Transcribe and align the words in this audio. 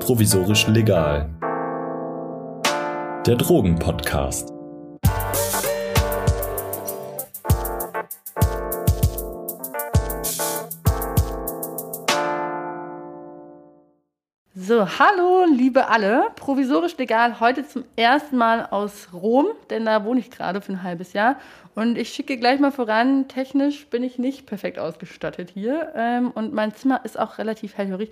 Provisorisch 0.00 0.68
legal. 0.68 1.28
Der 3.26 3.36
Drogenpodcast. 3.36 4.55
Hallo, 14.88 15.44
liebe 15.52 15.88
alle. 15.88 16.30
Provisorisch 16.36 16.96
legal 16.96 17.40
heute 17.40 17.66
zum 17.66 17.82
ersten 17.96 18.36
Mal 18.36 18.66
aus 18.66 19.08
Rom, 19.12 19.48
denn 19.68 19.84
da 19.84 20.04
wohne 20.04 20.20
ich 20.20 20.30
gerade 20.30 20.60
für 20.60 20.72
ein 20.72 20.82
halbes 20.84 21.12
Jahr. 21.12 21.40
Und 21.74 21.98
ich 21.98 22.10
schicke 22.10 22.36
gleich 22.36 22.60
mal 22.60 22.70
voran, 22.70 23.26
technisch 23.26 23.86
bin 23.88 24.04
ich 24.04 24.18
nicht 24.18 24.46
perfekt 24.46 24.78
ausgestattet 24.78 25.50
hier. 25.52 25.92
Ähm, 25.96 26.30
und 26.30 26.54
mein 26.54 26.72
Zimmer 26.72 27.00
ist 27.04 27.18
auch 27.18 27.38
relativ 27.38 27.76
hellhörig. 27.76 28.10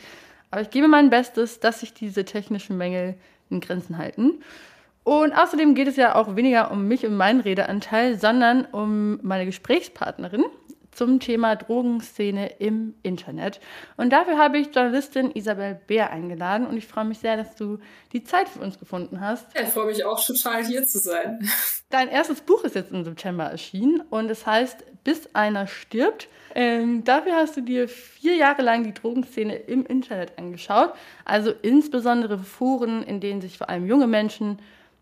Aber 0.51 0.63
ich 0.63 0.71
gebe 0.71 0.89
mein 0.89 1.11
Bestes, 1.11 1.61
dass 1.61 1.79
sich 1.79 1.95
diese 1.95 2.25
technischen 2.25 2.77
Mängel 2.77 3.15
in 3.51 3.61
Grenzen 3.61 3.97
halten. 3.97 4.43
Und 5.05 5.33
außerdem 5.33 5.77
geht 5.77 5.87
es 5.87 5.95
ja 5.95 6.17
auch 6.17 6.35
weniger 6.35 6.73
um 6.73 6.89
mich 6.89 7.07
und 7.07 7.17
meinen 7.17 7.41
Redeanteil, 7.41 8.19
sondern 8.19 8.65
um 8.65 9.21
meine 9.23 9.47
Gesprächspartnerin 9.47 10.45
zum 10.95 11.21
Thema 11.21 11.57
Drogenszene 11.57 12.47
im 12.59 12.95
Internet. 13.03 13.61
Und 13.97 14.13
dafür 14.13 14.39
habe 14.39 14.59
ich 14.59 14.75
Journalistin 14.75 15.31
Isabel 15.35 15.81
Bär 15.87 16.11
eingeladen 16.11 16.67
und 16.67 16.77
ich 16.77 16.87
freue 16.87 17.05
mich 17.05 17.19
sehr, 17.19 17.37
dass 17.37 17.57
du 17.57 17.79
die 18.13 18.25
Zeit 18.25 18.49
für 18.49 18.61
uns 18.61 18.79
gefunden 18.79 19.21
hast. 19.21 19.47
Ja, 19.55 19.63
ich 19.63 19.69
freue 19.69 19.87
mich 19.87 20.05
auch 20.05 20.25
total 20.25 20.65
hier 20.65 20.85
zu 20.85 20.99
sein. 20.99 21.49
Dein 21.91 22.09
erstes 22.09 22.41
Buch 22.41 22.65
ist 22.65 22.75
jetzt 22.75 22.93
im 22.93 23.05
September 23.05 23.45
erschienen 23.45 24.01
und 24.11 24.31
es 24.31 24.47
heißt 24.47 24.85
Bis 25.05 25.29
einer 25.35 25.67
stirbt. 25.67 26.29
Ähm, 26.55 27.05
dafür 27.05 27.35
hast 27.35 27.57
du 27.57 27.61
dir 27.61 27.89
vier 27.89 28.37
Jahre 28.37 28.63
lang 28.63 28.85
die 28.85 28.95
Drogenszene 28.95 29.55
im 29.57 29.85
Internet 29.85 30.39
angeschaut, 30.39 30.93
also 31.25 31.53
insbesondere 31.63 32.39
Foren, 32.39 33.03
in 33.03 33.21
denen 33.21 33.41
sich 33.41 33.59
vor 33.59 33.69
allem 33.69 33.87
junge 33.87 34.07
Menschen 34.07 34.59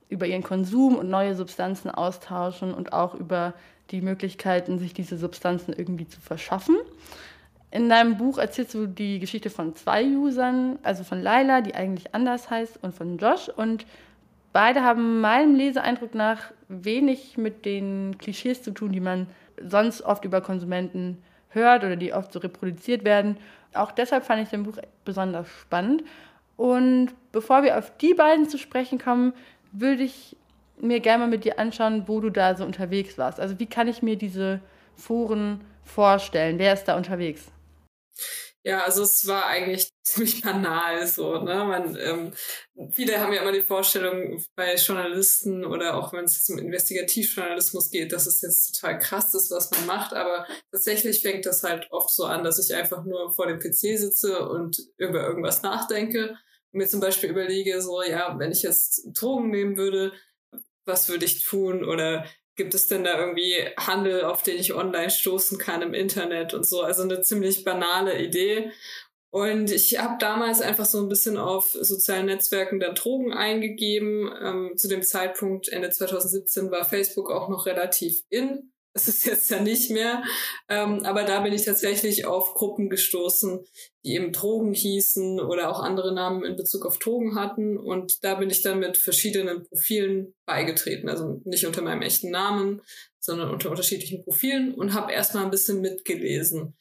über 0.09 0.27
ihren 0.27 0.43
Konsum 0.43 0.97
und 0.97 1.09
neue 1.09 1.35
Substanzen 1.35 1.91
austauschen 1.91 2.75
und 2.75 2.93
auch 2.93 3.15
über 3.15 3.55
die 3.93 4.01
Möglichkeiten, 4.01 4.79
sich 4.79 4.95
diese 4.95 5.17
Substanzen 5.17 5.73
irgendwie 5.73 6.09
zu 6.09 6.21
verschaffen. 6.21 6.77
In 7.71 7.89
deinem 7.89 8.17
Buch 8.17 8.39
erzählst 8.39 8.75
du 8.75 8.87
die 8.87 9.19
Geschichte 9.19 9.48
von 9.48 9.75
zwei 9.75 10.05
Usern, 10.05 10.79
also 10.83 11.05
von 11.05 11.23
Laila, 11.23 11.61
die 11.61 11.75
eigentlich 11.75 12.15
anders 12.15 12.51
heißt, 12.51 12.83
und 12.83 12.95
von 12.95 13.17
Josh. 13.19 13.48
Und 13.48 13.87
beide 14.53 14.83
haben 14.83 15.20
meinem 15.20 15.55
Leseeindruck 15.55 16.15
nach 16.15 16.53
wenig 16.69 17.39
mit 17.39 17.65
den 17.65 18.19
Klischees 18.19 18.63
zu 18.63 18.73
tun, 18.73 18.93
die 18.93 19.01
man 19.01 19.27
sonst 19.59 20.03
oft 20.03 20.25
über 20.25 20.41
Konsumenten 20.41 21.23
hört 21.48 21.85
oder 21.85 21.97
die 21.97 22.13
oft 22.13 22.33
so 22.33 22.41
reproduziert 22.41 23.05
werden. 23.05 23.37
Auch 23.75 23.93
deshalb 23.93 24.25
fand 24.25 24.43
ich 24.43 24.51
dein 24.51 24.65
Buch 24.65 24.77
besonders 25.05 25.48
spannend. 25.48 26.03
Und 26.57 27.13
bevor 27.33 27.63
wir 27.63 27.79
auf 27.79 27.97
die 27.98 28.15
beiden 28.15 28.48
zu 28.48 28.59
sprechen 28.59 28.98
kommen, 28.98 29.33
würde 29.73 30.03
ich 30.03 30.37
mir 30.83 31.01
gerne 31.01 31.25
mal 31.25 31.31
mit 31.31 31.45
dir 31.45 31.59
anschauen, 31.59 32.05
wo 32.07 32.21
du 32.21 32.31
da 32.31 32.57
so 32.57 32.65
unterwegs 32.65 33.19
warst. 33.19 33.41
Also 33.41 33.59
wie 33.59 33.67
kann 33.67 33.89
ich 33.89 34.03
mir 34.03 34.17
diese 34.17 34.61
Foren 34.97 35.65
vorstellen? 35.85 36.59
Wer 36.59 36.75
ist 36.75 36.85
da 36.85 36.97
unterwegs? 36.97 37.51
Ja, 38.65 38.85
also 38.85 39.03
es 39.03 39.27
war 39.27 39.47
eigentlich 39.47 39.91
ziemlich 40.05 40.41
banal 40.43 41.07
so, 41.07 41.41
ne? 41.41 41.65
Man, 41.65 41.97
ähm, 41.97 42.33
viele 42.93 43.19
haben 43.19 43.33
ja 43.33 43.43
immer 43.43 43.53
die 43.53 43.63
Vorstellung 43.63 44.41
bei 44.55 44.77
Journalisten 44.77 45.65
oder 45.65 45.97
auch 45.97 46.13
wenn 46.13 46.25
es 46.25 46.37
jetzt 46.37 46.51
um 46.51 46.59
Investigativjournalismus 46.59 47.91
geht, 47.91 48.13
dass 48.13 48.27
es 48.27 48.41
jetzt 48.41 48.81
total 48.81 48.99
krass 49.01 49.35
ist, 49.35 49.51
was 49.51 49.71
man 49.73 49.87
macht, 49.87 50.13
aber 50.13 50.47
tatsächlich 50.71 51.23
fängt 51.23 51.45
das 51.45 51.65
halt 51.65 51.89
oft 51.91 52.11
so 52.11 52.25
an, 52.25 52.45
dass 52.45 52.65
ich 52.65 52.75
einfach 52.75 53.05
nur 53.05 53.33
vor 53.33 53.49
dem 53.49 53.59
PC 53.59 53.99
sitze 53.99 54.49
und 54.49 54.79
über 54.97 55.27
irgendwas 55.27 55.63
nachdenke 55.63 56.37
und 56.73 56.79
mir 56.79 56.87
zum 56.87 57.01
Beispiel 57.01 57.31
überlege, 57.31 57.83
so, 57.83 58.03
ja, 58.03 58.39
wenn 58.39 58.53
ich 58.53 58.63
jetzt 58.63 59.09
Drogen 59.13 59.51
nehmen 59.51 59.77
würde, 59.77 60.13
was 60.85 61.09
würde 61.09 61.25
ich 61.25 61.45
tun 61.45 61.85
oder 61.85 62.25
gibt 62.57 62.75
es 62.75 62.87
denn 62.87 63.05
da 63.05 63.19
irgendwie 63.19 63.55
Handel, 63.79 64.25
auf 64.25 64.43
den 64.43 64.59
ich 64.59 64.75
online 64.75 65.11
stoßen 65.11 65.59
kann 65.59 65.83
im 65.83 65.95
Internet 65.95 66.55
und 66.55 66.67
so. 66.67 66.83
Also 66.83 67.03
eine 67.03 67.23
ziemlich 67.23 67.65
banale 67.65 68.23
Idee. 68.23 68.70
Und 69.31 69.71
ich 69.71 69.98
habe 69.98 70.17
damals 70.19 70.61
einfach 70.61 70.85
so 70.85 71.01
ein 71.01 71.09
bisschen 71.09 71.39
auf 71.39 71.71
sozialen 71.71 72.27
Netzwerken 72.27 72.81
dann 72.81 72.95
Drogen 72.95 73.33
eingegeben. 73.33 74.31
Ähm, 74.42 74.73
zu 74.77 74.89
dem 74.89 75.03
Zeitpunkt, 75.03 75.71
Ende 75.71 75.89
2017, 75.89 76.71
war 76.71 76.85
Facebook 76.85 77.31
auch 77.31 77.48
noch 77.48 77.65
relativ 77.65 78.23
in. 78.29 78.72
Das 78.95 79.08
ist 79.08 79.25
jetzt 79.25 79.51
ja 79.51 79.61
nicht 79.61 79.91
mehr. 79.91 80.23
Ähm, 80.69 81.05
aber 81.05 81.25
da 81.25 81.41
bin 81.41 81.53
ich 81.53 81.64
tatsächlich 81.64 82.27
auf 82.27 82.55
Gruppen 82.55 82.91
gestoßen, 82.91 83.64
die 84.05 84.14
eben 84.14 84.33
Drogen 84.33 84.75
hießen 84.75 85.41
oder 85.41 85.70
auch 85.70 85.80
andere 85.80 86.14
Namen 86.14 86.45
in 86.45 86.57
Bezug 86.57 86.85
auf 86.85 86.98
Drogen 86.98 87.35
hatten. 87.35 87.79
Und 87.79 88.23
da 88.23 88.35
bin 88.35 88.51
ich 88.51 88.61
dann 88.61 88.80
mit 88.80 88.98
verschiedenen 88.98 89.64
Profilen 89.64 90.35
beigetreten. 90.45 91.08
Also 91.08 91.41
nicht 91.45 91.67
unter 91.67 91.80
meinem 91.80 92.03
echten 92.03 92.30
Namen, 92.30 92.83
sondern 93.19 93.51
unter 93.51 93.70
unterschiedlichen 93.70 94.25
Profilen 94.25 94.75
und 94.75 94.92
habe 94.92 95.13
erstmal 95.13 95.45
ein 95.45 95.51
bisschen 95.51 95.80
mitgelesen. 95.80 96.77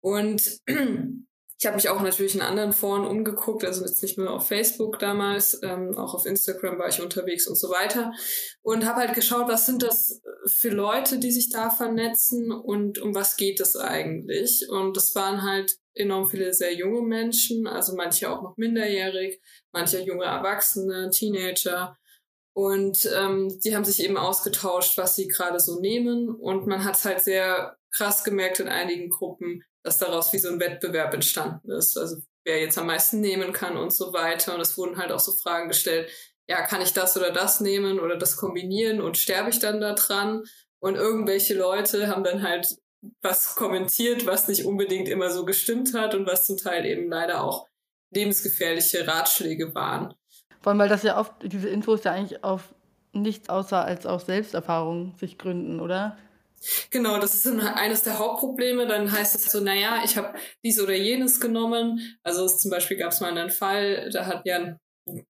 Und 0.00 0.42
Ich 1.62 1.66
habe 1.66 1.76
mich 1.76 1.88
auch 1.88 2.02
natürlich 2.02 2.34
in 2.34 2.40
anderen 2.40 2.72
Foren 2.72 3.06
umgeguckt, 3.06 3.64
also 3.64 3.84
jetzt 3.84 4.02
nicht 4.02 4.18
nur 4.18 4.32
auf 4.32 4.48
Facebook 4.48 4.98
damals, 4.98 5.60
ähm, 5.62 5.96
auch 5.96 6.12
auf 6.12 6.26
Instagram 6.26 6.76
war 6.76 6.88
ich 6.88 7.00
unterwegs 7.00 7.46
und 7.46 7.54
so 7.54 7.70
weiter. 7.70 8.12
Und 8.62 8.84
habe 8.84 8.98
halt 8.98 9.14
geschaut, 9.14 9.46
was 9.46 9.66
sind 9.66 9.84
das 9.84 10.20
für 10.44 10.70
Leute, 10.70 11.20
die 11.20 11.30
sich 11.30 11.50
da 11.50 11.70
vernetzen 11.70 12.50
und 12.50 12.98
um 12.98 13.14
was 13.14 13.36
geht 13.36 13.60
es 13.60 13.76
eigentlich. 13.76 14.66
Und 14.70 14.96
das 14.96 15.14
waren 15.14 15.44
halt 15.44 15.76
enorm 15.94 16.26
viele 16.26 16.52
sehr 16.52 16.74
junge 16.74 17.02
Menschen, 17.02 17.68
also 17.68 17.94
manche 17.94 18.28
auch 18.28 18.42
noch 18.42 18.56
minderjährig, 18.56 19.40
manche 19.70 20.00
junge 20.00 20.24
Erwachsene, 20.24 21.10
Teenager. 21.10 21.96
Und 22.54 23.08
ähm, 23.16 23.56
die 23.64 23.76
haben 23.76 23.84
sich 23.84 24.02
eben 24.02 24.16
ausgetauscht, 24.16 24.98
was 24.98 25.14
sie 25.14 25.28
gerade 25.28 25.60
so 25.60 25.78
nehmen. 25.78 26.28
Und 26.28 26.66
man 26.66 26.82
hat 26.82 27.04
halt 27.04 27.22
sehr 27.22 27.76
krass 27.92 28.24
gemerkt 28.24 28.58
in 28.58 28.66
einigen 28.66 29.10
Gruppen, 29.10 29.62
dass 29.82 29.98
daraus 29.98 30.32
wie 30.32 30.38
so 30.38 30.48
ein 30.48 30.60
Wettbewerb 30.60 31.12
entstanden 31.14 31.70
ist. 31.70 31.96
Also 31.96 32.16
wer 32.44 32.60
jetzt 32.60 32.78
am 32.78 32.86
meisten 32.86 33.20
nehmen 33.20 33.52
kann 33.52 33.76
und 33.76 33.92
so 33.92 34.12
weiter. 34.12 34.54
Und 34.54 34.60
es 34.60 34.76
wurden 34.76 34.96
halt 34.96 35.12
auch 35.12 35.20
so 35.20 35.32
Fragen 35.32 35.68
gestellt, 35.68 36.10
ja, 36.48 36.62
kann 36.62 36.82
ich 36.82 36.92
das 36.92 37.16
oder 37.16 37.30
das 37.30 37.60
nehmen 37.60 38.00
oder 38.00 38.16
das 38.16 38.36
kombinieren 38.36 39.00
und 39.00 39.16
sterbe 39.16 39.50
ich 39.50 39.58
dann 39.58 39.80
da 39.80 39.94
dran? 39.94 40.42
Und 40.80 40.96
irgendwelche 40.96 41.54
Leute 41.54 42.08
haben 42.08 42.24
dann 42.24 42.42
halt 42.42 42.76
was 43.20 43.54
kommentiert, 43.54 44.26
was 44.26 44.48
nicht 44.48 44.64
unbedingt 44.64 45.08
immer 45.08 45.30
so 45.30 45.44
gestimmt 45.44 45.94
hat 45.94 46.14
und 46.14 46.26
was 46.26 46.46
zum 46.46 46.56
Teil 46.56 46.84
eben 46.84 47.08
leider 47.08 47.44
auch 47.44 47.66
lebensgefährliche 48.10 49.06
Ratschläge 49.06 49.74
waren. 49.74 50.14
Vor 50.60 50.70
allem, 50.70 50.78
weil 50.78 50.88
das 50.88 51.02
ja 51.02 51.18
oft, 51.18 51.32
diese 51.42 51.68
Infos 51.68 52.04
ja 52.04 52.12
eigentlich 52.12 52.44
auf 52.44 52.74
nichts 53.12 53.48
außer 53.48 53.84
als 53.84 54.06
auf 54.06 54.22
Selbsterfahrung 54.22 55.14
sich 55.18 55.38
gründen, 55.38 55.80
oder? 55.80 56.16
Genau, 56.90 57.18
das 57.18 57.34
ist 57.34 57.46
eines 57.46 58.02
der 58.02 58.18
Hauptprobleme. 58.18 58.86
Dann 58.86 59.10
heißt 59.10 59.34
es 59.34 59.50
so, 59.50 59.60
naja, 59.60 60.02
ich 60.04 60.16
habe 60.16 60.34
dies 60.64 60.80
oder 60.80 60.94
jenes 60.94 61.40
genommen. 61.40 62.00
Also 62.22 62.46
zum 62.46 62.70
Beispiel 62.70 62.96
gab 62.96 63.12
es 63.12 63.20
mal 63.20 63.36
einen 63.36 63.50
Fall, 63.50 64.10
da 64.10 64.26
hat 64.26 64.46
ja 64.46 64.56
ein 64.56 64.78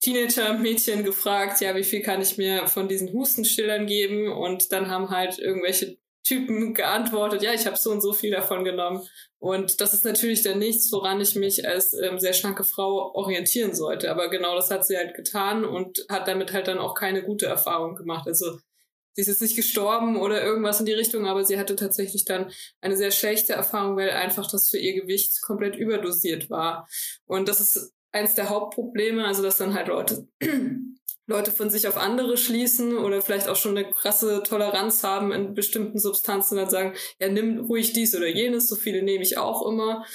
Teenager-Mädchen 0.01 1.03
gefragt, 1.03 1.61
ja, 1.61 1.75
wie 1.75 1.83
viel 1.83 2.01
kann 2.01 2.21
ich 2.21 2.37
mir 2.37 2.67
von 2.67 2.87
diesen 2.87 3.11
Hustenstillern 3.11 3.87
geben? 3.87 4.31
Und 4.31 4.71
dann 4.71 4.89
haben 4.89 5.09
halt 5.09 5.39
irgendwelche 5.39 5.97
Typen 6.25 6.73
geantwortet, 6.73 7.43
ja, 7.43 7.53
ich 7.53 7.67
habe 7.67 7.77
so 7.77 7.91
und 7.91 8.01
so 8.01 8.11
viel 8.11 8.31
davon 8.31 8.63
genommen. 8.63 9.07
Und 9.37 9.79
das 9.79 9.93
ist 9.93 10.05
natürlich 10.05 10.41
dann 10.41 10.57
nichts, 10.57 10.91
woran 10.91 11.21
ich 11.21 11.35
mich 11.35 11.67
als 11.67 11.93
ähm, 11.93 12.19
sehr 12.19 12.33
schlanke 12.33 12.63
Frau 12.63 13.13
orientieren 13.13 13.75
sollte. 13.75 14.09
Aber 14.09 14.29
genau 14.29 14.55
das 14.55 14.71
hat 14.71 14.85
sie 14.85 14.97
halt 14.97 15.13
getan 15.13 15.63
und 15.63 16.03
hat 16.09 16.27
damit 16.27 16.51
halt 16.51 16.67
dann 16.67 16.79
auch 16.79 16.95
keine 16.95 17.23
gute 17.23 17.45
Erfahrung 17.45 17.95
gemacht. 17.95 18.27
Also 18.27 18.57
sie 19.15 19.21
ist 19.21 19.27
jetzt 19.27 19.41
nicht 19.41 19.55
gestorben 19.55 20.17
oder 20.17 20.43
irgendwas 20.43 20.79
in 20.79 20.85
die 20.85 20.93
Richtung, 20.93 21.25
aber 21.25 21.45
sie 21.45 21.57
hatte 21.57 21.75
tatsächlich 21.75 22.25
dann 22.25 22.51
eine 22.81 22.97
sehr 22.97 23.11
schlechte 23.11 23.53
Erfahrung, 23.53 23.95
weil 23.95 24.09
einfach 24.11 24.49
das 24.49 24.69
für 24.69 24.77
ihr 24.77 25.01
Gewicht 25.01 25.41
komplett 25.41 25.75
überdosiert 25.75 26.49
war. 26.49 26.87
Und 27.25 27.47
das 27.47 27.61
ist 27.61 27.93
eins 28.11 28.35
der 28.35 28.49
Hauptprobleme, 28.49 29.25
also 29.25 29.41
dass 29.41 29.57
dann 29.57 29.73
halt 29.73 29.87
Leute 29.87 30.27
Leute 31.27 31.51
von 31.51 31.71
sich 31.71 31.87
auf 31.87 31.97
andere 31.97 32.37
schließen 32.37 32.97
oder 32.97 33.19
vielleicht 33.19 33.47
auch 33.47 33.55
schon 33.55 33.75
eine 33.75 33.89
krasse 33.89 34.43
Toleranz 34.43 35.03
haben 35.03 35.31
in 35.31 35.55
bestimmten 35.55 35.97
Substanzen, 35.97 36.57
dann 36.57 36.69
sagen, 36.69 36.93
ja, 37.19 37.29
nimm 37.29 37.61
ruhig 37.61 37.93
dies 37.93 38.15
oder 38.15 38.27
jenes, 38.27 38.67
so 38.67 38.75
viele 38.75 39.01
nehme 39.01 39.23
ich 39.23 39.39
auch 39.39 39.67
immer. 39.67 40.05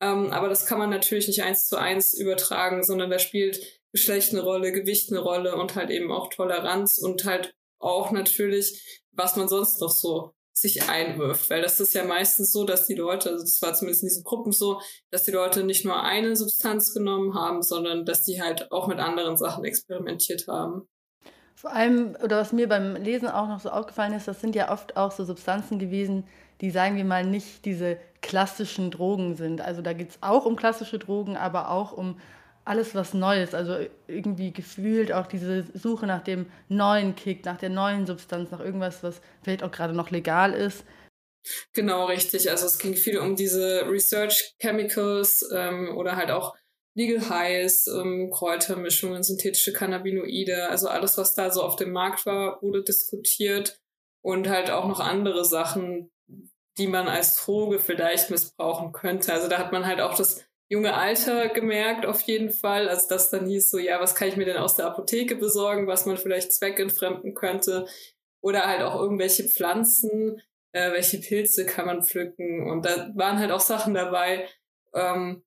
Ähm, 0.00 0.30
aber 0.30 0.48
das 0.48 0.66
kann 0.66 0.78
man 0.78 0.90
natürlich 0.90 1.26
nicht 1.26 1.42
eins 1.42 1.66
zu 1.66 1.76
eins 1.76 2.14
übertragen, 2.14 2.84
sondern 2.84 3.10
da 3.10 3.18
spielt 3.18 3.60
Geschlecht 3.92 4.30
eine 4.30 4.42
Rolle, 4.42 4.70
Gewicht 4.70 5.10
eine 5.10 5.18
Rolle 5.18 5.56
und 5.56 5.74
halt 5.74 5.90
eben 5.90 6.12
auch 6.12 6.30
Toleranz 6.30 6.98
und 6.98 7.24
halt 7.24 7.52
auch 7.80 8.12
natürlich, 8.12 9.02
was 9.12 9.36
man 9.36 9.48
sonst 9.48 9.80
noch 9.80 9.90
so 9.90 10.34
sich 10.52 10.88
einwirft, 10.88 11.48
weil 11.50 11.62
das 11.62 11.80
ist 11.80 11.94
ja 11.94 12.04
meistens 12.04 12.52
so, 12.52 12.64
dass 12.64 12.86
die 12.86 12.94
Leute, 12.94 13.30
also 13.30 13.42
das 13.42 13.62
war 13.62 13.72
zumindest 13.74 14.02
in 14.02 14.08
diesen 14.08 14.24
Gruppen 14.24 14.52
so, 14.52 14.80
dass 15.10 15.24
die 15.24 15.30
Leute 15.30 15.64
nicht 15.64 15.84
nur 15.84 16.02
eine 16.02 16.36
Substanz 16.36 16.92
genommen 16.92 17.34
haben, 17.34 17.62
sondern 17.62 18.04
dass 18.04 18.24
die 18.24 18.42
halt 18.42 18.70
auch 18.70 18.86
mit 18.86 18.98
anderen 18.98 19.36
Sachen 19.36 19.64
experimentiert 19.64 20.46
haben. 20.48 20.88
Vor 21.54 21.72
allem, 21.72 22.16
oder 22.22 22.38
was 22.38 22.52
mir 22.52 22.68
beim 22.68 22.96
Lesen 22.96 23.28
auch 23.28 23.48
noch 23.48 23.60
so 23.60 23.70
aufgefallen 23.70 24.14
ist, 24.14 24.28
das 24.28 24.40
sind 24.40 24.54
ja 24.54 24.72
oft 24.72 24.96
auch 24.96 25.12
so 25.12 25.24
Substanzen 25.24 25.78
gewesen, 25.78 26.24
die, 26.60 26.70
sagen 26.70 26.96
wir 26.96 27.04
mal, 27.04 27.24
nicht 27.24 27.64
diese 27.64 27.98
klassischen 28.22 28.90
Drogen 28.90 29.36
sind. 29.36 29.60
Also 29.60 29.82
da 29.82 29.92
geht 29.92 30.10
es 30.10 30.18
auch 30.20 30.44
um 30.44 30.56
klassische 30.56 30.98
Drogen, 30.98 31.36
aber 31.36 31.70
auch 31.70 31.92
um 31.92 32.18
alles 32.70 32.94
was 32.94 33.12
Neues. 33.12 33.52
Also 33.52 33.76
irgendwie 34.06 34.52
gefühlt 34.52 35.12
auch 35.12 35.26
diese 35.26 35.66
Suche 35.74 36.06
nach 36.06 36.22
dem 36.22 36.46
neuen 36.68 37.16
Kick, 37.16 37.44
nach 37.44 37.58
der 37.58 37.68
neuen 37.68 38.06
Substanz, 38.06 38.50
nach 38.50 38.60
irgendwas, 38.60 39.02
was 39.02 39.20
vielleicht 39.42 39.62
auch 39.62 39.72
gerade 39.72 39.92
noch 39.92 40.10
legal 40.10 40.54
ist. 40.54 40.84
Genau, 41.72 42.06
richtig. 42.06 42.50
Also 42.50 42.66
es 42.66 42.78
ging 42.78 42.94
viel 42.94 43.18
um 43.18 43.34
diese 43.34 43.86
Research 43.88 44.54
Chemicals 44.60 45.44
ähm, 45.52 45.96
oder 45.96 46.16
halt 46.16 46.30
auch 46.30 46.54
Legal 46.94 47.28
Highs, 47.28 47.86
ähm, 47.86 48.30
Kräutermischungen, 48.30 49.22
synthetische 49.22 49.72
Cannabinoide, 49.72 50.68
also 50.68 50.88
alles, 50.88 51.16
was 51.18 51.34
da 51.34 51.50
so 51.50 51.62
auf 51.62 51.76
dem 51.76 51.92
Markt 51.92 52.26
war, 52.26 52.60
wurde 52.62 52.82
diskutiert 52.82 53.80
und 54.22 54.48
halt 54.48 54.70
auch 54.70 54.86
noch 54.86 55.00
andere 55.00 55.44
Sachen, 55.44 56.10
die 56.78 56.88
man 56.88 57.08
als 57.08 57.36
Droge 57.36 57.78
vielleicht 57.78 58.30
missbrauchen 58.30 58.92
könnte. 58.92 59.32
Also 59.32 59.48
da 59.48 59.58
hat 59.58 59.72
man 59.72 59.86
halt 59.86 60.00
auch 60.00 60.14
das 60.14 60.44
junge 60.70 60.94
Alter 60.94 61.48
gemerkt, 61.48 62.06
auf 62.06 62.22
jeden 62.22 62.50
Fall, 62.50 62.88
als 62.88 63.08
das 63.08 63.28
dann 63.28 63.46
hieß 63.46 63.70
so, 63.70 63.78
ja, 63.78 64.00
was 64.00 64.14
kann 64.14 64.28
ich 64.28 64.36
mir 64.36 64.44
denn 64.44 64.56
aus 64.56 64.76
der 64.76 64.86
Apotheke 64.86 65.34
besorgen, 65.34 65.88
was 65.88 66.06
man 66.06 66.16
vielleicht 66.16 66.52
zweckentfremden 66.52 67.34
könnte? 67.34 67.86
Oder 68.40 68.66
halt 68.66 68.80
auch 68.82 68.94
irgendwelche 68.94 69.44
Pflanzen, 69.44 70.40
äh, 70.72 70.92
welche 70.92 71.18
Pilze 71.18 71.66
kann 71.66 71.86
man 71.86 72.04
pflücken? 72.04 72.70
Und 72.70 72.86
da 72.86 73.10
waren 73.16 73.40
halt 73.40 73.50
auch 73.50 73.60
Sachen 73.60 73.94
dabei, 73.94 74.48
ähm, 74.94 75.42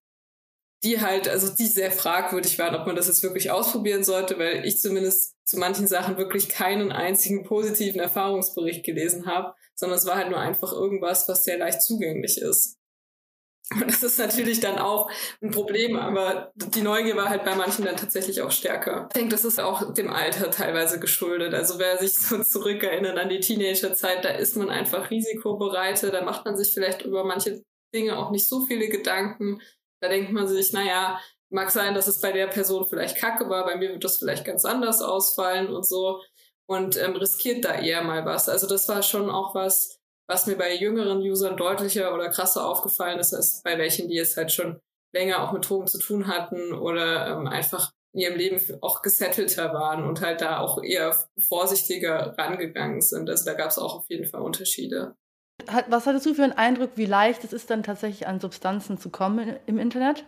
die 0.83 0.99
halt, 0.99 1.29
also 1.29 1.55
die 1.55 1.67
sehr 1.67 1.91
fragwürdig 1.91 2.59
waren, 2.59 2.75
ob 2.75 2.85
man 2.85 2.97
das 2.97 3.07
jetzt 3.07 3.23
wirklich 3.23 3.49
ausprobieren 3.49 4.03
sollte, 4.03 4.37
weil 4.37 4.65
ich 4.65 4.79
zumindest 4.81 5.37
zu 5.45 5.57
manchen 5.57 5.87
Sachen 5.87 6.17
wirklich 6.17 6.49
keinen 6.49 6.91
einzigen 6.91 7.45
positiven 7.45 8.01
Erfahrungsbericht 8.01 8.83
gelesen 8.83 9.25
habe, 9.25 9.53
sondern 9.73 9.97
es 9.97 10.05
war 10.05 10.17
halt 10.17 10.29
nur 10.29 10.39
einfach 10.39 10.73
irgendwas, 10.73 11.29
was 11.29 11.45
sehr 11.45 11.57
leicht 11.57 11.81
zugänglich 11.81 12.41
ist. 12.41 12.77
Und 13.71 13.87
das 13.87 14.03
ist 14.03 14.19
natürlich 14.19 14.59
dann 14.59 14.77
auch 14.77 15.09
ein 15.41 15.51
Problem, 15.51 15.95
aber 15.95 16.51
die 16.55 16.81
Neugier 16.81 17.15
war 17.15 17.29
halt 17.29 17.45
bei 17.45 17.55
manchen 17.55 17.85
dann 17.85 17.95
tatsächlich 17.95 18.41
auch 18.41 18.51
stärker. 18.51 19.07
Ich 19.09 19.13
denke, 19.13 19.31
das 19.31 19.45
ist 19.45 19.59
auch 19.59 19.93
dem 19.93 20.11
Alter 20.11 20.51
teilweise 20.51 20.99
geschuldet. 20.99 21.53
Also 21.53 21.79
wer 21.79 21.97
sich 21.97 22.19
so 22.19 22.43
zurückerinnert 22.43 23.17
an 23.17 23.29
die 23.29 23.39
Teenagerzeit, 23.39 24.25
da 24.25 24.29
ist 24.29 24.57
man 24.57 24.69
einfach 24.69 25.09
risikobereiter, 25.09 26.11
da 26.11 26.23
macht 26.23 26.45
man 26.45 26.57
sich 26.57 26.73
vielleicht 26.73 27.03
über 27.03 27.23
manche 27.23 27.63
Dinge 27.93 28.17
auch 28.17 28.31
nicht 28.31 28.47
so 28.47 28.65
viele 28.65 28.89
Gedanken. 28.89 29.61
Da 30.01 30.09
denkt 30.09 30.33
man 30.33 30.47
sich, 30.47 30.73
naja, 30.73 31.19
mag 31.49 31.71
sein, 31.71 31.93
dass 31.93 32.07
es 32.07 32.19
bei 32.19 32.31
der 32.31 32.47
Person 32.47 32.85
vielleicht 32.85 33.17
kacke 33.17 33.49
war, 33.49 33.63
bei 33.63 33.77
mir 33.77 33.91
wird 33.91 34.03
das 34.03 34.17
vielleicht 34.17 34.43
ganz 34.43 34.65
anders 34.65 35.01
ausfallen 35.01 35.73
und 35.73 35.87
so 35.87 36.19
und 36.65 36.97
ähm, 36.97 37.15
riskiert 37.15 37.63
da 37.63 37.75
eher 37.75 38.03
mal 38.03 38.25
was. 38.25 38.49
Also 38.49 38.67
das 38.67 38.89
war 38.89 39.03
schon 39.03 39.29
auch 39.29 39.55
was, 39.55 40.01
was 40.27 40.47
mir 40.47 40.55
bei 40.55 40.75
jüngeren 40.75 41.19
Usern 41.19 41.57
deutlicher 41.57 42.13
oder 42.13 42.29
krasser 42.29 42.67
aufgefallen 42.67 43.19
ist, 43.19 43.33
als 43.33 43.61
bei 43.63 43.77
welchen, 43.77 44.07
die 44.07 44.15
jetzt 44.15 44.37
halt 44.37 44.51
schon 44.51 44.79
länger 45.13 45.43
auch 45.43 45.51
mit 45.51 45.69
Drogen 45.69 45.87
zu 45.87 45.99
tun 45.99 46.27
hatten 46.27 46.73
oder 46.73 47.27
ähm, 47.27 47.47
einfach 47.47 47.91
in 48.13 48.21
ihrem 48.21 48.37
Leben 48.37 48.59
auch 48.81 49.01
gesettelter 49.01 49.73
waren 49.73 50.07
und 50.07 50.21
halt 50.21 50.41
da 50.41 50.59
auch 50.59 50.81
eher 50.83 51.15
vorsichtiger 51.39 52.35
rangegangen 52.37 53.01
sind. 53.01 53.29
Also 53.29 53.45
da 53.45 53.53
gab 53.53 53.69
es 53.69 53.79
auch 53.79 53.95
auf 53.95 54.09
jeden 54.09 54.25
Fall 54.25 54.41
Unterschiede. 54.41 55.15
Was 55.87 56.05
hattest 56.05 56.25
du 56.25 56.33
für 56.33 56.43
einen 56.43 56.53
Eindruck, 56.53 56.91
wie 56.95 57.05
leicht 57.05 57.43
es 57.43 57.53
ist 57.53 57.69
dann 57.69 57.83
tatsächlich 57.83 58.27
an 58.27 58.39
Substanzen 58.39 58.97
zu 58.97 59.09
kommen 59.09 59.57
im 59.65 59.79
Internet? 59.79 60.25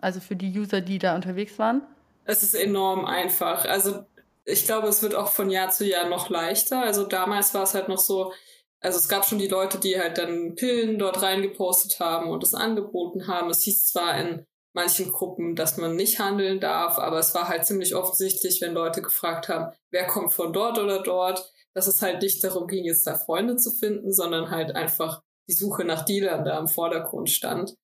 Also 0.00 0.20
für 0.20 0.36
die 0.36 0.58
User, 0.58 0.80
die 0.80 0.98
da 0.98 1.14
unterwegs 1.14 1.58
waren? 1.58 1.82
Es 2.24 2.42
ist 2.42 2.54
enorm 2.54 3.04
einfach. 3.04 3.64
Also 3.66 4.04
ich 4.44 4.64
glaube, 4.64 4.88
es 4.88 5.02
wird 5.02 5.14
auch 5.14 5.28
von 5.28 5.50
Jahr 5.50 5.70
zu 5.70 5.84
Jahr 5.84 6.08
noch 6.08 6.30
leichter. 6.30 6.82
Also 6.82 7.04
damals 7.04 7.52
war 7.52 7.64
es 7.64 7.74
halt 7.74 7.88
noch 7.88 7.98
so, 7.98 8.32
also 8.80 8.98
es 8.98 9.08
gab 9.08 9.26
schon 9.26 9.38
die 9.38 9.48
Leute, 9.48 9.78
die 9.78 9.98
halt 9.98 10.18
dann 10.18 10.54
Pillen 10.54 10.98
dort 10.98 11.22
reingepostet 11.22 12.00
haben 12.00 12.30
und 12.30 12.42
es 12.42 12.54
angeboten 12.54 13.28
haben. 13.28 13.50
Es 13.50 13.62
hieß 13.62 13.86
zwar 13.86 14.18
in 14.18 14.46
manchen 14.72 15.10
Gruppen, 15.12 15.54
dass 15.54 15.76
man 15.76 15.96
nicht 15.96 16.18
handeln 16.18 16.60
darf, 16.60 16.98
aber 16.98 17.18
es 17.18 17.34
war 17.34 17.48
halt 17.48 17.66
ziemlich 17.66 17.94
offensichtlich, 17.94 18.60
wenn 18.60 18.72
Leute 18.72 19.02
gefragt 19.02 19.48
haben, 19.48 19.72
wer 19.90 20.06
kommt 20.06 20.32
von 20.32 20.52
dort 20.52 20.78
oder 20.78 21.02
dort, 21.02 21.52
dass 21.74 21.86
es 21.86 22.00
halt 22.02 22.22
nicht 22.22 22.42
darum 22.42 22.66
ging, 22.66 22.84
jetzt 22.84 23.06
da 23.06 23.16
Freunde 23.16 23.56
zu 23.56 23.70
finden, 23.70 24.12
sondern 24.12 24.50
halt 24.50 24.74
einfach 24.74 25.22
die 25.48 25.54
Suche 25.54 25.84
nach 25.84 26.04
Dealern 26.04 26.44
da 26.44 26.58
im 26.58 26.68
Vordergrund 26.68 27.30
stand. 27.30 27.74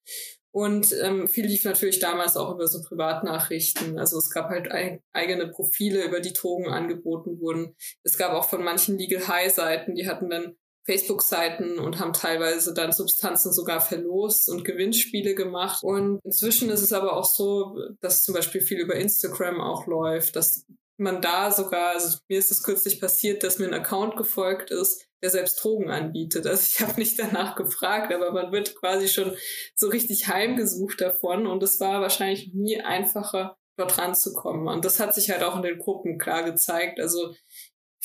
Und 0.52 0.94
ähm, 1.02 1.28
viel 1.28 1.46
lief 1.46 1.64
natürlich 1.64 1.98
damals 1.98 2.36
auch 2.36 2.54
über 2.54 2.66
so 2.66 2.80
Privatnachrichten. 2.80 3.98
Also 3.98 4.16
es 4.16 4.30
gab 4.30 4.48
halt 4.48 4.70
ein, 4.70 5.02
eigene 5.12 5.48
Profile, 5.48 6.04
über 6.04 6.20
die 6.20 6.32
Drogen 6.32 6.68
angeboten 6.68 7.38
wurden. 7.40 7.76
Es 8.04 8.16
gab 8.16 8.32
auch 8.32 8.48
von 8.48 8.64
manchen 8.64 8.96
Legal 8.96 9.28
High 9.28 9.52
Seiten, 9.52 9.94
die 9.96 10.08
hatten 10.08 10.30
dann 10.30 10.56
Facebook-Seiten 10.86 11.78
und 11.78 11.98
haben 11.98 12.12
teilweise 12.12 12.72
dann 12.72 12.92
Substanzen 12.92 13.52
sogar 13.52 13.80
verlost 13.80 14.48
und 14.48 14.64
Gewinnspiele 14.64 15.34
gemacht. 15.34 15.82
Und 15.82 16.20
inzwischen 16.24 16.70
ist 16.70 16.82
es 16.82 16.92
aber 16.92 17.16
auch 17.16 17.24
so, 17.24 17.76
dass 18.00 18.22
zum 18.22 18.34
Beispiel 18.34 18.60
viel 18.60 18.78
über 18.78 18.94
Instagram 18.94 19.60
auch 19.60 19.86
läuft, 19.86 20.36
dass 20.36 20.64
man 20.98 21.20
da 21.20 21.50
sogar, 21.50 21.90
also 21.90 22.18
mir 22.28 22.38
ist 22.38 22.50
es 22.50 22.62
kürzlich 22.62 23.00
passiert, 23.00 23.42
dass 23.42 23.58
mir 23.58 23.66
ein 23.66 23.74
Account 23.74 24.16
gefolgt 24.16 24.70
ist, 24.70 25.06
der 25.22 25.30
selbst 25.30 25.62
Drogen 25.62 25.90
anbietet. 25.90 26.46
Also 26.46 26.62
ich 26.62 26.80
habe 26.86 26.98
nicht 26.98 27.18
danach 27.18 27.56
gefragt, 27.56 28.12
aber 28.14 28.32
man 28.32 28.52
wird 28.52 28.74
quasi 28.76 29.08
schon 29.08 29.36
so 29.74 29.88
richtig 29.88 30.28
heimgesucht 30.28 31.00
davon 31.00 31.46
und 31.46 31.62
es 31.62 31.80
war 31.80 32.00
wahrscheinlich 32.00 32.52
nie 32.54 32.80
einfacher, 32.80 33.58
dort 33.76 33.98
ranzukommen. 33.98 34.68
Und 34.68 34.84
das 34.84 35.00
hat 35.00 35.14
sich 35.14 35.30
halt 35.30 35.42
auch 35.42 35.56
in 35.56 35.62
den 35.62 35.78
Gruppen 35.78 36.18
klar 36.18 36.44
gezeigt. 36.44 36.98
Also 37.00 37.34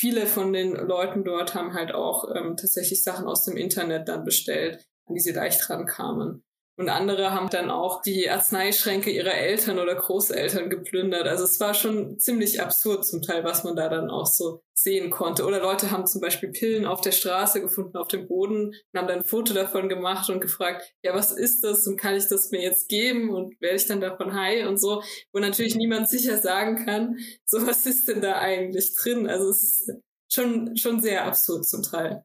viele 0.02 0.26
von 0.26 0.52
den 0.52 0.74
Leuten 0.74 1.24
dort 1.24 1.54
haben 1.54 1.76
halt 1.76 1.94
auch 1.94 2.26
ähm, 2.36 2.58
tatsächlich 2.58 3.04
Sachen 3.04 3.28
aus 3.28 3.46
dem 3.46 3.56
Internet 3.56 4.08
dann 4.08 4.26
bestellt, 4.26 4.84
an 5.06 5.14
die 5.14 5.22
sie 5.22 5.32
leicht 5.32 5.70
rankamen. 5.70 6.44
Und 6.78 6.90
andere 6.90 7.32
haben 7.32 7.50
dann 7.50 7.70
auch 7.70 8.02
die 8.02 8.30
Arzneischränke 8.30 9.12
ihrer 9.12 9.34
Eltern 9.34 9.78
oder 9.78 9.94
Großeltern 9.94 10.70
geplündert. 10.70 11.28
Also 11.28 11.44
es 11.44 11.60
war 11.60 11.74
schon 11.74 12.18
ziemlich 12.18 12.62
absurd 12.62 13.06
zum 13.06 13.22
Teil, 13.22 13.44
was 13.44 13.64
man 13.64 13.76
da 13.76 13.90
dann 13.90 14.10
auch 14.10 14.26
so 14.26 14.64
sehen 14.74 15.12
konnte. 15.12 15.46
Oder 15.46 15.60
Leute 15.60 15.92
haben 15.92 16.08
zum 16.08 16.22
Beispiel 16.22 16.50
Pillen 16.50 16.86
auf 16.86 17.02
der 17.02 17.12
Straße 17.12 17.62
gefunden, 17.62 17.98
auf 17.98 18.08
dem 18.08 18.28
Boden, 18.28 18.68
und 18.68 19.00
haben 19.00 19.08
dann 19.08 19.20
ein 19.20 19.26
Foto 19.26 19.54
davon 19.54 19.90
gemacht 19.90 20.30
und 20.30 20.40
gefragt, 20.40 20.84
ja, 21.04 21.14
was 21.14 21.32
ist 21.32 21.64
das 21.64 21.86
und 21.88 21.98
kann 21.98 22.16
ich 22.16 22.28
das 22.28 22.52
mir 22.52 22.62
jetzt 22.62 22.90
geben 22.90 23.30
und 23.30 23.60
werde 23.62 23.76
ich 23.76 23.86
dann 23.86 24.02
davon 24.02 24.34
high 24.34 24.68
und 24.68 24.80
so, 24.80 25.04
wo 25.34 25.40
natürlich 25.40 25.76
niemand 25.76 26.10
sicher 26.10 26.38
sagen 26.38 26.86
kann, 26.86 27.18
so 27.46 27.66
was 27.68 27.86
ist 27.86 28.08
denn 28.08 28.22
da 28.22 28.40
eigentlich 28.40 28.96
drin? 28.96 29.28
Also 29.28 29.50
es 29.50 29.62
ist 29.62 29.92
schon, 30.30 30.76
schon 30.78 31.02
sehr 31.02 31.26
absurd 31.26 31.68
zum 31.68 31.84
Teil. 31.84 32.24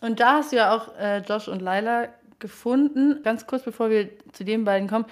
Und 0.00 0.18
da 0.18 0.38
hast 0.38 0.50
du 0.50 0.56
ja 0.56 0.74
auch 0.74 0.96
äh, 0.96 1.18
Josh 1.18 1.46
und 1.46 1.62
Laila 1.62 2.08
gefunden. 2.42 3.22
Ganz 3.22 3.46
kurz, 3.46 3.62
bevor 3.62 3.88
wir 3.88 4.10
zu 4.32 4.44
den 4.44 4.64
beiden 4.64 4.88
kommen, 4.88 5.06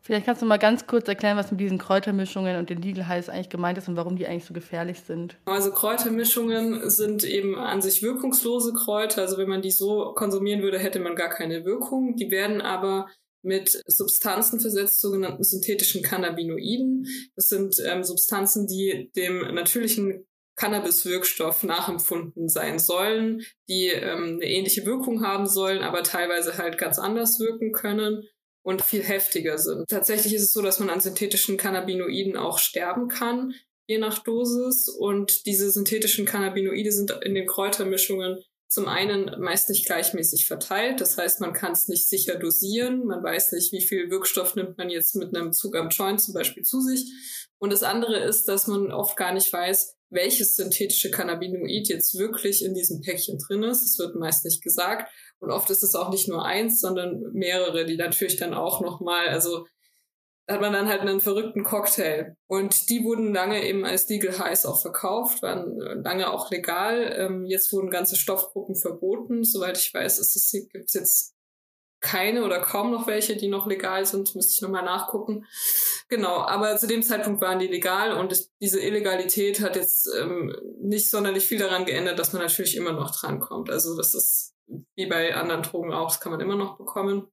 vielleicht 0.00 0.26
kannst 0.26 0.42
du 0.42 0.46
mal 0.46 0.58
ganz 0.58 0.88
kurz 0.88 1.06
erklären, 1.06 1.36
was 1.36 1.52
mit 1.52 1.60
diesen 1.60 1.78
Kräutermischungen 1.78 2.56
und 2.56 2.68
den 2.68 2.82
Legal 2.82 3.06
Highs 3.06 3.28
eigentlich 3.28 3.50
gemeint 3.50 3.78
ist 3.78 3.88
und 3.88 3.96
warum 3.96 4.16
die 4.16 4.26
eigentlich 4.26 4.46
so 4.46 4.54
gefährlich 4.54 5.00
sind. 5.00 5.36
Also 5.44 5.70
Kräutermischungen 5.70 6.90
sind 6.90 7.22
eben 7.22 7.56
an 7.56 7.80
sich 7.80 8.02
wirkungslose 8.02 8.72
Kräuter. 8.72 9.22
Also 9.22 9.38
wenn 9.38 9.48
man 9.48 9.62
die 9.62 9.70
so 9.70 10.12
konsumieren 10.14 10.62
würde, 10.62 10.80
hätte 10.80 10.98
man 10.98 11.14
gar 11.14 11.28
keine 11.28 11.64
Wirkung. 11.64 12.16
Die 12.16 12.32
werden 12.32 12.60
aber 12.60 13.06
mit 13.42 13.82
Substanzen 13.86 14.60
versetzt, 14.60 15.00
sogenannten 15.00 15.44
synthetischen 15.44 16.02
Cannabinoiden. 16.02 17.06
Das 17.36 17.48
sind 17.48 17.76
ähm, 17.86 18.02
Substanzen, 18.02 18.66
die 18.66 19.10
dem 19.16 19.54
natürlichen 19.54 20.26
Cannabis-Wirkstoff 20.60 21.62
nachempfunden 21.62 22.50
sein 22.50 22.78
sollen, 22.78 23.42
die 23.68 23.86
ähm, 23.86 24.34
eine 24.34 24.44
ähnliche 24.44 24.84
Wirkung 24.84 25.24
haben 25.24 25.46
sollen, 25.46 25.82
aber 25.82 26.02
teilweise 26.02 26.58
halt 26.58 26.76
ganz 26.76 26.98
anders 26.98 27.40
wirken 27.40 27.72
können 27.72 28.28
und 28.62 28.82
viel 28.82 29.02
heftiger 29.02 29.56
sind. 29.56 29.88
Tatsächlich 29.88 30.34
ist 30.34 30.42
es 30.42 30.52
so, 30.52 30.60
dass 30.60 30.78
man 30.78 30.90
an 30.90 31.00
synthetischen 31.00 31.56
Cannabinoiden 31.56 32.36
auch 32.36 32.58
sterben 32.58 33.08
kann, 33.08 33.54
je 33.86 33.96
nach 33.96 34.18
Dosis. 34.18 34.88
Und 34.88 35.46
diese 35.46 35.70
synthetischen 35.70 36.26
Cannabinoide 36.26 36.92
sind 36.92 37.10
in 37.22 37.34
den 37.34 37.46
Kräutermischungen 37.46 38.44
zum 38.68 38.86
einen 38.86 39.34
meist 39.40 39.70
nicht 39.70 39.86
gleichmäßig 39.86 40.46
verteilt. 40.46 41.00
Das 41.00 41.16
heißt, 41.16 41.40
man 41.40 41.54
kann 41.54 41.72
es 41.72 41.88
nicht 41.88 42.08
sicher 42.08 42.36
dosieren. 42.36 43.06
Man 43.06 43.22
weiß 43.22 43.52
nicht, 43.52 43.72
wie 43.72 43.80
viel 43.80 44.10
Wirkstoff 44.10 44.54
nimmt 44.54 44.76
man 44.76 44.90
jetzt 44.90 45.16
mit 45.16 45.34
einem 45.34 45.52
Zug 45.52 45.74
am 45.74 45.88
Joint 45.88 46.20
zum 46.20 46.34
Beispiel 46.34 46.62
zu 46.62 46.80
sich. 46.80 47.10
Und 47.58 47.72
das 47.72 47.82
andere 47.82 48.18
ist, 48.18 48.44
dass 48.44 48.66
man 48.68 48.92
oft 48.92 49.16
gar 49.16 49.32
nicht 49.32 49.52
weiß, 49.52 49.96
welches 50.10 50.56
synthetische 50.56 51.10
Cannabinoid 51.10 51.88
jetzt 51.88 52.18
wirklich 52.18 52.64
in 52.64 52.74
diesem 52.74 53.00
Päckchen 53.00 53.38
drin 53.38 53.62
ist. 53.62 53.84
Das 53.84 53.98
wird 53.98 54.16
meist 54.16 54.44
nicht 54.44 54.62
gesagt. 54.62 55.10
Und 55.38 55.50
oft 55.50 55.70
ist 55.70 55.82
es 55.82 55.94
auch 55.94 56.10
nicht 56.10 56.28
nur 56.28 56.44
eins, 56.44 56.80
sondern 56.80 57.22
mehrere, 57.32 57.86
die 57.86 57.96
natürlich 57.96 58.36
dann 58.36 58.52
auch 58.52 58.80
nochmal, 58.80 59.28
also 59.28 59.66
hat 60.48 60.60
man 60.60 60.72
dann 60.72 60.88
halt 60.88 61.02
einen 61.02 61.20
verrückten 61.20 61.62
Cocktail. 61.62 62.36
Und 62.48 62.90
die 62.90 63.04
wurden 63.04 63.32
lange 63.32 63.64
eben 63.64 63.84
als 63.84 64.08
Legal 64.08 64.38
Highs 64.38 64.66
auch 64.66 64.82
verkauft, 64.82 65.42
waren 65.42 65.78
lange 66.02 66.30
auch 66.30 66.50
legal. 66.50 67.14
Ähm, 67.16 67.46
jetzt 67.46 67.72
wurden 67.72 67.88
ganze 67.88 68.16
Stoffgruppen 68.16 68.74
verboten. 68.74 69.44
Soweit 69.44 69.78
ich 69.78 69.94
weiß, 69.94 70.18
es, 70.18 70.50
gibt 70.72 70.86
es 70.86 70.94
jetzt 70.94 71.34
keine 72.00 72.44
oder 72.44 72.60
kaum 72.60 72.90
noch 72.90 73.06
welche, 73.06 73.36
die 73.36 73.48
noch 73.48 73.66
legal 73.66 74.06
sind, 74.06 74.34
müsste 74.34 74.54
ich 74.54 74.62
nochmal 74.62 74.84
nachgucken. 74.84 75.46
Genau, 76.08 76.38
aber 76.38 76.76
zu 76.76 76.86
dem 76.86 77.02
Zeitpunkt 77.02 77.40
waren 77.40 77.58
die 77.58 77.66
legal 77.66 78.14
und 78.14 78.48
diese 78.60 78.80
Illegalität 78.80 79.60
hat 79.60 79.76
jetzt 79.76 80.08
ähm, 80.18 80.54
nicht 80.80 81.10
sonderlich 81.10 81.46
viel 81.46 81.58
daran 81.58 81.84
geändert, 81.84 82.18
dass 82.18 82.32
man 82.32 82.42
natürlich 82.42 82.76
immer 82.76 82.92
noch 82.92 83.14
drankommt. 83.14 83.70
Also 83.70 83.96
das 83.96 84.14
ist 84.14 84.54
wie 84.94 85.06
bei 85.06 85.34
anderen 85.34 85.62
Drogen 85.62 85.92
auch, 85.92 86.08
das 86.08 86.20
kann 86.20 86.32
man 86.32 86.40
immer 86.40 86.56
noch 86.56 86.78
bekommen. 86.78 87.28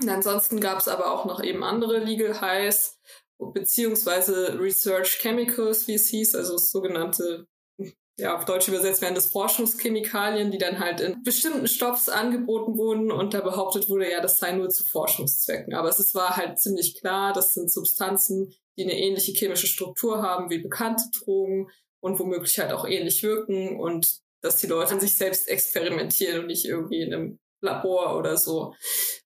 Und 0.00 0.08
ansonsten 0.08 0.60
gab 0.60 0.78
es 0.78 0.88
aber 0.88 1.12
auch 1.12 1.24
noch 1.24 1.42
eben 1.42 1.62
andere 1.64 1.98
Legal 1.98 2.40
Highs, 2.40 2.98
beziehungsweise 3.38 4.58
Research 4.58 5.18
Chemicals, 5.20 5.88
wie 5.88 5.94
es 5.94 6.08
hieß, 6.08 6.34
also 6.34 6.56
sogenannte 6.56 7.46
ja, 8.18 8.36
auf 8.36 8.44
Deutsch 8.44 8.66
übersetzt 8.66 9.00
werden 9.00 9.14
das 9.14 9.30
Forschungschemikalien, 9.30 10.50
die 10.50 10.58
dann 10.58 10.80
halt 10.80 11.00
in 11.00 11.22
bestimmten 11.22 11.68
Stoffs 11.68 12.08
angeboten 12.08 12.76
wurden 12.76 13.12
und 13.12 13.32
da 13.32 13.40
behauptet 13.40 13.88
wurde, 13.88 14.10
ja, 14.10 14.20
das 14.20 14.38
sei 14.38 14.52
nur 14.52 14.70
zu 14.70 14.84
Forschungszwecken. 14.84 15.72
Aber 15.74 15.88
es 15.88 16.14
war 16.14 16.36
halt 16.36 16.58
ziemlich 16.58 16.98
klar, 16.98 17.32
das 17.32 17.54
sind 17.54 17.70
Substanzen, 17.70 18.52
die 18.76 18.82
eine 18.82 18.98
ähnliche 18.98 19.32
chemische 19.32 19.68
Struktur 19.68 20.20
haben 20.20 20.50
wie 20.50 20.58
bekannte 20.58 21.04
Drogen 21.16 21.68
und 22.00 22.18
womöglich 22.18 22.58
halt 22.58 22.72
auch 22.72 22.86
ähnlich 22.86 23.22
wirken 23.22 23.78
und 23.78 24.18
dass 24.40 24.58
die 24.58 24.66
Leute 24.66 24.92
an 24.92 25.00
sich 25.00 25.16
selbst 25.16 25.48
experimentieren 25.48 26.40
und 26.40 26.46
nicht 26.46 26.64
irgendwie 26.64 27.02
in 27.02 27.14
einem 27.14 27.38
Labor 27.60 28.16
oder 28.16 28.36
so. 28.36 28.74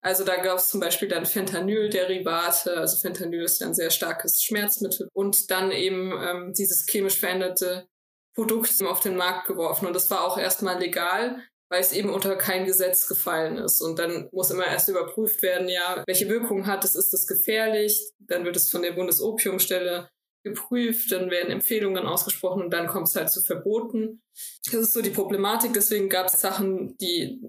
Also 0.01 0.25
da 0.25 0.37
gab 0.37 0.59
es 0.59 0.69
zum 0.69 0.81
Beispiel 0.81 1.09
dann 1.09 1.27
Fentanyl-Derivate, 1.27 2.77
also 2.77 2.99
Fentanyl 2.99 3.43
ist 3.43 3.61
ja 3.61 3.67
ein 3.67 3.75
sehr 3.75 3.91
starkes 3.91 4.43
Schmerzmittel 4.43 5.09
und 5.13 5.51
dann 5.51 5.71
eben 5.71 6.13
ähm, 6.13 6.53
dieses 6.55 6.87
chemisch 6.87 7.19
veränderte 7.19 7.87
Produkt 8.35 8.83
auf 8.85 9.01
den 9.01 9.17
Markt 9.17 9.47
geworfen. 9.47 9.87
Und 9.87 9.95
das 9.95 10.11
war 10.11 10.25
auch 10.25 10.39
erstmal 10.39 10.79
legal, 10.79 11.43
weil 11.69 11.81
es 11.81 11.93
eben 11.93 12.11
unter 12.11 12.37
kein 12.37 12.67
Gesetz 12.67 13.09
gefallen 13.09 13.59
ist. 13.59 13.81
Und 13.81 13.99
dann 13.99 14.29
muss 14.33 14.51
immer 14.51 14.67
erst 14.67 14.89
überprüft 14.89 15.43
werden, 15.43 15.69
ja, 15.69 16.03
welche 16.07 16.29
Wirkung 16.29 16.67
hat 16.67 16.85
es, 16.85 16.95
ist 16.95 17.13
das 17.13 17.27
gefährlich? 17.27 18.13
Dann 18.19 18.45
wird 18.45 18.57
es 18.57 18.71
von 18.71 18.83
der 18.83 18.93
Bundesopiumstelle 18.93 20.09
geprüft, 20.45 21.13
dann 21.13 21.31
werden 21.31 21.53
Empfehlungen 21.53 22.05
ausgesprochen 22.05 22.63
und 22.63 22.71
dann 22.71 22.89
kommt 22.89 23.09
es 23.09 23.17
halt 23.17 23.31
zu 23.31 23.41
Verboten. 23.43 24.23
Das 24.65 24.75
ist 24.75 24.93
so 24.93 25.03
die 25.03 25.11
Problematik. 25.11 25.73
Deswegen 25.73 26.09
gab 26.09 26.27
es 26.27 26.41
Sachen, 26.41 26.97
die 26.99 27.41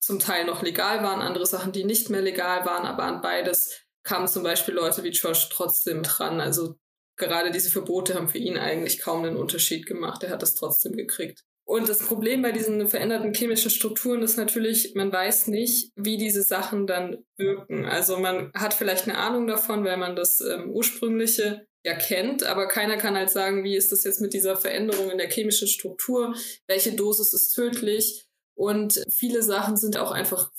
zum 0.00 0.18
Teil 0.18 0.44
noch 0.44 0.62
legal 0.62 1.02
waren, 1.02 1.22
andere 1.22 1.46
Sachen, 1.46 1.72
die 1.72 1.84
nicht 1.84 2.10
mehr 2.10 2.20
legal 2.20 2.66
waren, 2.66 2.86
aber 2.86 3.04
an 3.04 3.22
beides 3.22 3.84
kamen 4.02 4.28
zum 4.28 4.42
Beispiel 4.42 4.74
Leute 4.74 5.02
wie 5.02 5.10
Josh 5.10 5.48
trotzdem 5.48 6.02
dran. 6.02 6.40
Also 6.40 6.76
gerade 7.16 7.50
diese 7.50 7.70
Verbote 7.70 8.14
haben 8.14 8.28
für 8.28 8.38
ihn 8.38 8.56
eigentlich 8.56 9.00
kaum 9.00 9.24
einen 9.24 9.36
Unterschied 9.36 9.86
gemacht. 9.86 10.22
Er 10.22 10.30
hat 10.30 10.42
das 10.42 10.54
trotzdem 10.54 10.96
gekriegt. 10.96 11.44
Und 11.66 11.88
das 11.88 12.00
Problem 12.00 12.42
bei 12.42 12.52
diesen 12.52 12.86
veränderten 12.88 13.32
chemischen 13.32 13.70
Strukturen 13.70 14.22
ist 14.22 14.36
natürlich, 14.36 14.94
man 14.94 15.10
weiß 15.10 15.46
nicht, 15.46 15.92
wie 15.96 16.18
diese 16.18 16.42
Sachen 16.42 16.86
dann 16.86 17.24
wirken. 17.38 17.86
Also 17.86 18.18
man 18.18 18.50
hat 18.54 18.74
vielleicht 18.74 19.08
eine 19.08 19.16
Ahnung 19.16 19.46
davon, 19.46 19.82
weil 19.82 19.96
man 19.96 20.14
das 20.14 20.40
ähm, 20.40 20.70
ursprüngliche 20.70 21.66
ja 21.82 21.94
kennt, 21.94 22.44
aber 22.44 22.68
keiner 22.68 22.96
kann 22.98 23.16
halt 23.16 23.30
sagen, 23.30 23.64
wie 23.64 23.76
ist 23.76 23.92
das 23.92 24.04
jetzt 24.04 24.20
mit 24.20 24.34
dieser 24.34 24.56
Veränderung 24.56 25.10
in 25.10 25.18
der 25.18 25.30
chemischen 25.30 25.68
Struktur, 25.68 26.34
welche 26.66 26.92
Dosis 26.92 27.32
ist 27.32 27.52
tödlich. 27.52 28.26
Und 28.54 29.02
viele 29.10 29.42
Sachen 29.42 29.76
sind 29.76 29.96
auch 29.96 30.10
einfach 30.10 30.50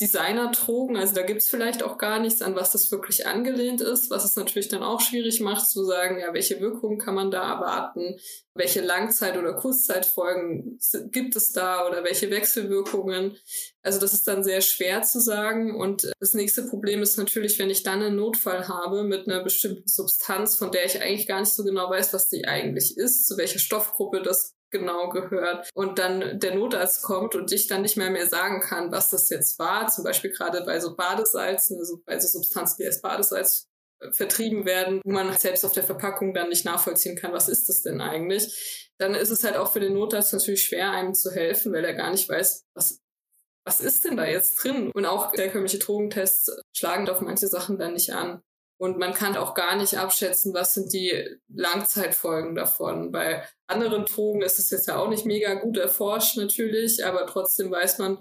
Designer-Drogen. 0.00 0.96
Also 0.96 1.14
da 1.14 1.22
gibt's 1.22 1.48
vielleicht 1.48 1.82
auch 1.82 1.98
gar 1.98 2.18
nichts, 2.18 2.42
an 2.42 2.56
was 2.56 2.72
das 2.72 2.90
wirklich 2.90 3.26
angelehnt 3.26 3.80
ist, 3.80 4.10
was 4.10 4.24
es 4.24 4.34
natürlich 4.34 4.68
dann 4.68 4.82
auch 4.82 5.00
schwierig 5.00 5.40
macht 5.40 5.68
zu 5.68 5.84
sagen, 5.84 6.18
ja, 6.18 6.34
welche 6.34 6.60
Wirkungen 6.60 6.98
kann 6.98 7.14
man 7.14 7.30
da 7.30 7.54
erwarten, 7.54 8.16
welche 8.54 8.80
Langzeit- 8.80 9.38
oder 9.38 9.54
Kurzzeitfolgen 9.54 10.78
gibt 11.12 11.36
es 11.36 11.52
da 11.52 11.86
oder 11.86 12.02
welche 12.02 12.30
Wechselwirkungen. 12.30 13.36
Also 13.82 14.00
das 14.00 14.12
ist 14.12 14.26
dann 14.26 14.42
sehr 14.42 14.62
schwer 14.62 15.02
zu 15.02 15.20
sagen. 15.20 15.76
Und 15.76 16.10
das 16.18 16.34
nächste 16.34 16.64
Problem 16.64 17.00
ist 17.00 17.16
natürlich, 17.16 17.58
wenn 17.60 17.70
ich 17.70 17.84
dann 17.84 18.02
einen 18.02 18.16
Notfall 18.16 18.66
habe 18.66 19.04
mit 19.04 19.28
einer 19.28 19.44
bestimmten 19.44 19.86
Substanz, 19.86 20.56
von 20.56 20.72
der 20.72 20.86
ich 20.86 21.00
eigentlich 21.00 21.28
gar 21.28 21.40
nicht 21.40 21.52
so 21.52 21.62
genau 21.62 21.88
weiß, 21.88 22.12
was 22.12 22.28
die 22.28 22.46
eigentlich 22.46 22.96
ist, 22.96 23.28
zu 23.28 23.36
welcher 23.36 23.60
Stoffgruppe 23.60 24.22
das 24.22 24.54
genau 24.74 25.08
gehört 25.08 25.70
und 25.74 26.00
dann 26.00 26.40
der 26.40 26.56
Notarzt 26.56 27.02
kommt 27.02 27.36
und 27.36 27.52
ich 27.52 27.68
dann 27.68 27.82
nicht 27.82 27.96
mehr 27.96 28.10
mehr 28.10 28.26
sagen 28.26 28.60
kann, 28.60 28.90
was 28.90 29.10
das 29.10 29.30
jetzt 29.30 29.56
war, 29.60 29.86
zum 29.88 30.02
Beispiel 30.02 30.32
gerade 30.32 30.64
bei 30.64 30.80
so 30.80 30.96
Badesalzen, 30.96 31.78
also 31.78 32.00
bei 32.04 32.18
so 32.18 32.26
Substanzen, 32.26 32.78
die 32.80 32.86
als 32.86 33.00
Badesalz 33.00 33.68
äh, 34.00 34.10
vertrieben 34.10 34.66
werden, 34.66 35.00
wo 35.04 35.12
man 35.12 35.32
selbst 35.38 35.64
auf 35.64 35.72
der 35.72 35.84
Verpackung 35.84 36.34
dann 36.34 36.48
nicht 36.48 36.64
nachvollziehen 36.64 37.16
kann, 37.16 37.32
was 37.32 37.48
ist 37.48 37.68
das 37.68 37.82
denn 37.82 38.00
eigentlich, 38.00 38.90
dann 38.98 39.14
ist 39.14 39.30
es 39.30 39.44
halt 39.44 39.56
auch 39.56 39.72
für 39.72 39.80
den 39.80 39.94
Notarzt 39.94 40.32
natürlich 40.32 40.64
schwer, 40.64 40.90
einem 40.90 41.14
zu 41.14 41.30
helfen, 41.30 41.72
weil 41.72 41.84
er 41.84 41.94
gar 41.94 42.10
nicht 42.10 42.28
weiß, 42.28 42.64
was, 42.74 43.00
was 43.64 43.80
ist 43.80 44.04
denn 44.04 44.16
da 44.16 44.26
jetzt 44.26 44.56
drin? 44.56 44.90
Und 44.92 45.06
auch 45.06 45.32
herkömmliche 45.34 45.78
Drogentests 45.78 46.50
schlagen 46.76 47.08
auf 47.08 47.20
manche 47.20 47.46
Sachen 47.46 47.78
dann 47.78 47.92
nicht 47.92 48.12
an. 48.12 48.42
Und 48.76 48.98
man 48.98 49.14
kann 49.14 49.36
auch 49.36 49.54
gar 49.54 49.76
nicht 49.76 49.98
abschätzen, 49.98 50.52
was 50.52 50.74
sind 50.74 50.92
die 50.92 51.38
Langzeitfolgen 51.48 52.54
davon. 52.54 53.12
Bei 53.12 53.44
anderen 53.66 54.04
Drogen 54.04 54.42
ist 54.42 54.58
es 54.58 54.70
jetzt 54.70 54.88
ja 54.88 54.98
auch 54.98 55.08
nicht 55.08 55.26
mega 55.26 55.54
gut 55.54 55.76
erforscht 55.76 56.36
natürlich, 56.36 57.04
aber 57.04 57.26
trotzdem 57.26 57.70
weiß 57.70 57.98
man, 57.98 58.18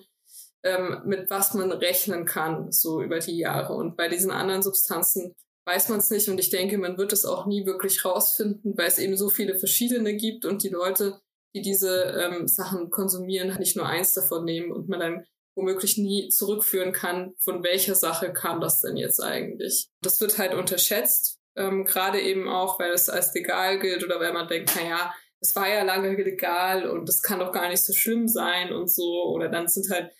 ähm, 0.63 1.01
mit 1.05 1.29
was 1.29 1.53
man 1.53 1.71
rechnen 1.71 2.25
kann, 2.25 2.71
so 2.71 3.01
über 3.01 3.19
die 3.19 3.37
Jahre. 3.37 3.73
Und 3.73 3.97
bei 3.97 4.07
diesen 4.07 4.31
anderen 4.31 4.61
Substanzen 4.61 5.35
weiß 5.65 5.89
man 5.89 5.99
es 5.99 6.09
nicht. 6.09 6.29
Und 6.29 6.39
ich 6.39 6.49
denke, 6.49 6.77
man 6.77 6.97
wird 6.97 7.13
es 7.13 7.25
auch 7.25 7.45
nie 7.45 7.65
wirklich 7.65 8.03
rausfinden, 8.05 8.77
weil 8.77 8.87
es 8.87 8.99
eben 8.99 9.17
so 9.17 9.29
viele 9.29 9.57
verschiedene 9.57 10.15
gibt 10.15 10.45
und 10.45 10.63
die 10.63 10.69
Leute, 10.69 11.19
die 11.55 11.61
diese 11.61 12.03
ähm, 12.03 12.47
Sachen 12.47 12.89
konsumieren, 12.89 13.55
nicht 13.59 13.75
nur 13.75 13.85
eins 13.85 14.13
davon 14.13 14.45
nehmen 14.45 14.71
und 14.71 14.89
man 14.89 14.99
dann 14.99 15.25
womöglich 15.55 15.97
nie 15.97 16.29
zurückführen 16.29 16.93
kann, 16.93 17.33
von 17.39 17.63
welcher 17.63 17.95
Sache 17.95 18.33
kam 18.33 18.59
das 18.59 18.81
denn 18.81 18.97
jetzt 18.97 19.21
eigentlich. 19.21 19.89
Das 20.01 20.19
wird 20.19 20.37
halt 20.37 20.53
unterschätzt, 20.53 21.39
ähm, 21.55 21.85
gerade 21.85 22.19
eben 22.21 22.49
auch, 22.49 22.79
weil 22.79 22.91
es 22.91 23.09
als 23.09 23.33
legal 23.33 23.79
gilt 23.79 24.03
oder 24.03 24.19
weil 24.19 24.33
man 24.33 24.47
denkt, 24.47 24.71
na 24.75 24.87
ja, 24.87 25.13
es 25.39 25.55
war 25.55 25.67
ja 25.67 25.83
lange 25.83 26.15
legal 26.15 26.89
und 26.89 27.07
das 27.07 27.21
kann 27.21 27.39
doch 27.39 27.51
gar 27.51 27.69
nicht 27.69 27.83
so 27.83 27.93
schlimm 27.93 28.27
sein 28.27 28.71
und 28.71 28.89
so. 28.89 29.25
Oder 29.25 29.49
dann 29.49 29.67
sind 29.67 29.89
halt, 29.91 30.11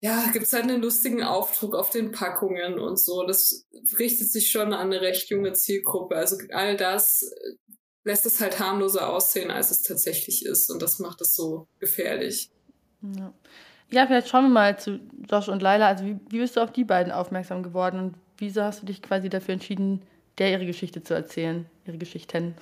ja, 0.00 0.30
gibt's 0.32 0.52
halt 0.52 0.64
einen 0.64 0.80
lustigen 0.80 1.22
Aufdruck 1.22 1.74
auf 1.74 1.90
den 1.90 2.12
Packungen 2.12 2.78
und 2.78 2.98
so. 2.98 3.26
Das 3.26 3.66
richtet 3.98 4.30
sich 4.30 4.50
schon 4.50 4.72
an 4.72 4.92
eine 4.92 5.00
recht 5.00 5.28
junge 5.30 5.52
Zielgruppe. 5.52 6.14
Also 6.14 6.36
all 6.52 6.76
das 6.76 7.22
äh, 7.22 7.72
lässt 8.04 8.24
es 8.24 8.40
halt 8.40 8.60
harmloser 8.60 9.08
aussehen, 9.08 9.50
als 9.50 9.72
es 9.72 9.82
tatsächlich 9.82 10.46
ist. 10.46 10.70
Und 10.70 10.82
das 10.82 11.00
macht 11.00 11.20
es 11.20 11.34
so 11.34 11.66
gefährlich. 11.80 12.50
Ja. 13.16 13.34
Ja, 13.92 14.06
vielleicht 14.06 14.28
schauen 14.28 14.44
wir 14.44 14.50
mal 14.50 14.78
zu 14.78 15.00
Josh 15.30 15.48
und 15.48 15.60
Laila. 15.60 15.86
Also 15.86 16.04
wie, 16.04 16.18
wie 16.30 16.38
bist 16.38 16.56
du 16.56 16.60
auf 16.60 16.72
die 16.72 16.84
beiden 16.84 17.12
aufmerksam 17.12 17.62
geworden 17.62 18.00
und 18.00 18.14
wieso 18.38 18.62
hast 18.62 18.82
du 18.82 18.86
dich 18.86 19.02
quasi 19.02 19.28
dafür 19.28 19.52
entschieden, 19.54 20.02
der 20.38 20.50
ihre 20.50 20.66
Geschichte 20.66 21.02
zu 21.02 21.14
erzählen, 21.14 21.66
ihre 21.86 21.98
Geschichten? 21.98 22.54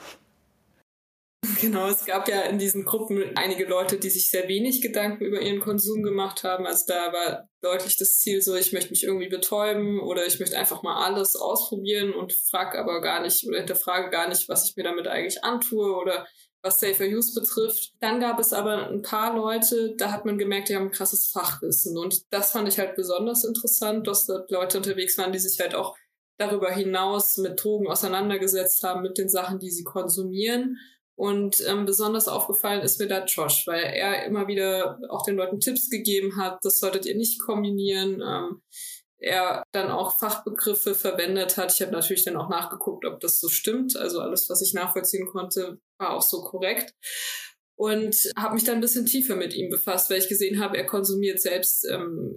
Genau, 1.61 1.87
es 1.89 2.05
gab 2.05 2.29
ja 2.29 2.43
in 2.43 2.59
diesen 2.59 2.85
Gruppen 2.85 3.23
einige 3.37 3.65
Leute, 3.65 3.99
die 3.99 4.11
sich 4.11 4.29
sehr 4.29 4.49
wenig 4.49 4.81
Gedanken 4.81 5.25
über 5.25 5.41
ihren 5.41 5.61
Konsum 5.61 6.03
gemacht 6.03 6.43
haben. 6.43 6.67
Also 6.67 6.85
da 6.89 7.13
war 7.13 7.50
deutlich 7.63 7.97
das 7.97 8.19
Ziel 8.19 8.41
so, 8.41 8.55
ich 8.55 8.73
möchte 8.73 8.91
mich 8.91 9.05
irgendwie 9.05 9.29
betäuben 9.29 10.01
oder 10.01 10.27
ich 10.27 10.41
möchte 10.41 10.59
einfach 10.59 10.83
mal 10.83 11.05
alles 11.05 11.37
ausprobieren 11.37 12.15
und 12.15 12.33
frage 12.33 12.79
aber 12.79 13.01
gar 13.01 13.23
nicht 13.23 13.47
oder 13.47 13.59
hinterfrage 13.59 14.11
gar 14.11 14.29
nicht, 14.29 14.49
was 14.49 14.69
ich 14.69 14.77
mir 14.77 14.85
damit 14.85 15.07
eigentlich 15.07 15.45
antue 15.45 15.95
oder 15.97 16.27
was 16.63 16.81
Safer 16.81 17.07
Use 17.07 17.39
betrifft. 17.39 17.93
Dann 18.01 18.21
gab 18.21 18.39
es 18.39 18.53
aber 18.53 18.89
ein 18.89 19.03
paar 19.03 19.35
Leute, 19.35 19.95
da 19.97 20.13
hat 20.13 20.25
man 20.25 20.39
gemerkt, 20.39 20.69
die 20.69 20.77
haben 20.77 20.87
ein 20.87 20.91
krasses 20.91 21.31
Fachwissen. 21.31 21.97
Und 21.97 22.33
das 22.33 22.53
fand 22.53 22.69
ich 22.69 22.79
halt 22.79 22.97
besonders 22.97 23.45
interessant, 23.45 24.07
dass 24.07 24.27
da 24.27 24.45
Leute 24.49 24.79
unterwegs 24.79 25.17
waren, 25.17 25.33
die 25.33 25.39
sich 25.39 25.59
halt 25.61 25.75
auch 25.75 25.97
darüber 26.39 26.71
hinaus 26.71 27.37
mit 27.37 27.63
Drogen 27.63 27.89
auseinandergesetzt 27.89 28.83
haben, 28.83 29.03
mit 29.03 29.19
den 29.19 29.29
Sachen, 29.29 29.59
die 29.59 29.71
sie 29.71 29.85
konsumieren. 29.85 30.79
Und 31.21 31.63
ähm, 31.69 31.85
besonders 31.85 32.29
aufgefallen 32.29 32.81
ist 32.81 32.99
mir 32.99 33.07
da 33.07 33.27
Josh, 33.27 33.67
weil 33.67 33.83
er 33.83 34.25
immer 34.25 34.49
wieder 34.49 34.99
auch 35.11 35.23
den 35.23 35.37
Leuten 35.37 35.61
Tipps 35.61 35.91
gegeben 35.91 36.39
hat, 36.39 36.61
das 36.63 36.79
solltet 36.79 37.05
ihr 37.05 37.15
nicht 37.15 37.43
kombinieren. 37.43 38.23
Ähm, 38.27 38.63
er 39.19 39.63
dann 39.73 39.91
auch 39.91 40.19
Fachbegriffe 40.19 40.95
verwendet 40.95 41.59
hat. 41.59 41.75
Ich 41.75 41.83
habe 41.83 41.93
natürlich 41.93 42.25
dann 42.25 42.39
auch 42.39 42.49
nachgeguckt, 42.49 43.05
ob 43.05 43.21
das 43.21 43.39
so 43.39 43.51
stimmt. 43.51 43.99
Also 43.99 44.21
alles, 44.21 44.49
was 44.49 44.63
ich 44.63 44.73
nachvollziehen 44.73 45.27
konnte, 45.27 45.79
war 45.99 46.15
auch 46.15 46.23
so 46.23 46.43
korrekt. 46.43 46.95
Und 47.81 48.31
habe 48.37 48.57
mich 48.57 48.65
dann 48.65 48.75
ein 48.75 48.83
bisschen 48.83 49.07
tiefer 49.07 49.37
mit 49.37 49.55
ihm 49.55 49.71
befasst, 49.71 50.11
weil 50.11 50.19
ich 50.19 50.29
gesehen 50.29 50.61
habe, 50.61 50.77
er 50.77 50.85
konsumiert 50.85 51.41
selbst 51.41 51.89
ähm, 51.91 52.37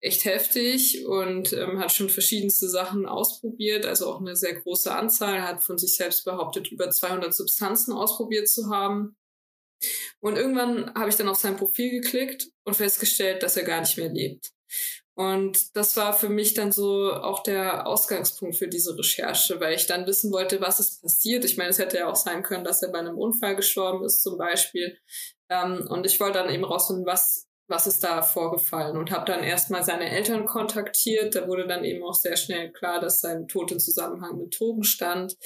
echt 0.00 0.24
heftig 0.24 1.04
und 1.04 1.52
ähm, 1.52 1.80
hat 1.80 1.90
schon 1.90 2.08
verschiedenste 2.08 2.68
Sachen 2.68 3.04
ausprobiert, 3.04 3.86
also 3.86 4.06
auch 4.06 4.20
eine 4.20 4.36
sehr 4.36 4.54
große 4.54 4.94
Anzahl, 4.94 5.42
hat 5.42 5.64
von 5.64 5.78
sich 5.78 5.96
selbst 5.96 6.24
behauptet, 6.24 6.70
über 6.70 6.90
200 6.90 7.34
Substanzen 7.34 7.92
ausprobiert 7.92 8.48
zu 8.48 8.70
haben. 8.70 9.16
Und 10.20 10.36
irgendwann 10.36 10.94
habe 10.94 11.10
ich 11.10 11.16
dann 11.16 11.28
auf 11.28 11.38
sein 11.38 11.56
Profil 11.56 11.90
geklickt 12.00 12.50
und 12.62 12.76
festgestellt, 12.76 13.42
dass 13.42 13.56
er 13.56 13.64
gar 13.64 13.80
nicht 13.80 13.98
mehr 13.98 14.10
lebt. 14.10 14.52
Und 15.16 15.76
das 15.76 15.96
war 15.96 16.12
für 16.12 16.28
mich 16.28 16.54
dann 16.54 16.72
so 16.72 17.12
auch 17.12 17.44
der 17.44 17.86
Ausgangspunkt 17.86 18.56
für 18.56 18.66
diese 18.66 18.98
Recherche, 18.98 19.60
weil 19.60 19.74
ich 19.74 19.86
dann 19.86 20.06
wissen 20.06 20.32
wollte, 20.32 20.60
was 20.60 20.80
ist 20.80 21.02
passiert. 21.02 21.44
Ich 21.44 21.56
meine, 21.56 21.70
es 21.70 21.78
hätte 21.78 21.98
ja 21.98 22.08
auch 22.08 22.16
sein 22.16 22.42
können, 22.42 22.64
dass 22.64 22.82
er 22.82 22.90
bei 22.90 22.98
einem 22.98 23.16
Unfall 23.16 23.54
gestorben 23.54 24.04
ist 24.04 24.22
zum 24.22 24.36
Beispiel. 24.38 24.98
Ähm, 25.48 25.86
und 25.88 26.04
ich 26.04 26.18
wollte 26.18 26.40
dann 26.40 26.50
eben 26.50 26.64
rausfinden, 26.64 27.06
was, 27.06 27.46
was 27.68 27.86
ist 27.86 28.02
da 28.02 28.22
vorgefallen 28.22 28.96
und 28.96 29.12
habe 29.12 29.24
dann 29.24 29.44
erstmal 29.44 29.84
seine 29.84 30.10
Eltern 30.10 30.46
kontaktiert. 30.46 31.36
Da 31.36 31.46
wurde 31.46 31.68
dann 31.68 31.84
eben 31.84 32.02
auch 32.02 32.14
sehr 32.14 32.36
schnell 32.36 32.72
klar, 32.72 33.00
dass 33.00 33.20
sein 33.20 33.46
Tod 33.46 33.70
im 33.70 33.78
Zusammenhang 33.78 34.36
mit 34.36 34.58
Drogen 34.58 34.82
stand. 34.82 35.36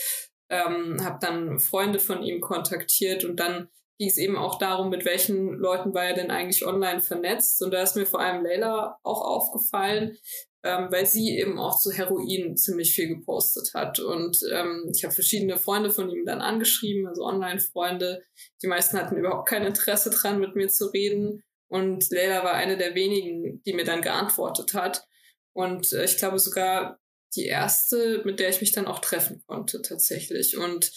Ähm, 0.50 1.04
habe 1.04 1.18
dann 1.20 1.58
Freunde 1.58 1.98
von 1.98 2.22
ihm 2.22 2.40
kontaktiert 2.40 3.22
und 3.22 3.37
dann 3.37 3.68
ging 3.98 4.08
es 4.08 4.16
eben 4.16 4.36
auch 4.36 4.58
darum, 4.58 4.90
mit 4.90 5.04
welchen 5.04 5.54
Leuten 5.54 5.92
war 5.92 6.04
er 6.04 6.14
denn 6.14 6.30
eigentlich 6.30 6.64
online 6.64 7.00
vernetzt. 7.00 7.62
Und 7.62 7.72
da 7.72 7.82
ist 7.82 7.96
mir 7.96 8.06
vor 8.06 8.20
allem 8.20 8.44
Leila 8.44 8.98
auch 9.02 9.20
aufgefallen, 9.22 10.16
ähm, 10.62 10.88
weil 10.90 11.04
sie 11.04 11.36
eben 11.36 11.58
auch 11.58 11.78
zu 11.80 11.90
Heroin 11.90 12.56
ziemlich 12.56 12.94
viel 12.94 13.08
gepostet 13.08 13.72
hat. 13.74 13.98
Und 13.98 14.38
ähm, 14.52 14.90
ich 14.94 15.04
habe 15.04 15.14
verschiedene 15.14 15.58
Freunde 15.58 15.90
von 15.90 16.08
ihm 16.10 16.24
dann 16.24 16.40
angeschrieben, 16.40 17.08
also 17.08 17.24
Online-Freunde. 17.24 18.22
Die 18.62 18.68
meisten 18.68 18.96
hatten 18.96 19.16
überhaupt 19.16 19.48
kein 19.48 19.66
Interesse 19.66 20.10
dran, 20.10 20.38
mit 20.38 20.54
mir 20.54 20.68
zu 20.68 20.86
reden. 20.86 21.42
Und 21.68 22.08
Leila 22.10 22.44
war 22.44 22.54
eine 22.54 22.76
der 22.76 22.94
wenigen, 22.94 23.62
die 23.64 23.72
mir 23.72 23.84
dann 23.84 24.00
geantwortet 24.00 24.74
hat. 24.74 25.04
Und 25.52 25.92
äh, 25.92 26.04
ich 26.04 26.18
glaube 26.18 26.38
sogar 26.38 27.00
die 27.34 27.46
erste, 27.46 28.22
mit 28.24 28.40
der 28.40 28.48
ich 28.48 28.60
mich 28.60 28.72
dann 28.72 28.86
auch 28.86 29.00
treffen 29.00 29.42
konnte 29.46 29.82
tatsächlich. 29.82 30.56
Und 30.56 30.90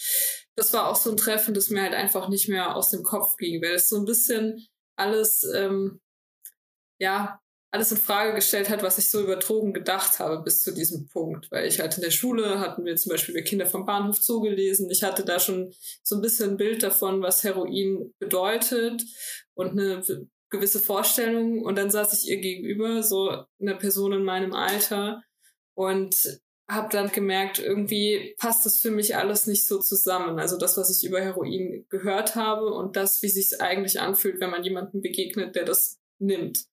das 0.56 0.72
war 0.72 0.88
auch 0.88 0.96
so 0.96 1.10
ein 1.10 1.16
Treffen, 1.16 1.54
das 1.54 1.70
mir 1.70 1.82
halt 1.82 1.94
einfach 1.94 2.28
nicht 2.28 2.48
mehr 2.48 2.76
aus 2.76 2.90
dem 2.90 3.02
Kopf 3.02 3.36
ging, 3.36 3.62
weil 3.62 3.74
es 3.74 3.88
so 3.88 3.96
ein 3.96 4.04
bisschen 4.04 4.66
alles, 4.96 5.44
ähm, 5.54 6.00
ja, 6.98 7.40
alles 7.70 7.90
in 7.90 7.96
Frage 7.96 8.34
gestellt 8.34 8.68
hat, 8.68 8.82
was 8.82 8.98
ich 8.98 9.10
so 9.10 9.22
über 9.22 9.36
Drogen 9.36 9.72
gedacht 9.72 10.18
habe 10.18 10.42
bis 10.42 10.60
zu 10.60 10.72
diesem 10.72 11.08
Punkt. 11.08 11.50
Weil 11.50 11.66
ich 11.66 11.80
halt 11.80 11.96
in 11.96 12.02
der 12.02 12.10
Schule 12.10 12.60
hatten 12.60 12.84
wir 12.84 12.96
zum 12.96 13.10
Beispiel 13.10 13.34
über 13.34 13.44
Kinder 13.44 13.64
vom 13.64 13.86
Bahnhof 13.86 14.20
zugelesen. 14.20 14.90
Ich 14.90 15.02
hatte 15.02 15.24
da 15.24 15.40
schon 15.40 15.72
so 16.02 16.16
ein 16.16 16.20
bisschen 16.20 16.50
ein 16.50 16.56
Bild 16.58 16.82
davon, 16.82 17.22
was 17.22 17.42
Heroin 17.44 18.12
bedeutet 18.18 19.02
und 19.54 19.70
eine 19.70 20.02
gewisse 20.50 20.80
Vorstellung. 20.80 21.64
Und 21.64 21.76
dann 21.76 21.90
saß 21.90 22.12
ich 22.12 22.28
ihr 22.28 22.40
gegenüber, 22.40 23.02
so 23.02 23.44
eine 23.58 23.76
Person 23.76 24.12
in 24.12 24.24
meinem 24.24 24.52
Alter 24.52 25.22
und 25.74 26.42
habe 26.72 26.88
dann 26.90 27.10
gemerkt, 27.10 27.58
irgendwie 27.58 28.34
passt 28.38 28.66
das 28.66 28.80
für 28.80 28.90
mich 28.90 29.16
alles 29.16 29.46
nicht 29.46 29.66
so 29.66 29.78
zusammen. 29.78 30.38
Also 30.38 30.56
das, 30.56 30.76
was 30.76 30.96
ich 30.96 31.08
über 31.08 31.20
Heroin 31.20 31.86
gehört 31.88 32.34
habe 32.34 32.72
und 32.72 32.96
das, 32.96 33.22
wie 33.22 33.28
sich 33.28 33.60
eigentlich 33.60 34.00
anfühlt, 34.00 34.40
wenn 34.40 34.50
man 34.50 34.64
jemandem 34.64 35.02
begegnet, 35.02 35.54
der 35.54 35.64
das 35.64 35.98
nimmt. 36.18 36.66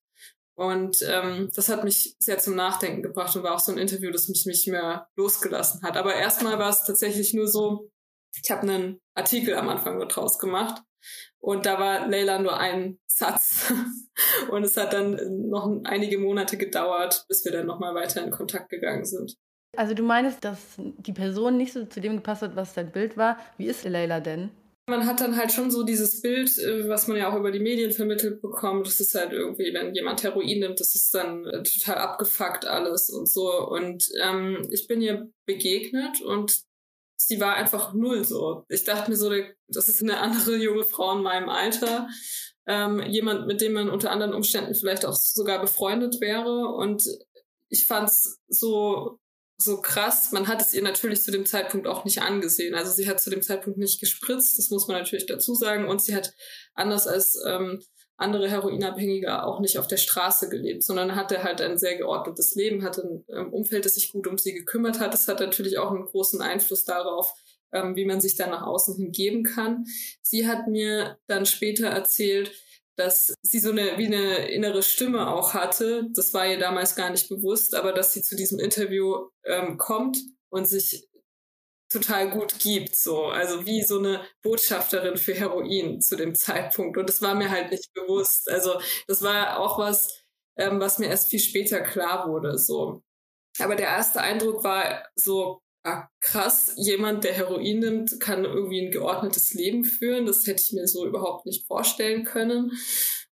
Und 0.54 0.98
ähm, 1.08 1.50
das 1.54 1.68
hat 1.68 1.84
mich 1.84 2.16
sehr 2.18 2.38
zum 2.38 2.54
Nachdenken 2.54 3.02
gebracht 3.02 3.34
und 3.34 3.42
war 3.42 3.54
auch 3.54 3.60
so 3.60 3.72
ein 3.72 3.78
Interview, 3.78 4.10
das 4.10 4.28
mich 4.28 4.44
nicht 4.44 4.68
mehr 4.68 5.08
losgelassen 5.16 5.82
hat. 5.82 5.96
Aber 5.96 6.14
erstmal 6.14 6.58
war 6.58 6.70
es 6.70 6.84
tatsächlich 6.84 7.32
nur 7.32 7.48
so, 7.48 7.90
ich 8.42 8.50
habe 8.50 8.62
einen 8.62 9.00
Artikel 9.14 9.54
am 9.54 9.68
Anfang 9.68 9.96
nur 9.96 10.06
draus 10.06 10.38
gemacht 10.38 10.82
und 11.38 11.64
da 11.64 11.78
war 11.78 12.08
Leila 12.08 12.38
nur 12.38 12.58
ein 12.58 12.98
Satz. 13.06 13.72
Und 14.50 14.64
es 14.64 14.76
hat 14.76 14.92
dann 14.92 15.48
noch 15.48 15.70
einige 15.84 16.18
Monate 16.18 16.58
gedauert, 16.58 17.24
bis 17.28 17.44
wir 17.44 17.52
dann 17.52 17.66
nochmal 17.66 17.94
weiter 17.94 18.22
in 18.22 18.30
Kontakt 18.30 18.68
gegangen 18.68 19.04
sind. 19.04 19.36
Also 19.76 19.94
du 19.94 20.02
meinst, 20.02 20.44
dass 20.44 20.58
die 20.76 21.12
Person 21.12 21.56
nicht 21.56 21.72
so 21.72 21.84
zu 21.84 22.00
dem 22.00 22.16
gepasst 22.16 22.42
hat, 22.42 22.56
was 22.56 22.74
dein 22.74 22.90
Bild 22.90 23.16
war. 23.16 23.38
Wie 23.56 23.66
ist 23.66 23.84
Leila 23.84 24.20
denn? 24.20 24.50
Man 24.88 25.06
hat 25.06 25.20
dann 25.20 25.36
halt 25.36 25.52
schon 25.52 25.70
so 25.70 25.84
dieses 25.84 26.20
Bild, 26.20 26.58
äh, 26.58 26.88
was 26.88 27.06
man 27.06 27.16
ja 27.16 27.30
auch 27.30 27.38
über 27.38 27.52
die 27.52 27.60
Medien 27.60 27.92
vermittelt 27.92 28.42
bekommt. 28.42 28.88
Das 28.88 28.98
ist 28.98 29.14
halt 29.14 29.32
irgendwie, 29.32 29.72
wenn 29.72 29.94
jemand 29.94 30.24
Heroin 30.24 30.58
nimmt, 30.58 30.80
das 30.80 30.96
ist 30.96 31.14
dann 31.14 31.46
äh, 31.46 31.62
total 31.62 31.98
abgefuckt 31.98 32.66
alles 32.66 33.08
und 33.08 33.28
so. 33.28 33.68
Und 33.68 34.08
ähm, 34.20 34.66
ich 34.72 34.88
bin 34.88 35.00
ihr 35.00 35.30
begegnet 35.46 36.20
und 36.22 36.64
sie 37.16 37.40
war 37.40 37.54
einfach 37.54 37.94
null 37.94 38.24
so. 38.24 38.64
Ich 38.68 38.82
dachte 38.82 39.10
mir 39.10 39.16
so, 39.16 39.30
das 39.68 39.88
ist 39.88 40.02
eine 40.02 40.18
andere 40.18 40.56
junge 40.56 40.84
Frau 40.84 41.16
in 41.16 41.22
meinem 41.22 41.48
Alter. 41.48 42.08
Ähm, 42.66 43.00
jemand, 43.02 43.46
mit 43.46 43.60
dem 43.60 43.74
man 43.74 43.90
unter 43.90 44.10
anderen 44.10 44.34
Umständen 44.34 44.74
vielleicht 44.74 45.06
auch 45.06 45.14
sogar 45.14 45.60
befreundet 45.60 46.20
wäre. 46.20 46.66
Und 46.66 47.04
ich 47.68 47.86
fand's 47.86 48.40
so, 48.48 49.19
so 49.62 49.80
krass. 49.80 50.32
Man 50.32 50.48
hat 50.48 50.60
es 50.60 50.72
ihr 50.72 50.82
natürlich 50.82 51.22
zu 51.22 51.30
dem 51.30 51.46
Zeitpunkt 51.46 51.86
auch 51.86 52.04
nicht 52.04 52.22
angesehen. 52.22 52.74
Also 52.74 52.92
sie 52.92 53.08
hat 53.08 53.20
zu 53.20 53.30
dem 53.30 53.42
Zeitpunkt 53.42 53.78
nicht 53.78 54.00
gespritzt, 54.00 54.58
das 54.58 54.70
muss 54.70 54.88
man 54.88 54.96
natürlich 54.96 55.26
dazu 55.26 55.54
sagen. 55.54 55.88
Und 55.88 56.02
sie 56.02 56.14
hat 56.14 56.34
anders 56.74 57.06
als 57.06 57.38
ähm, 57.46 57.82
andere 58.16 58.48
Heroinabhängige 58.48 59.42
auch 59.44 59.60
nicht 59.60 59.78
auf 59.78 59.86
der 59.86 59.96
Straße 59.96 60.48
gelebt, 60.50 60.82
sondern 60.82 61.16
hatte 61.16 61.42
halt 61.42 61.60
ein 61.60 61.78
sehr 61.78 61.96
geordnetes 61.96 62.54
Leben, 62.54 62.84
hatte 62.84 63.02
ein 63.02 63.24
ähm, 63.34 63.52
Umfeld, 63.52 63.84
das 63.84 63.94
sich 63.94 64.12
gut 64.12 64.26
um 64.26 64.38
sie 64.38 64.52
gekümmert 64.52 65.00
hat. 65.00 65.14
Das 65.14 65.26
hat 65.26 65.40
natürlich 65.40 65.78
auch 65.78 65.90
einen 65.90 66.04
großen 66.04 66.40
Einfluss 66.42 66.84
darauf, 66.84 67.32
ähm, 67.72 67.96
wie 67.96 68.04
man 68.04 68.20
sich 68.20 68.36
dann 68.36 68.50
nach 68.50 68.62
außen 68.62 68.96
hingeben 68.96 69.42
kann. 69.42 69.84
Sie 70.22 70.46
hat 70.46 70.68
mir 70.68 71.18
dann 71.26 71.46
später 71.46 71.88
erzählt, 71.88 72.52
dass 73.00 73.34
sie 73.42 73.58
so 73.58 73.70
eine 73.70 73.98
wie 73.98 74.06
eine 74.06 74.48
innere 74.48 74.82
Stimme 74.82 75.32
auch 75.32 75.54
hatte. 75.54 76.06
Das 76.14 76.34
war 76.34 76.46
ihr 76.46 76.58
damals 76.58 76.94
gar 76.94 77.10
nicht 77.10 77.28
bewusst, 77.28 77.74
aber 77.74 77.92
dass 77.92 78.12
sie 78.12 78.22
zu 78.22 78.36
diesem 78.36 78.58
Interview 78.58 79.28
ähm, 79.44 79.78
kommt 79.78 80.18
und 80.50 80.66
sich 80.66 81.08
total 81.90 82.30
gut 82.30 82.58
gibt, 82.60 82.94
so. 82.94 83.24
Also 83.24 83.66
wie 83.66 83.82
so 83.82 83.98
eine 83.98 84.24
Botschafterin 84.42 85.16
für 85.16 85.34
Heroin 85.34 86.00
zu 86.00 86.16
dem 86.16 86.34
Zeitpunkt. 86.34 86.96
Und 86.96 87.08
das 87.08 87.20
war 87.20 87.34
mir 87.34 87.50
halt 87.50 87.70
nicht 87.70 87.92
bewusst. 87.94 88.48
Also 88.48 88.80
das 89.08 89.22
war 89.22 89.58
auch 89.58 89.78
was, 89.78 90.22
ähm, 90.56 90.80
was 90.80 90.98
mir 90.98 91.08
erst 91.08 91.30
viel 91.30 91.40
später 91.40 91.80
klar 91.80 92.28
wurde, 92.28 92.58
so. 92.58 93.02
Aber 93.58 93.74
der 93.74 93.88
erste 93.88 94.20
Eindruck 94.20 94.62
war 94.62 95.04
so, 95.16 95.60
ah, 95.84 96.08
krass, 96.20 96.74
jemand, 96.76 97.24
der 97.24 97.32
Heroin 97.32 97.78
nimmt, 97.78 98.20
kann 98.20 98.44
irgendwie 98.44 98.86
ein 98.86 98.90
geordnetes 98.90 99.54
Leben 99.54 99.84
führen. 99.84 100.26
Das 100.26 100.46
hätte 100.46 100.62
ich 100.62 100.72
mir 100.72 100.86
so 100.86 101.06
überhaupt 101.06 101.46
nicht 101.46 101.66
vorstellen 101.66 102.24
können. 102.24 102.72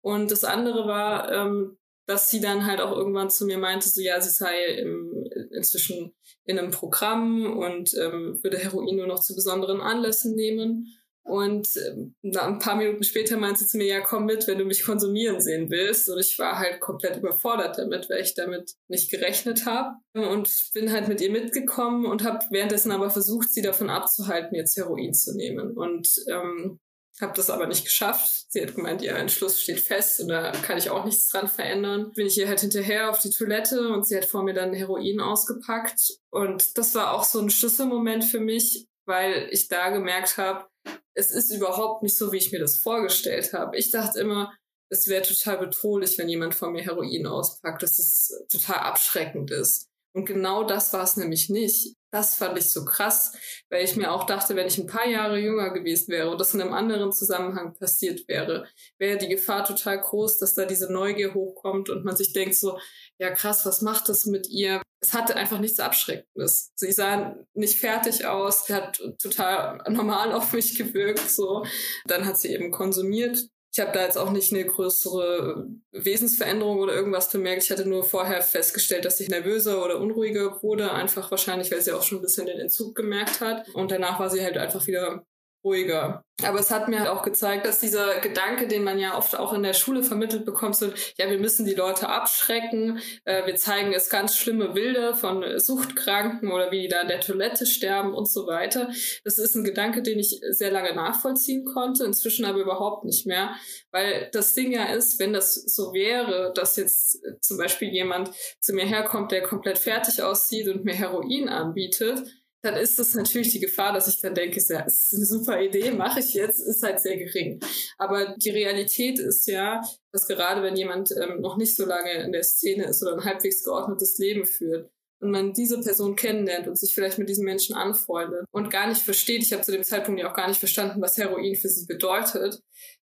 Und 0.01 0.31
das 0.31 0.43
andere 0.43 0.87
war, 0.87 1.31
ähm, 1.31 1.77
dass 2.05 2.29
sie 2.29 2.39
dann 2.39 2.65
halt 2.65 2.81
auch 2.81 2.95
irgendwann 2.95 3.29
zu 3.31 3.45
mir 3.45 3.57
meinte, 3.57 3.89
so 3.89 4.01
ja, 4.01 4.21
sie 4.21 4.29
sei 4.29 4.65
im, 4.75 5.27
inzwischen 5.51 6.13
in 6.45 6.59
einem 6.59 6.71
Programm 6.71 7.57
und 7.57 7.93
ähm, 7.95 8.39
würde 8.43 8.59
Heroin 8.59 8.95
nur 8.95 9.07
noch 9.07 9.21
zu 9.21 9.33
besonderen 9.33 9.81
Anlässen 9.81 10.35
nehmen. 10.35 10.87
Und 11.25 11.67
ähm, 11.87 12.13
ein 12.23 12.59
paar 12.59 12.75
Minuten 12.75 13.03
später 13.03 13.35
meinte 13.35 13.61
sie 13.61 13.67
zu 13.67 13.77
mir, 13.77 13.87
ja, 13.87 14.01
komm 14.01 14.25
mit, 14.25 14.47
wenn 14.47 14.59
du 14.59 14.65
mich 14.65 14.83
konsumieren 14.83 15.41
sehen 15.41 15.71
willst. 15.71 16.07
Und 16.07 16.19
ich 16.19 16.37
war 16.37 16.59
halt 16.59 16.79
komplett 16.79 17.17
überfordert 17.17 17.79
damit, 17.79 18.07
weil 18.11 18.21
ich 18.21 18.35
damit 18.35 18.73
nicht 18.87 19.09
gerechnet 19.09 19.65
habe. 19.65 19.95
Und 20.13 20.47
bin 20.73 20.91
halt 20.91 21.07
mit 21.07 21.21
ihr 21.21 21.31
mitgekommen 21.31 22.05
und 22.05 22.23
habe 22.23 22.45
währenddessen 22.51 22.91
aber 22.91 23.09
versucht, 23.09 23.51
sie 23.51 23.63
davon 23.63 23.89
abzuhalten, 23.89 24.55
jetzt 24.55 24.77
Heroin 24.77 25.15
zu 25.15 25.35
nehmen. 25.35 25.75
Und 25.75 26.07
ähm, 26.29 26.79
habe 27.19 27.33
das 27.35 27.49
aber 27.49 27.65
nicht 27.65 27.85
geschafft. 27.85 28.45
Sie 28.49 28.61
hat 28.61 28.75
gemeint, 28.75 29.01
ihr 29.01 29.15
Entschluss 29.15 29.59
steht 29.59 29.79
fest 29.79 30.19
und 30.19 30.27
da 30.27 30.51
kann 30.51 30.77
ich 30.77 30.91
auch 30.91 31.05
nichts 31.05 31.29
dran 31.29 31.47
verändern. 31.47 32.11
Bin 32.13 32.27
ich 32.27 32.37
ihr 32.37 32.47
halt 32.47 32.59
hinterher 32.59 33.09
auf 33.09 33.19
die 33.19 33.31
Toilette 33.31 33.89
und 33.89 34.05
sie 34.05 34.15
hat 34.15 34.25
vor 34.25 34.43
mir 34.43 34.53
dann 34.53 34.73
Heroin 34.73 35.19
ausgepackt. 35.21 36.19
Und 36.29 36.77
das 36.77 36.93
war 36.93 37.13
auch 37.13 37.23
so 37.23 37.39
ein 37.39 37.49
Schlüsselmoment 37.49 38.25
für 38.25 38.39
mich, 38.39 38.87
weil 39.05 39.47
ich 39.49 39.69
da 39.69 39.89
gemerkt 39.89 40.37
habe, 40.37 40.65
es 41.13 41.31
ist 41.31 41.51
überhaupt 41.51 42.03
nicht 42.03 42.17
so, 42.17 42.31
wie 42.31 42.37
ich 42.37 42.51
mir 42.51 42.59
das 42.59 42.77
vorgestellt 42.77 43.53
habe. 43.53 43.77
Ich 43.77 43.91
dachte 43.91 44.19
immer, 44.19 44.53
es 44.89 45.07
wäre 45.07 45.23
total 45.23 45.57
bedrohlich, 45.57 46.17
wenn 46.17 46.29
jemand 46.29 46.55
vor 46.55 46.69
mir 46.69 46.83
Heroin 46.83 47.25
auspackt, 47.25 47.81
dass 47.81 47.97
es 47.99 48.45
total 48.51 48.77
abschreckend 48.77 49.51
ist. 49.51 49.89
Und 50.13 50.25
genau 50.25 50.63
das 50.63 50.93
war 50.93 51.03
es 51.03 51.17
nämlich 51.17 51.49
nicht. 51.49 51.95
Das 52.09 52.35
fand 52.35 52.57
ich 52.57 52.71
so 52.71 52.85
krass, 52.85 53.33
weil 53.69 53.83
ich 53.83 53.97
mir 53.97 54.13
auch 54.13 54.25
dachte, 54.25 54.55
wenn 54.55 54.67
ich 54.67 54.77
ein 54.77 54.87
paar 54.87 55.05
Jahre 55.05 55.37
jünger 55.37 55.71
gewesen 55.71 56.07
wäre 56.07 56.29
und 56.29 56.39
das 56.39 56.53
in 56.53 56.61
einem 56.61 56.71
anderen 56.71 57.11
Zusammenhang 57.11 57.73
passiert 57.73 58.25
wäre, 58.29 58.65
wäre 58.97 59.17
die 59.17 59.27
Gefahr 59.27 59.65
total 59.65 59.99
groß, 59.99 60.37
dass 60.37 60.53
da 60.53 60.63
diese 60.63 60.89
Neugier 60.89 61.33
hochkommt 61.33 61.89
und 61.89 62.05
man 62.05 62.15
sich 62.15 62.31
denkt 62.31 62.55
so, 62.55 62.79
ja 63.19 63.31
krass, 63.31 63.65
was 63.65 63.81
macht 63.81 64.09
das 64.09 64.25
mit 64.25 64.49
ihr? 64.49 64.81
Es 65.01 65.13
hatte 65.13 65.35
einfach 65.35 65.59
nichts 65.59 65.79
Abschreckendes. 65.79 66.71
Sie 66.75 66.91
sah 66.91 67.35
nicht 67.53 67.79
fertig 67.79 68.25
aus, 68.25 68.65
sie 68.65 68.73
hat 68.73 68.99
total 69.21 69.77
normal 69.89 70.31
auf 70.31 70.53
mich 70.53 70.77
gewirkt, 70.77 71.29
so. 71.29 71.65
Dann 72.05 72.25
hat 72.25 72.37
sie 72.37 72.49
eben 72.49 72.71
konsumiert 72.71 73.49
ich 73.75 73.81
habe 73.81 73.91
da 73.91 74.05
jetzt 74.05 74.17
auch 74.17 74.31
nicht 74.31 74.53
eine 74.53 74.63
größere 74.63 75.67
Wesensveränderung 75.91 76.79
oder 76.79 76.93
irgendwas 76.93 77.29
bemerkt. 77.29 77.63
Ich 77.63 77.71
hatte 77.71 77.85
nur 77.85 78.05
vorher 78.05 78.41
festgestellt, 78.41 79.03
dass 79.03 79.19
ich 79.19 79.27
nervöser 79.27 79.83
oder 79.83 79.99
unruhiger 79.99 80.63
wurde, 80.63 80.93
einfach 80.93 81.29
wahrscheinlich, 81.29 81.69
weil 81.71 81.81
sie 81.81 81.91
auch 81.91 82.01
schon 82.01 82.19
ein 82.19 82.21
bisschen 82.21 82.45
den 82.45 82.57
Entzug 82.57 82.95
gemerkt 82.95 83.41
hat. 83.41 83.67
Und 83.73 83.91
danach 83.91 84.17
war 84.17 84.29
sie 84.29 84.41
halt 84.41 84.57
einfach 84.57 84.87
wieder 84.87 85.25
ruhiger. 85.65 86.23
Aber 86.43 86.59
es 86.59 86.69
hat 86.69 86.89
mir 86.89 87.11
auch 87.11 87.23
gezeigt, 87.23 87.65
dass 87.65 87.79
dieser 87.79 88.19
Gedanke, 88.19 88.67
den 88.67 88.83
man 88.83 88.99
ja 88.99 89.17
oft 89.17 89.37
auch 89.37 89.53
in 89.53 89.63
der 89.63 89.73
Schule 89.73 90.03
vermittelt 90.03 90.45
bekommt, 90.45 90.75
so, 90.75 90.91
ja, 91.17 91.29
wir 91.29 91.39
müssen 91.39 91.65
die 91.65 91.73
Leute 91.73 92.09
abschrecken, 92.09 92.99
äh, 93.23 93.45
wir 93.45 93.55
zeigen 93.55 93.93
es 93.93 94.09
ganz 94.09 94.35
schlimme 94.35 94.69
Bilder 94.69 95.15
von 95.15 95.59
Suchtkranken 95.59 96.51
oder 96.51 96.71
wie 96.71 96.81
die 96.81 96.87
da 96.89 97.01
in 97.01 97.07
der 97.07 97.21
Toilette 97.21 97.65
sterben 97.65 98.13
und 98.13 98.29
so 98.29 98.47
weiter. 98.47 98.89
Das 99.23 99.37
ist 99.37 99.55
ein 99.55 99.63
Gedanke, 99.63 100.01
den 100.01 100.19
ich 100.19 100.41
sehr 100.49 100.71
lange 100.71 100.93
nachvollziehen 100.93 101.65
konnte, 101.65 102.03
inzwischen 102.03 102.45
aber 102.45 102.59
überhaupt 102.59 103.05
nicht 103.05 103.25
mehr, 103.25 103.55
weil 103.91 104.29
das 104.33 104.53
Ding 104.53 104.71
ja 104.71 104.85
ist, 104.85 105.19
wenn 105.19 105.33
das 105.33 105.55
so 105.55 105.93
wäre, 105.93 106.51
dass 106.53 106.75
jetzt 106.75 107.21
zum 107.41 107.57
Beispiel 107.57 107.89
jemand 107.89 108.31
zu 108.59 108.73
mir 108.73 108.85
herkommt, 108.85 109.31
der 109.31 109.41
komplett 109.41 109.77
fertig 109.77 110.21
aussieht 110.21 110.67
und 110.67 110.83
mir 110.83 110.95
Heroin 110.95 111.47
anbietet, 111.47 112.23
dann 112.65 112.75
ist 112.75 112.97
das 112.97 113.13
natürlich 113.13 113.51
die 113.51 113.59
Gefahr, 113.59 113.93
dass 113.93 114.07
ich 114.07 114.19
dann 114.21 114.33
denke, 114.33 114.59
ja, 114.67 114.81
ist 114.81 115.13
eine 115.13 115.25
super 115.25 115.61
Idee, 115.61 115.91
mache 115.91 116.19
ich 116.19 116.33
jetzt, 116.33 116.59
ist 116.59 116.83
halt 116.83 116.99
sehr 116.99 117.17
gering. 117.17 117.59
Aber 117.97 118.35
die 118.37 118.49
Realität 118.49 119.19
ist 119.19 119.47
ja, 119.47 119.81
dass 120.11 120.27
gerade 120.27 120.63
wenn 120.63 120.75
jemand 120.75 121.11
ähm, 121.11 121.41
noch 121.41 121.57
nicht 121.57 121.75
so 121.75 121.85
lange 121.85 122.23
in 122.23 122.31
der 122.31 122.43
Szene 122.43 122.85
ist 122.85 123.03
oder 123.03 123.13
ein 123.13 123.23
halbwegs 123.23 123.63
geordnetes 123.63 124.17
Leben 124.17 124.45
führt, 124.45 124.89
und 125.21 125.31
man 125.31 125.53
diese 125.53 125.79
Person 125.79 126.15
kennenlernt 126.15 126.67
und 126.67 126.77
sich 126.77 126.93
vielleicht 126.93 127.17
mit 127.17 127.29
diesen 127.29 127.45
Menschen 127.45 127.73
anfreundet 127.73 128.45
und 128.51 128.69
gar 128.69 128.87
nicht 128.87 129.01
versteht, 129.01 129.41
ich 129.41 129.53
habe 129.53 129.63
zu 129.63 129.71
dem 129.71 129.83
Zeitpunkt 129.83 130.19
ja 130.19 130.29
auch 130.29 130.35
gar 130.35 130.47
nicht 130.47 130.59
verstanden, 130.59 131.01
was 131.01 131.17
Heroin 131.17 131.55
für 131.55 131.69
sie 131.69 131.85
bedeutet, 131.85 132.61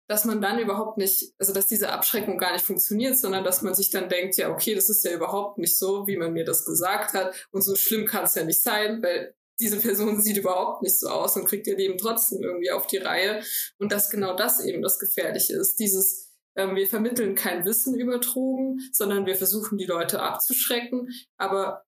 dass 0.08 0.24
man 0.24 0.42
dann 0.42 0.58
überhaupt 0.58 0.98
nicht, 0.98 1.32
also 1.38 1.52
dass 1.52 1.68
diese 1.68 1.92
Abschreckung 1.92 2.36
gar 2.36 2.52
nicht 2.52 2.64
funktioniert, 2.64 3.16
sondern 3.16 3.44
dass 3.44 3.62
man 3.62 3.74
sich 3.74 3.90
dann 3.90 4.08
denkt, 4.08 4.36
ja, 4.36 4.50
okay, 4.50 4.74
das 4.74 4.90
ist 4.90 5.04
ja 5.04 5.12
überhaupt 5.12 5.58
nicht 5.58 5.78
so, 5.78 6.08
wie 6.08 6.16
man 6.16 6.32
mir 6.32 6.44
das 6.44 6.64
gesagt 6.64 7.14
hat 7.14 7.48
und 7.52 7.62
so 7.62 7.76
schlimm 7.76 8.06
kann 8.06 8.24
es 8.24 8.34
ja 8.34 8.44
nicht 8.44 8.60
sein, 8.60 9.02
weil 9.02 9.34
diese 9.60 9.78
Person 9.78 10.20
sieht 10.20 10.36
überhaupt 10.36 10.82
nicht 10.82 10.98
so 10.98 11.08
aus 11.08 11.36
und 11.36 11.46
kriegt 11.46 11.66
ihr 11.66 11.76
Leben 11.76 11.98
trotzdem 11.98 12.42
irgendwie 12.42 12.70
auf 12.70 12.86
die 12.86 12.98
Reihe. 12.98 13.42
Und 13.78 13.92
dass 13.92 14.10
genau 14.10 14.34
das 14.34 14.64
eben 14.64 14.82
das 14.82 14.98
Gefährliche 14.98 15.54
ist, 15.54 15.78
dieses 15.78 16.30
ähm, 16.56 16.74
wir 16.76 16.86
vermitteln 16.86 17.34
kein 17.34 17.64
Wissen 17.64 17.94
über 17.94 18.18
Drogen, 18.18 18.80
sondern 18.92 19.26
wir 19.26 19.36
versuchen 19.36 19.78
die 19.78 19.86
Leute 19.86 20.20
abzuschrecken, 20.20 21.08
aber 21.36 21.84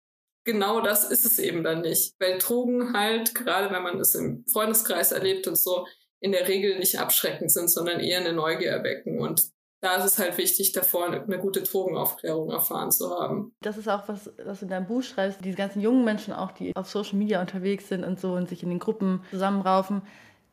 genau 0.44 0.82
das 0.82 1.10
ist 1.10 1.26
es 1.26 1.40
eben 1.40 1.64
dann 1.64 1.82
nicht, 1.82 2.16
weil 2.20 2.40
Drogen 2.40 2.94
halt, 2.94 3.36
gerade 3.36 3.74
wenn 3.74 3.84
man 3.84 4.00
es 4.00 4.16
im 4.16 4.46
Freundeskreis 4.52 5.12
erlebt 5.12 5.48
und 5.48 5.58
so, 5.58 5.86
in 6.22 6.32
der 6.32 6.48
Regel 6.48 6.80
nicht 6.80 7.00
abschreckend 7.00 7.52
sind, 7.52 7.70
sondern 7.70 8.00
eher 8.00 8.20
eine 8.20 8.34
Neugier 8.34 8.72
erwecken. 8.72 9.20
Und 9.20 9.50
da 9.82 9.96
ist 9.96 10.06
es 10.06 10.20
halt 10.20 10.38
wichtig, 10.38 10.74
davor 10.74 11.08
eine 11.08 11.40
gute 11.40 11.62
Drogenaufklärung 11.62 12.52
erfahren 12.52 12.92
zu 12.92 13.10
haben. 13.10 13.54
Das 13.62 13.78
ist 13.78 13.88
auch 13.88 14.08
was, 14.08 14.32
was 14.44 14.60
du 14.60 14.66
in 14.66 14.70
deinem 14.70 14.88
Buch 14.88 15.04
schreibst. 15.04 15.44
Diese 15.44 15.56
ganzen 15.56 15.82
jungen 15.82 16.04
Menschen 16.04 16.34
auch, 16.34 16.52
die 16.52 16.76
auf 16.76 16.90
Social 16.90 17.18
Media 17.18 17.40
unterwegs 17.40 17.88
sind 17.88 18.04
und 18.04 18.20
so 18.20 18.34
und 18.34 18.50
sich 18.50 18.64
in 18.64 18.70
den 18.70 18.80
Gruppen 18.80 19.24
zusammenraufen, 19.32 20.02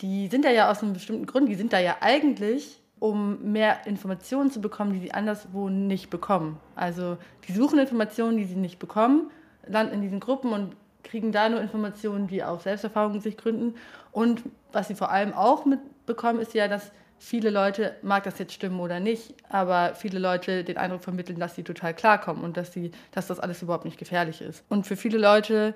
die 0.01 0.29
sind 0.29 0.45
da 0.45 0.51
ja 0.51 0.71
aus 0.71 0.83
einem 0.83 0.93
bestimmten 0.93 1.27
Grund, 1.27 1.49
die 1.49 1.55
sind 1.55 1.73
da 1.73 1.81
ja 1.81 1.97
eigentlich, 2.01 2.83
um 2.99 3.53
mehr 3.53 3.87
Informationen 3.87 4.51
zu 4.51 4.61
bekommen, 4.61 4.93
die 4.93 5.01
sie 5.01 5.13
anderswo 5.13 5.69
nicht 5.69 6.11
bekommen. 6.11 6.61
Also 6.75 7.19
die 7.49 7.53
suchen 7.53 7.79
Informationen, 7.79 8.37
die 8.37 8.45
sie 8.45 8.57
nicht 8.57 8.79
bekommen, 8.79 9.31
landen 9.67 9.95
in 9.95 10.03
diesen 10.03 10.21
Gruppen 10.21 10.53
und 10.53 10.77
kriegen 11.03 11.33
da 11.33 11.49
nur 11.49 11.61
Informationen, 11.61 12.27
die 12.27 12.45
auf 12.45 12.63
Selbsterfahrung 12.63 13.21
sich 13.21 13.37
gründen. 13.37 13.75
Und 14.13 14.43
was 14.73 14.89
sie 14.89 14.95
vor 14.95 15.11
allem 15.11 15.33
auch 15.35 15.65
mitbekommen, 15.65 16.41
ist 16.41 16.55
ja, 16.55 16.69
dass 16.69 16.93
viele 17.19 17.51
Leute, 17.51 17.97
mag 18.03 18.25
das 18.25 18.39
jetzt 18.39 18.53
stimmen 18.53 18.81
oder 18.81 19.01
nicht, 19.01 19.35
aber 19.49 19.95
viele 19.95 20.19
Leute 20.19 20.65
den 20.65 20.77
Eindruck 20.77 21.03
vermitteln, 21.03 21.39
dass 21.39 21.55
sie 21.55 21.63
total 21.63 21.95
klarkommen 21.95 22.45
und 22.45 22.57
dass, 22.57 22.73
sie, 22.73 22.91
dass 23.13 23.27
das 23.27 23.41
alles 23.41 23.63
überhaupt 23.63 23.85
nicht 23.85 23.99
gefährlich 23.99 24.41
ist. 24.41 24.65
Und 24.69 24.87
für 24.87 24.97
viele 24.97 25.19
Leute 25.19 25.75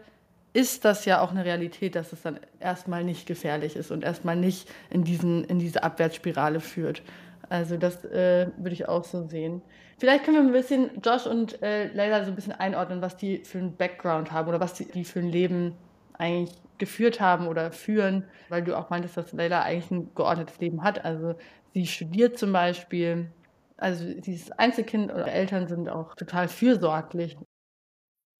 ist 0.52 0.84
das 0.84 1.04
ja 1.04 1.20
auch 1.20 1.30
eine 1.30 1.44
Realität, 1.44 1.94
dass 1.94 2.12
es 2.12 2.22
dann 2.22 2.40
erstmal 2.58 3.04
nicht 3.04 3.26
gefährlich 3.26 3.76
ist 3.76 3.90
und 3.90 4.04
erstmal 4.04 4.36
nicht 4.36 4.68
in, 4.90 5.04
diesen, 5.04 5.44
in 5.44 5.58
diese 5.58 5.82
Abwärtsspirale 5.82 6.60
führt. 6.60 7.02
Also 7.48 7.76
das 7.76 8.04
äh, 8.04 8.48
würde 8.56 8.72
ich 8.72 8.88
auch 8.88 9.04
so 9.04 9.26
sehen. 9.28 9.62
Vielleicht 9.98 10.24
können 10.24 10.36
wir 10.36 10.44
ein 10.44 10.52
bisschen 10.52 10.90
Josh 11.04 11.26
und 11.26 11.62
äh, 11.62 11.92
Leila 11.92 12.24
so 12.24 12.30
ein 12.30 12.34
bisschen 12.34 12.52
einordnen, 12.52 13.02
was 13.02 13.16
die 13.16 13.44
für 13.44 13.58
einen 13.58 13.76
Background 13.76 14.32
haben 14.32 14.48
oder 14.48 14.60
was 14.60 14.74
die, 14.74 14.86
die 14.86 15.04
für 15.04 15.20
ein 15.20 15.28
Leben 15.28 15.74
eigentlich 16.16 16.56
geführt 16.80 17.20
haben 17.20 17.46
oder 17.46 17.70
führen, 17.70 18.28
weil 18.48 18.64
du 18.64 18.76
auch 18.76 18.90
meintest, 18.90 19.16
dass 19.16 19.32
Leila 19.32 19.62
eigentlich 19.62 19.90
ein 19.92 20.14
geordnetes 20.14 20.58
Leben 20.58 20.82
hat. 20.82 21.04
Also 21.04 21.36
sie 21.72 21.86
studiert 21.86 22.36
zum 22.38 22.52
Beispiel, 22.52 23.30
also 23.76 24.04
ist 24.04 24.58
Einzelkind 24.58 25.12
oder 25.12 25.28
Eltern 25.28 25.68
sind 25.68 25.88
auch 25.88 26.16
total 26.16 26.48
fürsorglich. 26.48 27.38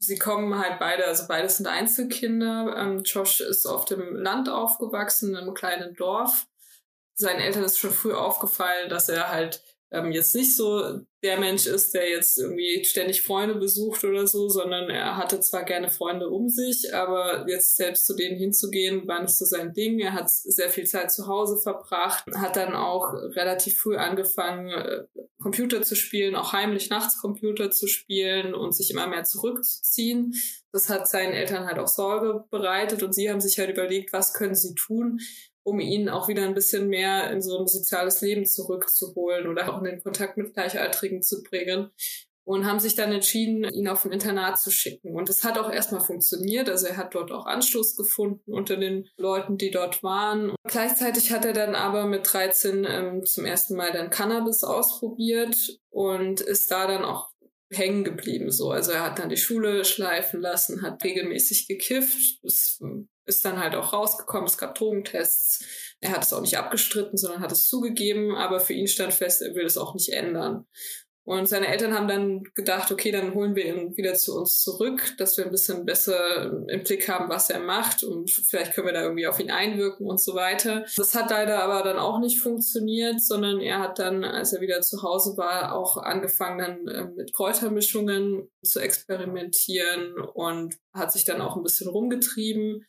Sie 0.02 0.18
kommen 0.18 0.58
halt 0.58 0.78
beide, 0.78 1.04
also 1.04 1.24
beide 1.28 1.48
sind 1.48 1.66
Einzelkinder. 1.66 2.74
Ähm, 2.76 3.02
Josh 3.04 3.40
ist 3.40 3.66
auf 3.66 3.84
dem 3.84 4.16
Land 4.16 4.48
aufgewachsen, 4.48 5.30
in 5.30 5.36
einem 5.36 5.54
kleinen 5.54 5.94
Dorf. 5.94 6.46
Seinen 7.14 7.40
Eltern 7.40 7.64
ist 7.64 7.78
schon 7.78 7.90
früh 7.90 8.14
aufgefallen, 8.14 8.88
dass 8.88 9.10
er 9.10 9.30
halt 9.30 9.62
ähm, 9.92 10.12
jetzt 10.12 10.34
nicht 10.34 10.56
so 10.56 11.00
der 11.22 11.38
Mensch 11.38 11.66
ist, 11.66 11.92
der 11.92 12.08
jetzt 12.08 12.38
irgendwie 12.38 12.82
ständig 12.84 13.22
Freunde 13.22 13.56
besucht 13.56 14.04
oder 14.04 14.26
so, 14.26 14.48
sondern 14.48 14.88
er 14.88 15.16
hatte 15.16 15.40
zwar 15.40 15.64
gerne 15.64 15.90
Freunde 15.90 16.28
um 16.28 16.48
sich, 16.48 16.94
aber 16.94 17.46
jetzt 17.48 17.76
selbst 17.76 18.06
zu 18.06 18.14
denen 18.14 18.38
hinzugehen, 18.38 19.06
war 19.06 19.20
nicht 19.20 19.36
so 19.36 19.44
sein 19.44 19.74
Ding. 19.74 19.98
Er 19.98 20.14
hat 20.14 20.30
sehr 20.30 20.70
viel 20.70 20.86
Zeit 20.86 21.12
zu 21.12 21.26
Hause 21.26 21.60
verbracht, 21.60 22.24
hat 22.34 22.56
dann 22.56 22.74
auch 22.74 23.12
relativ 23.12 23.78
früh 23.78 23.96
angefangen, 23.96 24.70
äh, 24.70 25.04
Computer 25.42 25.82
zu 25.82 25.94
spielen, 25.94 26.36
auch 26.36 26.52
heimlich 26.52 26.88
nachts 26.90 27.20
Computer 27.20 27.70
zu 27.70 27.86
spielen 27.86 28.54
und 28.54 28.74
sich 28.74 28.90
immer 28.90 29.06
mehr 29.06 29.24
zurückzuziehen. 29.24 30.34
Das 30.72 30.88
hat 30.88 31.08
seinen 31.08 31.32
Eltern 31.32 31.66
halt 31.66 31.78
auch 31.78 31.88
Sorge 31.88 32.44
bereitet 32.50 33.02
und 33.02 33.14
sie 33.14 33.30
haben 33.30 33.40
sich 33.40 33.58
halt 33.58 33.70
überlegt, 33.70 34.12
was 34.12 34.32
können 34.32 34.54
sie 34.54 34.74
tun, 34.74 35.18
um 35.62 35.80
ihn 35.80 36.08
auch 36.08 36.28
wieder 36.28 36.44
ein 36.44 36.54
bisschen 36.54 36.88
mehr 36.88 37.30
in 37.30 37.42
so 37.42 37.58
ein 37.58 37.66
soziales 37.66 38.20
Leben 38.20 38.46
zurückzuholen 38.46 39.46
oder 39.46 39.72
auch 39.72 39.78
in 39.78 39.84
den 39.84 40.02
Kontakt 40.02 40.36
mit 40.36 40.54
Gleichaltrigen 40.54 41.22
zu 41.22 41.42
bringen. 41.42 41.90
Und 42.44 42.66
haben 42.66 42.80
sich 42.80 42.96
dann 42.96 43.12
entschieden, 43.12 43.64
ihn 43.64 43.86
auf 43.86 44.04
ein 44.04 44.12
Internat 44.12 44.58
zu 44.58 44.72
schicken. 44.72 45.14
Und 45.14 45.28
das 45.28 45.44
hat 45.44 45.56
auch 45.56 45.70
erstmal 45.70 46.00
funktioniert. 46.00 46.68
Also 46.68 46.86
er 46.86 46.96
hat 46.96 47.14
dort 47.14 47.30
auch 47.30 47.46
Anschluss 47.46 47.94
gefunden 47.94 48.52
unter 48.52 48.76
den 48.76 49.08
Leuten, 49.18 49.56
die 49.56 49.70
dort 49.70 50.02
waren. 50.02 50.50
Und 50.50 50.56
gleichzeitig 50.66 51.30
hat 51.30 51.44
er 51.44 51.52
dann 51.52 51.76
aber 51.76 52.06
mit 52.06 52.32
13 52.32 52.86
ähm, 52.88 53.24
zum 53.24 53.44
ersten 53.44 53.76
Mal 53.76 53.92
dann 53.92 54.10
Cannabis 54.10 54.64
ausprobiert 54.64 55.78
und 55.90 56.40
ist 56.40 56.70
da 56.72 56.88
dann 56.88 57.04
auch 57.04 57.30
hängen 57.70 58.04
geblieben. 58.04 58.50
So, 58.50 58.70
also 58.70 58.92
er 58.92 59.04
hat 59.04 59.18
dann 59.18 59.28
die 59.28 59.36
Schule 59.36 59.84
schleifen 59.84 60.40
lassen, 60.40 60.82
hat 60.82 61.02
regelmäßig 61.04 61.68
gekifft. 61.68 62.40
Das 62.42 62.80
ist 63.30 63.44
dann 63.44 63.60
halt 63.60 63.74
auch 63.74 63.92
rausgekommen. 63.92 64.46
Es 64.46 64.58
gab 64.58 64.74
Drogentests. 64.74 65.64
Er 66.00 66.10
hat 66.10 66.24
es 66.24 66.32
auch 66.32 66.40
nicht 66.40 66.58
abgestritten, 66.58 67.16
sondern 67.16 67.40
hat 67.40 67.52
es 67.52 67.68
zugegeben. 67.68 68.34
Aber 68.34 68.60
für 68.60 68.74
ihn 68.74 68.88
stand 68.88 69.14
fest, 69.14 69.40
er 69.40 69.54
will 69.54 69.64
es 69.64 69.78
auch 69.78 69.94
nicht 69.94 70.12
ändern. 70.12 70.66
Und 71.30 71.48
seine 71.48 71.68
Eltern 71.68 71.94
haben 71.94 72.08
dann 72.08 72.42
gedacht, 72.54 72.90
okay, 72.90 73.12
dann 73.12 73.34
holen 73.34 73.54
wir 73.54 73.64
ihn 73.66 73.96
wieder 73.96 74.14
zu 74.14 74.36
uns 74.36 74.62
zurück, 74.62 75.14
dass 75.18 75.36
wir 75.36 75.44
ein 75.44 75.52
bisschen 75.52 75.84
besser 75.84 76.66
im 76.66 76.82
Blick 76.82 77.08
haben, 77.08 77.28
was 77.28 77.50
er 77.50 77.60
macht 77.60 78.02
und 78.02 78.30
vielleicht 78.30 78.72
können 78.72 78.88
wir 78.88 78.94
da 78.94 79.02
irgendwie 79.02 79.26
auf 79.26 79.38
ihn 79.38 79.50
einwirken 79.50 80.08
und 80.08 80.20
so 80.20 80.34
weiter. 80.34 80.84
Das 80.96 81.14
hat 81.14 81.30
leider 81.30 81.62
aber 81.62 81.82
dann 81.82 81.98
auch 81.98 82.18
nicht 82.18 82.40
funktioniert, 82.40 83.22
sondern 83.22 83.60
er 83.60 83.78
hat 83.78 84.00
dann, 84.00 84.24
als 84.24 84.54
er 84.54 84.60
wieder 84.60 84.80
zu 84.80 85.02
Hause 85.02 85.36
war, 85.36 85.74
auch 85.76 85.98
angefangen 85.98 86.58
dann 86.58 86.88
äh, 86.88 87.04
mit 87.14 87.32
Kräutermischungen 87.32 88.50
zu 88.64 88.80
experimentieren 88.80 90.14
und 90.34 90.74
hat 90.92 91.12
sich 91.12 91.24
dann 91.24 91.40
auch 91.40 91.56
ein 91.56 91.62
bisschen 91.62 91.88
rumgetrieben. 91.88 92.86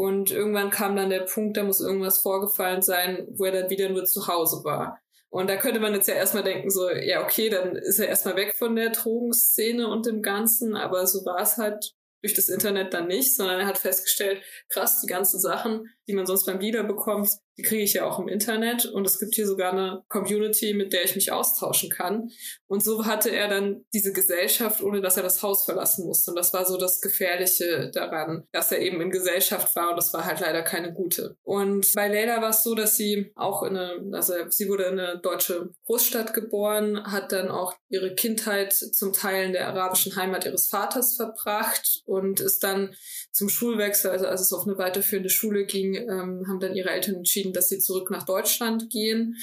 Und 0.00 0.30
irgendwann 0.30 0.70
kam 0.70 0.96
dann 0.96 1.10
der 1.10 1.26
Punkt, 1.26 1.58
da 1.58 1.62
muss 1.62 1.82
irgendwas 1.82 2.20
vorgefallen 2.20 2.80
sein, 2.80 3.28
wo 3.32 3.44
er 3.44 3.52
dann 3.52 3.68
wieder 3.68 3.90
nur 3.90 4.06
zu 4.06 4.28
Hause 4.28 4.64
war. 4.64 4.98
Und 5.28 5.50
da 5.50 5.56
könnte 5.56 5.78
man 5.78 5.92
jetzt 5.92 6.08
ja 6.08 6.14
erstmal 6.14 6.42
denken, 6.42 6.70
so, 6.70 6.88
ja, 6.88 7.22
okay, 7.22 7.50
dann 7.50 7.76
ist 7.76 7.98
er 7.98 8.08
erstmal 8.08 8.34
weg 8.36 8.54
von 8.54 8.74
der 8.76 8.92
Drogenszene 8.92 9.86
und 9.86 10.06
dem 10.06 10.22
Ganzen, 10.22 10.74
aber 10.74 11.06
so 11.06 11.26
war 11.26 11.42
es 11.42 11.58
halt 11.58 11.92
durch 12.22 12.32
das 12.32 12.48
Internet 12.48 12.94
dann 12.94 13.08
nicht, 13.08 13.36
sondern 13.36 13.60
er 13.60 13.66
hat 13.66 13.76
festgestellt, 13.76 14.42
krass, 14.70 15.02
die 15.02 15.06
ganzen 15.06 15.38
Sachen, 15.38 15.90
die 16.10 16.16
man 16.16 16.26
sonst 16.26 16.44
beim 16.44 16.58
Lieder 16.58 16.82
bekommt, 16.82 17.30
die 17.56 17.62
kriege 17.62 17.82
ich 17.82 17.92
ja 17.92 18.06
auch 18.06 18.18
im 18.18 18.26
Internet 18.26 18.86
und 18.86 19.06
es 19.06 19.18
gibt 19.18 19.34
hier 19.34 19.46
sogar 19.46 19.72
eine 19.72 20.02
Community, 20.08 20.74
mit 20.74 20.92
der 20.92 21.04
ich 21.04 21.14
mich 21.14 21.30
austauschen 21.30 21.90
kann. 21.90 22.30
Und 22.66 22.82
so 22.82 23.04
hatte 23.04 23.30
er 23.30 23.48
dann 23.48 23.84
diese 23.92 24.12
Gesellschaft, 24.12 24.82
ohne 24.82 25.00
dass 25.00 25.16
er 25.16 25.22
das 25.22 25.42
Haus 25.42 25.64
verlassen 25.64 26.06
musste. 26.06 26.30
Und 26.30 26.36
das 26.36 26.52
war 26.54 26.64
so 26.64 26.78
das 26.78 27.00
Gefährliche 27.00 27.90
daran, 27.92 28.44
dass 28.52 28.72
er 28.72 28.80
eben 28.80 29.00
in 29.00 29.10
Gesellschaft 29.10 29.76
war 29.76 29.90
und 29.90 29.96
das 29.96 30.12
war 30.14 30.24
halt 30.24 30.40
leider 30.40 30.62
keine 30.62 30.92
gute. 30.92 31.36
Und 31.42 31.86
bei 31.94 32.08
Leila 32.08 32.40
war 32.40 32.50
es 32.50 32.64
so, 32.64 32.74
dass 32.74 32.96
sie 32.96 33.30
auch 33.36 33.62
in 33.62 33.76
eine, 33.76 34.16
also 34.16 34.34
sie 34.48 34.68
wurde 34.68 34.84
in 34.84 34.98
eine 34.98 35.20
deutsche 35.20 35.70
Großstadt 35.84 36.34
geboren, 36.34 37.04
hat 37.12 37.30
dann 37.30 37.48
auch 37.50 37.74
ihre 37.88 38.14
Kindheit 38.14 38.72
zum 38.72 39.12
Teil 39.12 39.46
in 39.46 39.52
der 39.52 39.68
arabischen 39.68 40.16
Heimat 40.16 40.46
ihres 40.46 40.68
Vaters 40.68 41.16
verbracht 41.16 42.02
und 42.06 42.40
ist 42.40 42.64
dann 42.64 42.94
zum 43.32 43.48
Schulwechsel, 43.48 44.10
also 44.10 44.26
als 44.26 44.40
es 44.40 44.52
auf 44.52 44.66
eine 44.66 44.78
weiterführende 44.78 45.30
Schule 45.30 45.66
ging, 45.66 45.99
ähm, 46.08 46.46
haben 46.48 46.60
dann 46.60 46.74
ihre 46.74 46.90
Eltern 46.90 47.16
entschieden, 47.16 47.52
dass 47.52 47.68
sie 47.68 47.78
zurück 47.78 48.10
nach 48.10 48.24
Deutschland 48.24 48.90
gehen. 48.90 49.36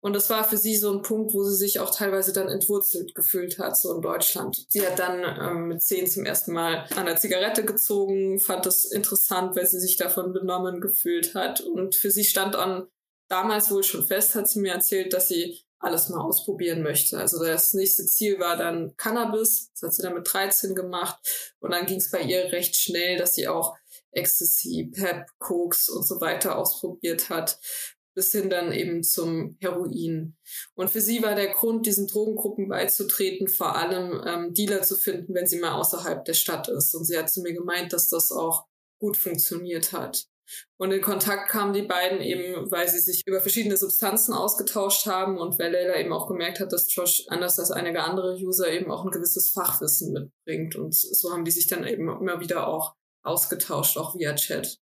Und 0.00 0.14
das 0.14 0.30
war 0.30 0.44
für 0.44 0.56
sie 0.56 0.76
so 0.76 0.92
ein 0.92 1.02
Punkt, 1.02 1.34
wo 1.34 1.42
sie 1.42 1.56
sich 1.56 1.80
auch 1.80 1.90
teilweise 1.90 2.32
dann 2.32 2.48
entwurzelt 2.48 3.16
gefühlt 3.16 3.58
hat, 3.58 3.76
so 3.76 3.92
in 3.94 4.00
Deutschland. 4.00 4.64
Sie 4.68 4.86
hat 4.86 4.98
dann 4.98 5.24
ähm, 5.40 5.68
mit 5.68 5.82
zehn 5.82 6.06
zum 6.06 6.24
ersten 6.24 6.52
Mal 6.52 6.86
an 6.94 7.06
der 7.06 7.16
Zigarette 7.16 7.64
gezogen, 7.64 8.38
fand 8.38 8.64
das 8.64 8.84
interessant, 8.84 9.56
weil 9.56 9.66
sie 9.66 9.80
sich 9.80 9.96
davon 9.96 10.32
benommen 10.32 10.80
gefühlt 10.80 11.34
hat. 11.34 11.60
Und 11.60 11.96
für 11.96 12.12
sie 12.12 12.24
stand 12.24 12.54
an 12.54 12.86
damals 13.28 13.70
wohl 13.72 13.82
schon 13.82 14.06
fest, 14.06 14.36
hat 14.36 14.48
sie 14.48 14.60
mir 14.60 14.72
erzählt, 14.72 15.12
dass 15.12 15.28
sie 15.28 15.58
alles 15.80 16.08
mal 16.08 16.20
ausprobieren 16.20 16.82
möchte. 16.82 17.18
Also 17.18 17.42
das 17.44 17.74
nächste 17.74 18.06
Ziel 18.06 18.38
war 18.38 18.56
dann 18.56 18.96
Cannabis. 18.96 19.70
Das 19.72 19.82
hat 19.82 19.94
sie 19.94 20.02
dann 20.02 20.14
mit 20.14 20.32
13 20.32 20.74
gemacht. 20.74 21.18
Und 21.60 21.72
dann 21.72 21.86
ging 21.86 21.98
es 21.98 22.10
bei 22.10 22.20
ihr 22.22 22.52
recht 22.52 22.76
schnell, 22.76 23.16
dass 23.16 23.34
sie 23.34 23.48
auch 23.48 23.76
Ecstasy, 24.12 24.90
Pep, 24.92 25.26
Koks 25.38 25.88
und 25.88 26.06
so 26.06 26.20
weiter 26.20 26.58
ausprobiert 26.58 27.30
hat, 27.30 27.58
bis 28.14 28.32
hin 28.32 28.50
dann 28.50 28.72
eben 28.72 29.04
zum 29.04 29.56
Heroin. 29.60 30.36
Und 30.74 30.90
für 30.90 31.00
sie 31.00 31.22
war 31.22 31.34
der 31.34 31.52
Grund, 31.52 31.86
diesen 31.86 32.08
Drogengruppen 32.08 32.68
beizutreten, 32.68 33.46
vor 33.46 33.76
allem 33.76 34.20
ähm, 34.26 34.54
Dealer 34.54 34.82
zu 34.82 34.96
finden, 34.96 35.34
wenn 35.34 35.46
sie 35.46 35.60
mal 35.60 35.74
außerhalb 35.74 36.24
der 36.24 36.34
Stadt 36.34 36.68
ist. 36.68 36.94
Und 36.94 37.04
sie 37.04 37.16
hat 37.16 37.30
zu 37.30 37.42
mir 37.42 37.52
gemeint, 37.52 37.92
dass 37.92 38.08
das 38.08 38.32
auch 38.32 38.66
gut 38.98 39.16
funktioniert 39.16 39.92
hat. 39.92 40.26
Und 40.78 40.92
in 40.92 41.00
Kontakt 41.00 41.50
kamen 41.50 41.74
die 41.74 41.82
beiden 41.82 42.20
eben, 42.20 42.70
weil 42.70 42.88
sie 42.88 42.98
sich 42.98 43.22
über 43.26 43.40
verschiedene 43.40 43.76
Substanzen 43.76 44.32
ausgetauscht 44.32 45.06
haben 45.06 45.38
und 45.38 45.58
weil 45.58 45.72
Leila 45.72 45.96
eben 45.98 46.12
auch 46.12 46.26
gemerkt 46.26 46.60
hat, 46.60 46.72
dass 46.72 46.92
Josh 46.94 47.24
anders 47.28 47.58
als 47.58 47.70
einige 47.70 48.02
andere 48.02 48.36
User 48.36 48.70
eben 48.70 48.90
auch 48.90 49.04
ein 49.04 49.10
gewisses 49.10 49.50
Fachwissen 49.52 50.12
mitbringt. 50.12 50.76
Und 50.76 50.94
so 50.94 51.32
haben 51.32 51.44
die 51.44 51.50
sich 51.50 51.66
dann 51.66 51.86
eben 51.86 52.08
immer 52.08 52.40
wieder 52.40 52.66
auch 52.66 52.94
ausgetauscht, 53.28 53.96
auch 53.96 54.14
via 54.16 54.34
Chat. 54.34 54.78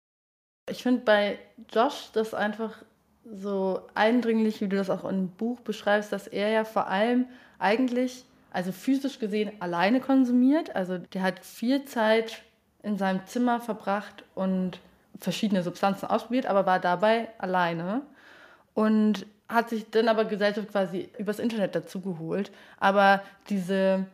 Ich 0.69 0.83
finde 0.83 1.03
bei 1.03 1.39
Josh 1.73 2.11
das 2.13 2.35
einfach 2.35 2.83
so 3.25 3.83
eindringlich, 3.95 4.61
wie 4.61 4.69
du 4.69 4.77
das 4.77 4.91
auch 4.91 5.05
im 5.05 5.29
Buch 5.29 5.61
beschreibst, 5.61 6.13
dass 6.13 6.27
er 6.27 6.49
ja 6.51 6.65
vor 6.65 6.89
allem 6.89 7.27
eigentlich, 7.59 8.25
also 8.53 8.73
physisch 8.73 9.19
gesehen, 9.19 9.53
alleine 9.61 10.01
konsumiert. 10.01 10.75
Also 10.75 10.99
der 10.99 11.23
hat 11.23 11.45
viel 11.45 11.85
Zeit 11.85 12.43
in 12.83 12.99
seinem 12.99 13.27
Zimmer 13.27 13.61
verbracht 13.61 14.25
und 14.35 14.81
verschiedene 15.19 15.63
Substanzen 15.63 16.07
ausprobiert, 16.07 16.47
aber 16.47 16.67
war 16.67 16.81
dabei 16.81 17.29
alleine 17.39 18.03
und 18.75 19.27
hat 19.49 19.69
sich 19.69 19.91
dann 19.91 20.09
aber 20.09 20.25
Gesellschaft 20.25 20.71
quasi 20.71 21.09
übers 21.19 21.39
Internet 21.39 21.75
dazu 21.75 22.01
geholt. 22.01 22.51
Aber 22.79 23.23
diese 23.49 24.07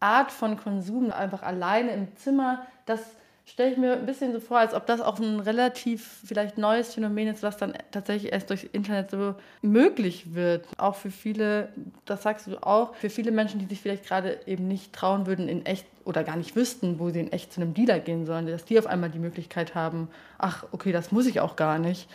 Art 0.00 0.32
von 0.32 0.56
Konsum, 0.56 1.12
einfach 1.12 1.42
alleine 1.42 1.92
im 1.92 2.16
Zimmer, 2.16 2.66
das 2.86 3.00
stelle 3.44 3.72
ich 3.72 3.76
mir 3.76 3.94
ein 3.94 4.06
bisschen 4.06 4.32
so 4.32 4.40
vor, 4.40 4.58
als 4.58 4.72
ob 4.72 4.86
das 4.86 5.00
auch 5.00 5.18
ein 5.18 5.40
relativ 5.40 6.22
vielleicht 6.24 6.58
neues 6.58 6.94
Phänomen 6.94 7.28
ist, 7.28 7.42
was 7.42 7.56
dann 7.56 7.74
tatsächlich 7.90 8.32
erst 8.32 8.50
durch 8.50 8.70
Internet 8.72 9.10
so 9.10 9.34
möglich 9.62 10.34
wird. 10.34 10.66
Auch 10.78 10.94
für 10.94 11.10
viele, 11.10 11.72
das 12.04 12.22
sagst 12.22 12.46
du 12.46 12.56
auch, 12.62 12.94
für 12.94 13.10
viele 13.10 13.32
Menschen, 13.32 13.58
die 13.58 13.66
sich 13.66 13.80
vielleicht 13.80 14.06
gerade 14.06 14.40
eben 14.46 14.68
nicht 14.68 14.92
trauen 14.92 15.26
würden, 15.26 15.48
in 15.48 15.66
echt 15.66 15.86
oder 16.04 16.24
gar 16.24 16.36
nicht 16.36 16.56
wüssten, 16.56 16.98
wo 16.98 17.10
sie 17.10 17.20
in 17.20 17.32
echt 17.32 17.52
zu 17.52 17.60
einem 17.60 17.74
Dealer 17.74 18.00
gehen 18.00 18.26
sollen, 18.26 18.46
dass 18.46 18.64
die 18.64 18.78
auf 18.78 18.86
einmal 18.86 19.10
die 19.10 19.18
Möglichkeit 19.18 19.74
haben, 19.74 20.08
ach, 20.38 20.64
okay, 20.72 20.92
das 20.92 21.12
muss 21.12 21.26
ich 21.26 21.40
auch 21.40 21.56
gar 21.56 21.78
nicht. 21.78 22.08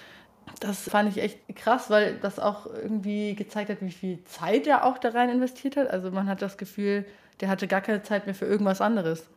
Das 0.62 0.90
fand 0.90 1.10
ich 1.10 1.22
echt 1.22 1.40
krass, 1.56 1.90
weil 1.90 2.18
das 2.20 2.40
auch 2.40 2.68
irgendwie 2.68 3.36
gezeigt 3.36 3.70
hat, 3.70 3.82
wie 3.82 3.92
viel 3.92 4.24
Zeit 4.24 4.66
er 4.66 4.86
auch 4.86 4.98
da 4.98 5.10
rein 5.10 5.30
investiert 5.30 5.76
hat. 5.76 5.90
Also 5.90 6.10
man 6.12 6.28
hat 6.28 6.42
das 6.42 6.58
Gefühl, 6.58 7.06
der 7.42 7.50
hatte 7.50 7.68
gar 7.68 7.82
keine 7.82 8.02
Zeit 8.02 8.26
mehr 8.26 8.36
für 8.36 8.46
irgendwas 8.46 8.82
anderes. 8.82 9.28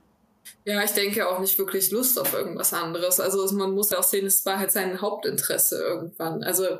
Ja, 0.64 0.82
ich 0.84 0.92
denke 0.92 1.28
auch 1.28 1.38
nicht 1.40 1.58
wirklich 1.58 1.90
Lust 1.90 2.18
auf 2.18 2.34
irgendwas 2.34 2.72
anderes. 2.72 3.20
Also 3.20 3.52
man 3.56 3.72
muss 3.72 3.90
ja 3.90 3.98
auch 3.98 4.04
sehen, 4.04 4.26
es 4.26 4.44
war 4.44 4.58
halt 4.58 4.72
sein 4.72 5.00
Hauptinteresse 5.00 5.80
irgendwann. 5.82 6.42
Also 6.42 6.78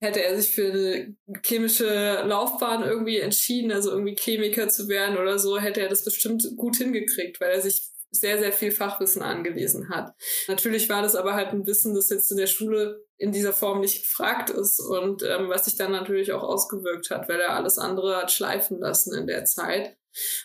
hätte 0.00 0.24
er 0.24 0.40
sich 0.40 0.54
für 0.54 0.72
eine 0.72 1.16
chemische 1.44 2.22
Laufbahn 2.26 2.82
irgendwie 2.82 3.18
entschieden, 3.18 3.70
also 3.70 3.90
irgendwie 3.92 4.16
Chemiker 4.16 4.68
zu 4.68 4.88
werden 4.88 5.16
oder 5.16 5.38
so, 5.38 5.58
hätte 5.58 5.80
er 5.80 5.88
das 5.88 6.04
bestimmt 6.04 6.44
gut 6.56 6.76
hingekriegt, 6.76 7.40
weil 7.40 7.50
er 7.50 7.60
sich 7.60 7.92
sehr, 8.10 8.38
sehr 8.38 8.52
viel 8.52 8.72
Fachwissen 8.72 9.22
angelesen 9.22 9.88
hat. 9.88 10.12
Natürlich 10.48 10.88
war 10.88 11.02
das 11.02 11.14
aber 11.14 11.34
halt 11.34 11.48
ein 11.48 11.66
Wissen, 11.66 11.94
das 11.94 12.10
jetzt 12.10 12.30
in 12.30 12.36
der 12.36 12.46
Schule 12.46 13.06
in 13.16 13.32
dieser 13.32 13.52
Form 13.52 13.80
nicht 13.80 14.02
gefragt 14.02 14.50
ist 14.50 14.80
und 14.80 15.22
ähm, 15.22 15.48
was 15.48 15.64
sich 15.64 15.76
dann 15.76 15.92
natürlich 15.92 16.32
auch 16.32 16.42
ausgewirkt 16.42 17.10
hat, 17.10 17.28
weil 17.28 17.40
er 17.40 17.56
alles 17.56 17.78
andere 17.78 18.16
hat 18.16 18.32
schleifen 18.32 18.80
lassen 18.80 19.14
in 19.16 19.26
der 19.26 19.44
Zeit. 19.44 19.96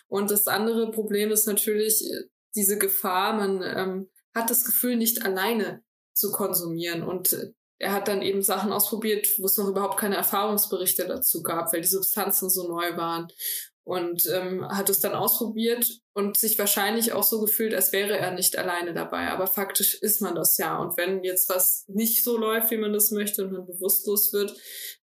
Und 0.06 0.30
das 0.30 0.46
andere 0.46 0.90
Problem 0.90 1.30
ist 1.30 1.46
natürlich, 1.46 2.04
diese 2.58 2.76
Gefahr, 2.76 3.34
man 3.34 3.62
ähm, 3.62 4.10
hat 4.34 4.50
das 4.50 4.64
Gefühl, 4.64 4.96
nicht 4.96 5.24
alleine 5.24 5.82
zu 6.12 6.32
konsumieren. 6.32 7.04
Und 7.04 7.32
äh, 7.32 7.52
er 7.78 7.92
hat 7.92 8.08
dann 8.08 8.20
eben 8.20 8.42
Sachen 8.42 8.72
ausprobiert, 8.72 9.28
wo 9.38 9.46
es 9.46 9.56
noch 9.56 9.68
überhaupt 9.68 9.98
keine 9.98 10.16
Erfahrungsberichte 10.16 11.06
dazu 11.06 11.42
gab, 11.44 11.72
weil 11.72 11.82
die 11.82 11.88
Substanzen 11.88 12.50
so 12.50 12.66
neu 12.68 12.96
waren 12.96 13.28
und 13.84 14.26
ähm, 14.26 14.66
hat 14.68 14.90
es 14.90 14.98
dann 15.00 15.14
ausprobiert 15.14 15.86
und 16.12 16.36
sich 16.36 16.58
wahrscheinlich 16.58 17.12
auch 17.12 17.22
so 17.22 17.40
gefühlt, 17.40 17.72
als 17.72 17.92
wäre 17.92 18.18
er 18.18 18.32
nicht 18.32 18.58
alleine 18.58 18.92
dabei. 18.92 19.28
Aber 19.28 19.46
faktisch 19.46 19.94
ist 19.94 20.20
man 20.20 20.34
das 20.34 20.58
ja. 20.58 20.78
Und 20.78 20.96
wenn 20.96 21.22
jetzt 21.22 21.48
was 21.48 21.84
nicht 21.86 22.24
so 22.24 22.36
läuft, 22.36 22.72
wie 22.72 22.76
man 22.76 22.92
das 22.92 23.12
möchte 23.12 23.44
und 23.44 23.52
man 23.52 23.66
bewusstlos 23.66 24.32
wird, 24.32 24.56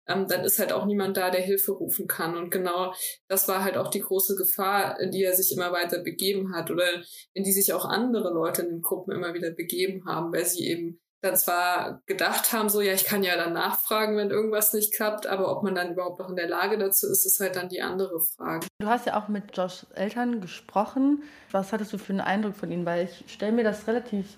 ähm, 0.06 0.26
dann 0.28 0.44
ist 0.44 0.58
halt 0.58 0.72
auch 0.72 0.86
niemand 0.86 1.16
da, 1.16 1.30
der 1.30 1.40
Hilfe 1.40 1.72
rufen 1.72 2.06
kann. 2.06 2.36
Und 2.36 2.50
genau 2.50 2.92
das 3.28 3.48
war 3.48 3.64
halt 3.64 3.76
auch 3.76 3.88
die 3.88 4.00
große 4.00 4.36
Gefahr, 4.36 5.00
in 5.00 5.10
die 5.10 5.22
er 5.22 5.34
sich 5.34 5.56
immer 5.56 5.72
weiter 5.72 5.98
begeben 5.98 6.54
hat 6.54 6.70
oder 6.70 6.84
in 7.32 7.44
die 7.44 7.52
sich 7.52 7.72
auch 7.72 7.84
andere 7.84 8.32
Leute 8.32 8.62
in 8.62 8.68
den 8.68 8.82
Gruppen 8.82 9.12
immer 9.12 9.34
wieder 9.34 9.50
begeben 9.50 10.04
haben, 10.06 10.32
weil 10.32 10.44
sie 10.44 10.68
eben 10.68 11.00
dann 11.24 11.36
zwar 11.36 12.02
gedacht 12.06 12.52
haben, 12.52 12.68
so 12.68 12.80
ja, 12.80 12.92
ich 12.92 13.04
kann 13.04 13.22
ja 13.22 13.36
dann 13.36 13.54
nachfragen, 13.54 14.16
wenn 14.16 14.30
irgendwas 14.30 14.72
nicht 14.74 14.94
klappt, 14.94 15.26
aber 15.26 15.50
ob 15.50 15.62
man 15.62 15.74
dann 15.74 15.92
überhaupt 15.92 16.18
noch 16.18 16.28
in 16.28 16.36
der 16.36 16.48
Lage 16.48 16.78
dazu 16.78 17.06
ist, 17.06 17.24
ist 17.24 17.40
halt 17.40 17.56
dann 17.56 17.70
die 17.70 17.80
andere 17.80 18.20
Frage. 18.20 18.66
Du 18.78 18.86
hast 18.86 19.06
ja 19.06 19.18
auch 19.18 19.28
mit 19.28 19.56
Joshs 19.56 19.86
Eltern 19.94 20.40
gesprochen. 20.40 21.22
Was 21.50 21.72
hattest 21.72 21.92
du 21.92 21.98
für 21.98 22.12
einen 22.12 22.20
Eindruck 22.20 22.54
von 22.54 22.70
ihnen? 22.70 22.84
Weil 22.84 23.06
ich 23.06 23.32
stelle 23.32 23.52
mir 23.52 23.64
das 23.64 23.88
relativ 23.88 24.36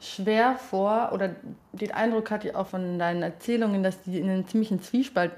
schwer 0.00 0.56
vor, 0.56 1.10
oder 1.12 1.34
den 1.72 1.92
Eindruck 1.92 2.30
hatte 2.30 2.48
ich 2.48 2.54
auch 2.54 2.66
von 2.66 2.98
deinen 2.98 3.22
Erzählungen, 3.22 3.82
dass 3.82 4.02
die 4.02 4.18
in 4.18 4.28
einem 4.28 4.46
ziemlichen 4.46 4.80
Zwiespalt 4.80 5.32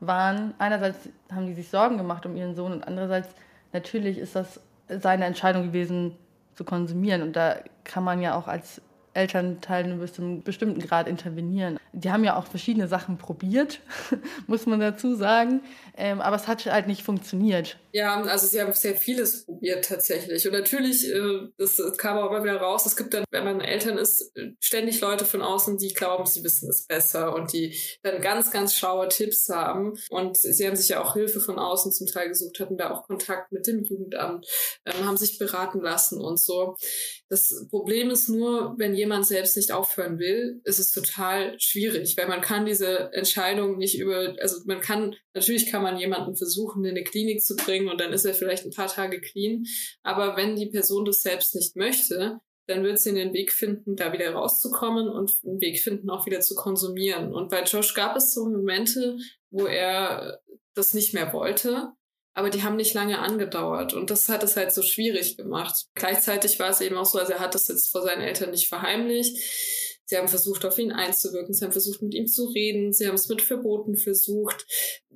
waren. 0.00 0.54
Einerseits 0.58 1.08
haben 1.32 1.46
die 1.46 1.54
sich 1.54 1.68
Sorgen 1.68 1.98
gemacht 1.98 2.24
um 2.26 2.36
ihren 2.36 2.54
Sohn 2.54 2.72
und 2.72 2.86
andererseits 2.86 3.28
natürlich 3.72 4.18
ist 4.18 4.34
das 4.34 4.60
seine 4.88 5.26
Entscheidung 5.26 5.64
gewesen, 5.64 6.16
zu 6.60 6.64
konsumieren. 6.64 7.22
Und 7.22 7.36
da 7.36 7.56
kann 7.84 8.04
man 8.04 8.20
ja 8.20 8.34
auch 8.36 8.46
als 8.46 8.82
Elternteil 9.14 9.84
bis 9.94 10.12
zu 10.12 10.22
einem 10.22 10.42
bestimmten 10.42 10.80
Grad 10.80 11.08
intervenieren. 11.08 11.78
Die 11.92 12.10
haben 12.10 12.22
ja 12.22 12.36
auch 12.36 12.46
verschiedene 12.46 12.86
Sachen 12.86 13.16
probiert, 13.16 13.80
muss 14.46 14.66
man 14.66 14.78
dazu 14.78 15.14
sagen, 15.14 15.62
ähm, 15.96 16.20
aber 16.20 16.36
es 16.36 16.46
hat 16.46 16.64
halt 16.66 16.86
nicht 16.86 17.02
funktioniert. 17.02 17.78
Ja, 17.92 18.22
also 18.22 18.46
sie 18.46 18.60
haben 18.60 18.72
sehr 18.72 18.94
vieles 18.94 19.44
probiert 19.44 19.84
tatsächlich. 19.84 20.46
Und 20.46 20.52
natürlich, 20.52 21.08
äh, 21.08 21.48
das 21.58 21.80
kam 21.96 22.18
auch 22.18 22.30
immer 22.30 22.44
wieder 22.44 22.56
raus, 22.56 22.86
es 22.86 22.96
gibt 22.96 23.14
dann, 23.14 23.24
wenn 23.30 23.44
man 23.44 23.60
Eltern 23.60 23.98
ist, 23.98 24.32
ständig 24.60 25.00
Leute 25.00 25.24
von 25.24 25.42
außen, 25.42 25.78
die 25.78 25.92
glauben, 25.92 26.26
sie 26.26 26.44
wissen 26.44 26.68
es 26.70 26.86
besser 26.86 27.34
und 27.34 27.52
die 27.52 27.76
dann 28.02 28.20
ganz, 28.20 28.50
ganz 28.50 28.74
schlaue 28.74 29.08
Tipps 29.08 29.48
haben. 29.48 29.98
Und 30.08 30.36
sie 30.36 30.66
haben 30.66 30.76
sich 30.76 30.88
ja 30.88 31.02
auch 31.02 31.14
Hilfe 31.14 31.40
von 31.40 31.58
außen 31.58 31.92
zum 31.92 32.06
Teil 32.06 32.28
gesucht, 32.28 32.60
hatten 32.60 32.76
da 32.78 32.90
auch 32.90 33.06
Kontakt 33.06 33.50
mit 33.50 33.66
dem 33.66 33.82
Jugendamt, 33.82 34.46
ähm, 34.86 35.06
haben 35.06 35.16
sich 35.16 35.38
beraten 35.38 35.80
lassen 35.80 36.20
und 36.20 36.38
so. 36.38 36.76
Das 37.28 37.66
Problem 37.70 38.10
ist 38.10 38.28
nur, 38.28 38.74
wenn 38.78 38.94
jemand 38.94 39.26
selbst 39.26 39.56
nicht 39.56 39.72
aufhören 39.72 40.18
will, 40.18 40.60
ist 40.64 40.78
es 40.78 40.90
total 40.90 41.58
schwierig, 41.58 42.16
weil 42.16 42.28
man 42.28 42.40
kann 42.40 42.66
diese 42.66 43.12
Entscheidung 43.12 43.78
nicht 43.78 43.98
über, 43.98 44.34
also 44.40 44.60
man 44.66 44.80
kann, 44.80 45.14
natürlich 45.34 45.66
kann 45.66 45.82
man 45.82 45.96
jemanden 45.96 46.36
versuchen, 46.36 46.84
in 46.84 46.90
eine 46.90 47.04
Klinik 47.04 47.42
zu 47.42 47.56
bringen 47.56 47.79
und 47.88 48.00
dann 48.00 48.12
ist 48.12 48.24
er 48.24 48.34
vielleicht 48.34 48.64
ein 48.64 48.72
paar 48.72 48.88
Tage 48.88 49.20
clean. 49.20 49.64
Aber 50.02 50.36
wenn 50.36 50.56
die 50.56 50.66
Person 50.66 51.04
das 51.04 51.22
selbst 51.22 51.54
nicht 51.54 51.76
möchte, 51.76 52.38
dann 52.66 52.84
wird 52.84 52.98
sie 52.98 53.14
den 53.14 53.32
Weg 53.32 53.52
finden, 53.52 53.96
da 53.96 54.12
wieder 54.12 54.32
rauszukommen 54.32 55.08
und 55.08 55.32
einen 55.44 55.60
Weg 55.60 55.80
finden, 55.80 56.10
auch 56.10 56.26
wieder 56.26 56.40
zu 56.40 56.54
konsumieren. 56.54 57.34
Und 57.34 57.50
bei 57.50 57.64
Josh 57.64 57.94
gab 57.94 58.16
es 58.16 58.32
so 58.32 58.48
Momente, 58.48 59.18
wo 59.50 59.66
er 59.66 60.40
das 60.74 60.94
nicht 60.94 61.14
mehr 61.14 61.32
wollte 61.32 61.92
aber 62.34 62.50
die 62.50 62.62
haben 62.62 62.76
nicht 62.76 62.94
lange 62.94 63.18
angedauert 63.18 63.92
und 63.92 64.10
das 64.10 64.28
hat 64.28 64.42
es 64.42 64.56
halt 64.56 64.72
so 64.72 64.82
schwierig 64.82 65.36
gemacht. 65.36 65.86
Gleichzeitig 65.94 66.58
war 66.58 66.70
es 66.70 66.80
eben 66.80 66.96
auch 66.96 67.04
so, 67.04 67.18
also 67.18 67.32
er 67.32 67.40
hat 67.40 67.54
das 67.54 67.68
jetzt 67.68 67.90
vor 67.90 68.02
seinen 68.02 68.22
Eltern 68.22 68.50
nicht 68.50 68.68
verheimlicht. 68.68 69.36
Sie 70.04 70.16
haben 70.16 70.28
versucht, 70.28 70.64
auf 70.64 70.78
ihn 70.78 70.92
einzuwirken, 70.92 71.54
sie 71.54 71.64
haben 71.64 71.72
versucht, 71.72 72.02
mit 72.02 72.14
ihm 72.14 72.26
zu 72.26 72.46
reden, 72.46 72.92
sie 72.92 73.06
haben 73.06 73.14
es 73.14 73.28
mit 73.28 73.42
Verboten 73.42 73.96
versucht. 73.96 74.66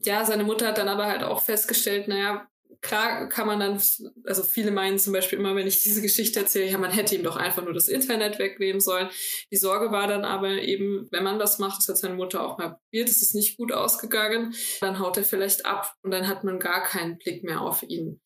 Ja, 0.04 0.24
seine 0.24 0.44
Mutter 0.44 0.68
hat 0.68 0.78
dann 0.78 0.88
aber 0.88 1.06
halt 1.06 1.22
auch 1.22 1.42
festgestellt, 1.42 2.08
naja, 2.08 2.46
klar 2.84 3.28
kann 3.28 3.46
man 3.46 3.58
dann, 3.58 3.82
also 4.26 4.42
viele 4.42 4.70
meinen 4.70 4.98
zum 4.98 5.12
Beispiel 5.12 5.38
immer, 5.38 5.56
wenn 5.56 5.66
ich 5.66 5.82
diese 5.82 6.02
Geschichte 6.02 6.38
erzähle, 6.38 6.70
ja, 6.70 6.78
man 6.78 6.92
hätte 6.92 7.14
ihm 7.16 7.24
doch 7.24 7.36
einfach 7.36 7.64
nur 7.64 7.72
das 7.72 7.88
Internet 7.88 8.38
wegnehmen 8.38 8.80
sollen. 8.80 9.08
Die 9.50 9.56
Sorge 9.56 9.90
war 9.90 10.06
dann 10.06 10.24
aber 10.24 10.50
eben, 10.50 11.08
wenn 11.10 11.24
man 11.24 11.38
das 11.38 11.58
macht, 11.58 11.78
das 11.78 11.88
hat 11.88 11.96
seine 11.96 12.14
Mutter 12.14 12.44
auch 12.46 12.58
mal 12.58 12.76
probiert, 12.76 13.08
es 13.08 13.22
ist 13.22 13.34
nicht 13.34 13.56
gut 13.56 13.72
ausgegangen, 13.72 14.54
dann 14.80 14.98
haut 14.98 15.16
er 15.16 15.24
vielleicht 15.24 15.66
ab 15.66 15.94
und 16.02 16.10
dann 16.10 16.28
hat 16.28 16.44
man 16.44 16.60
gar 16.60 16.84
keinen 16.84 17.18
Blick 17.18 17.42
mehr 17.42 17.62
auf 17.62 17.82
ihn. 17.82 18.20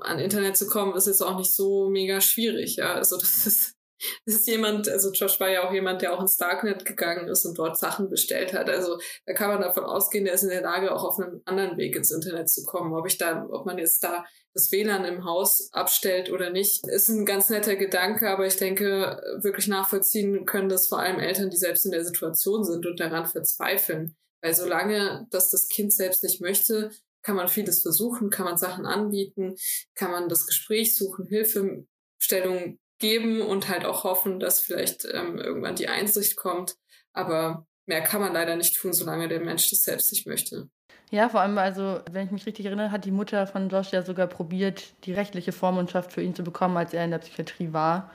An 0.00 0.18
Internet 0.18 0.56
zu 0.56 0.66
kommen, 0.66 0.96
ist 0.96 1.06
jetzt 1.06 1.22
auch 1.22 1.38
nicht 1.38 1.54
so 1.54 1.88
mega 1.88 2.20
schwierig, 2.20 2.76
ja. 2.76 2.94
Also 2.94 3.16
das 3.16 3.46
ist 3.46 3.77
das 4.24 4.36
ist 4.36 4.46
jemand, 4.46 4.88
also 4.88 5.10
Josh 5.12 5.40
war 5.40 5.50
ja 5.50 5.66
auch 5.66 5.72
jemand, 5.72 6.02
der 6.02 6.14
auch 6.14 6.20
ins 6.20 6.36
Darknet 6.36 6.84
gegangen 6.84 7.28
ist 7.28 7.44
und 7.44 7.58
dort 7.58 7.78
Sachen 7.78 8.08
bestellt 8.08 8.52
hat. 8.52 8.68
Also 8.68 8.98
da 9.26 9.32
kann 9.32 9.50
man 9.50 9.60
davon 9.60 9.84
ausgehen, 9.84 10.24
der 10.24 10.34
ist 10.34 10.42
in 10.42 10.50
der 10.50 10.62
Lage, 10.62 10.94
auch 10.94 11.04
auf 11.04 11.18
einem 11.18 11.42
anderen 11.44 11.76
Weg 11.76 11.96
ins 11.96 12.10
Internet 12.10 12.48
zu 12.48 12.64
kommen. 12.64 12.94
Ob 12.94 13.06
ich 13.06 13.18
da, 13.18 13.46
ob 13.50 13.66
man 13.66 13.78
jetzt 13.78 14.02
da 14.04 14.24
das 14.54 14.72
WLAN 14.72 15.04
im 15.04 15.24
Haus 15.24 15.68
abstellt 15.72 16.30
oder 16.30 16.50
nicht, 16.50 16.86
ist 16.86 17.08
ein 17.08 17.26
ganz 17.26 17.48
netter 17.48 17.76
Gedanke, 17.76 18.28
aber 18.30 18.46
ich 18.46 18.56
denke, 18.56 19.20
wirklich 19.40 19.68
nachvollziehen 19.68 20.46
können 20.46 20.68
das 20.68 20.88
vor 20.88 20.98
allem 20.98 21.20
Eltern, 21.20 21.50
die 21.50 21.56
selbst 21.56 21.84
in 21.84 21.92
der 21.92 22.04
Situation 22.04 22.64
sind 22.64 22.84
und 22.86 22.98
daran 22.98 23.26
verzweifeln. 23.26 24.16
Weil 24.40 24.54
solange 24.54 25.26
das 25.30 25.50
das 25.50 25.68
Kind 25.68 25.92
selbst 25.92 26.22
nicht 26.22 26.40
möchte, 26.40 26.90
kann 27.22 27.36
man 27.36 27.48
vieles 27.48 27.82
versuchen, 27.82 28.30
kann 28.30 28.46
man 28.46 28.56
Sachen 28.56 28.86
anbieten, 28.86 29.56
kann 29.94 30.10
man 30.10 30.28
das 30.28 30.46
Gespräch 30.46 30.96
suchen, 30.96 31.26
Hilfestellung 31.26 32.78
geben 32.98 33.42
und 33.42 33.68
halt 33.68 33.84
auch 33.84 34.04
hoffen, 34.04 34.40
dass 34.40 34.60
vielleicht 34.60 35.04
ähm, 35.04 35.38
irgendwann 35.38 35.76
die 35.76 35.88
Einsicht 35.88 36.36
kommt. 36.36 36.76
Aber 37.12 37.66
mehr 37.86 38.02
kann 38.02 38.20
man 38.20 38.32
leider 38.32 38.56
nicht 38.56 38.76
tun, 38.76 38.92
solange 38.92 39.28
der 39.28 39.40
Mensch 39.40 39.70
das 39.70 39.82
selbst 39.82 40.12
nicht 40.12 40.26
möchte. 40.26 40.68
Ja, 41.10 41.30
vor 41.30 41.40
allem, 41.40 41.56
also, 41.56 42.00
wenn 42.10 42.26
ich 42.26 42.32
mich 42.32 42.44
richtig 42.44 42.66
erinnere, 42.66 42.90
hat 42.90 43.06
die 43.06 43.10
Mutter 43.10 43.46
von 43.46 43.70
Josh 43.70 43.92
ja 43.92 44.02
sogar 44.02 44.26
probiert, 44.26 44.92
die 45.04 45.14
rechtliche 45.14 45.52
Vormundschaft 45.52 46.12
für 46.12 46.22
ihn 46.22 46.34
zu 46.34 46.42
bekommen, 46.42 46.76
als 46.76 46.92
er 46.92 47.04
in 47.04 47.10
der 47.10 47.18
Psychiatrie 47.18 47.72
war. 47.72 48.10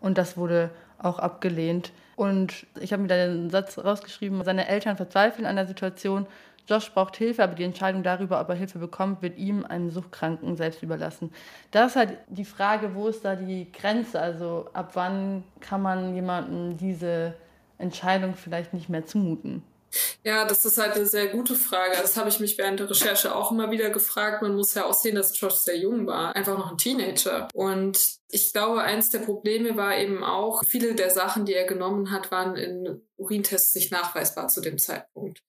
Und 0.00 0.16
das 0.16 0.36
wurde 0.38 0.70
auch 0.98 1.18
abgelehnt. 1.18 1.92
Und 2.16 2.66
ich 2.80 2.92
habe 2.92 3.02
mir 3.02 3.08
da 3.08 3.26
den 3.26 3.50
Satz 3.50 3.78
rausgeschrieben, 3.78 4.42
seine 4.44 4.66
Eltern 4.66 4.96
verzweifeln 4.96 5.46
an 5.46 5.56
der 5.56 5.66
Situation. 5.66 6.26
Josh 6.68 6.90
braucht 6.92 7.16
Hilfe, 7.16 7.42
aber 7.42 7.54
die 7.54 7.64
Entscheidung 7.64 8.02
darüber, 8.02 8.40
ob 8.40 8.48
er 8.50 8.54
Hilfe 8.54 8.78
bekommt, 8.78 9.22
wird 9.22 9.38
ihm, 9.38 9.64
einem 9.64 9.90
Suchtkranken, 9.90 10.56
selbst 10.56 10.82
überlassen. 10.82 11.32
Das 11.70 11.92
ist 11.92 11.96
halt 11.96 12.18
die 12.28 12.44
Frage, 12.44 12.94
wo 12.94 13.08
ist 13.08 13.24
da 13.24 13.36
die 13.36 13.72
Grenze? 13.72 14.20
Also 14.20 14.68
ab 14.74 14.90
wann 14.94 15.44
kann 15.60 15.80
man 15.80 16.14
jemandem 16.14 16.76
diese 16.76 17.34
Entscheidung 17.78 18.34
vielleicht 18.34 18.74
nicht 18.74 18.90
mehr 18.90 19.06
zumuten? 19.06 19.62
Ja, 20.22 20.44
das 20.44 20.66
ist 20.66 20.76
halt 20.76 20.96
eine 20.96 21.06
sehr 21.06 21.28
gute 21.28 21.54
Frage. 21.54 21.96
Das 22.02 22.18
habe 22.18 22.28
ich 22.28 22.40
mich 22.40 22.58
während 22.58 22.80
der 22.80 22.90
Recherche 22.90 23.34
auch 23.34 23.50
immer 23.50 23.70
wieder 23.70 23.88
gefragt. 23.88 24.42
Man 24.42 24.54
muss 24.54 24.74
ja 24.74 24.84
auch 24.84 24.92
sehen, 24.92 25.14
dass 25.14 25.40
Josh 25.40 25.54
sehr 25.54 25.78
jung 25.78 26.06
war, 26.06 26.36
einfach 26.36 26.58
noch 26.58 26.72
ein 26.72 26.76
Teenager. 26.76 27.48
Und 27.54 28.18
ich 28.28 28.52
glaube, 28.52 28.82
eins 28.82 29.08
der 29.08 29.20
Probleme 29.20 29.78
war 29.78 29.96
eben 29.96 30.22
auch, 30.22 30.62
viele 30.66 30.94
der 30.94 31.08
Sachen, 31.08 31.46
die 31.46 31.54
er 31.54 31.66
genommen 31.66 32.10
hat, 32.10 32.30
waren 32.30 32.56
in 32.56 33.00
Urintests 33.16 33.74
nicht 33.74 33.90
nachweisbar 33.90 34.48
zu 34.48 34.60
dem 34.60 34.76
Zeitpunkt 34.76 35.42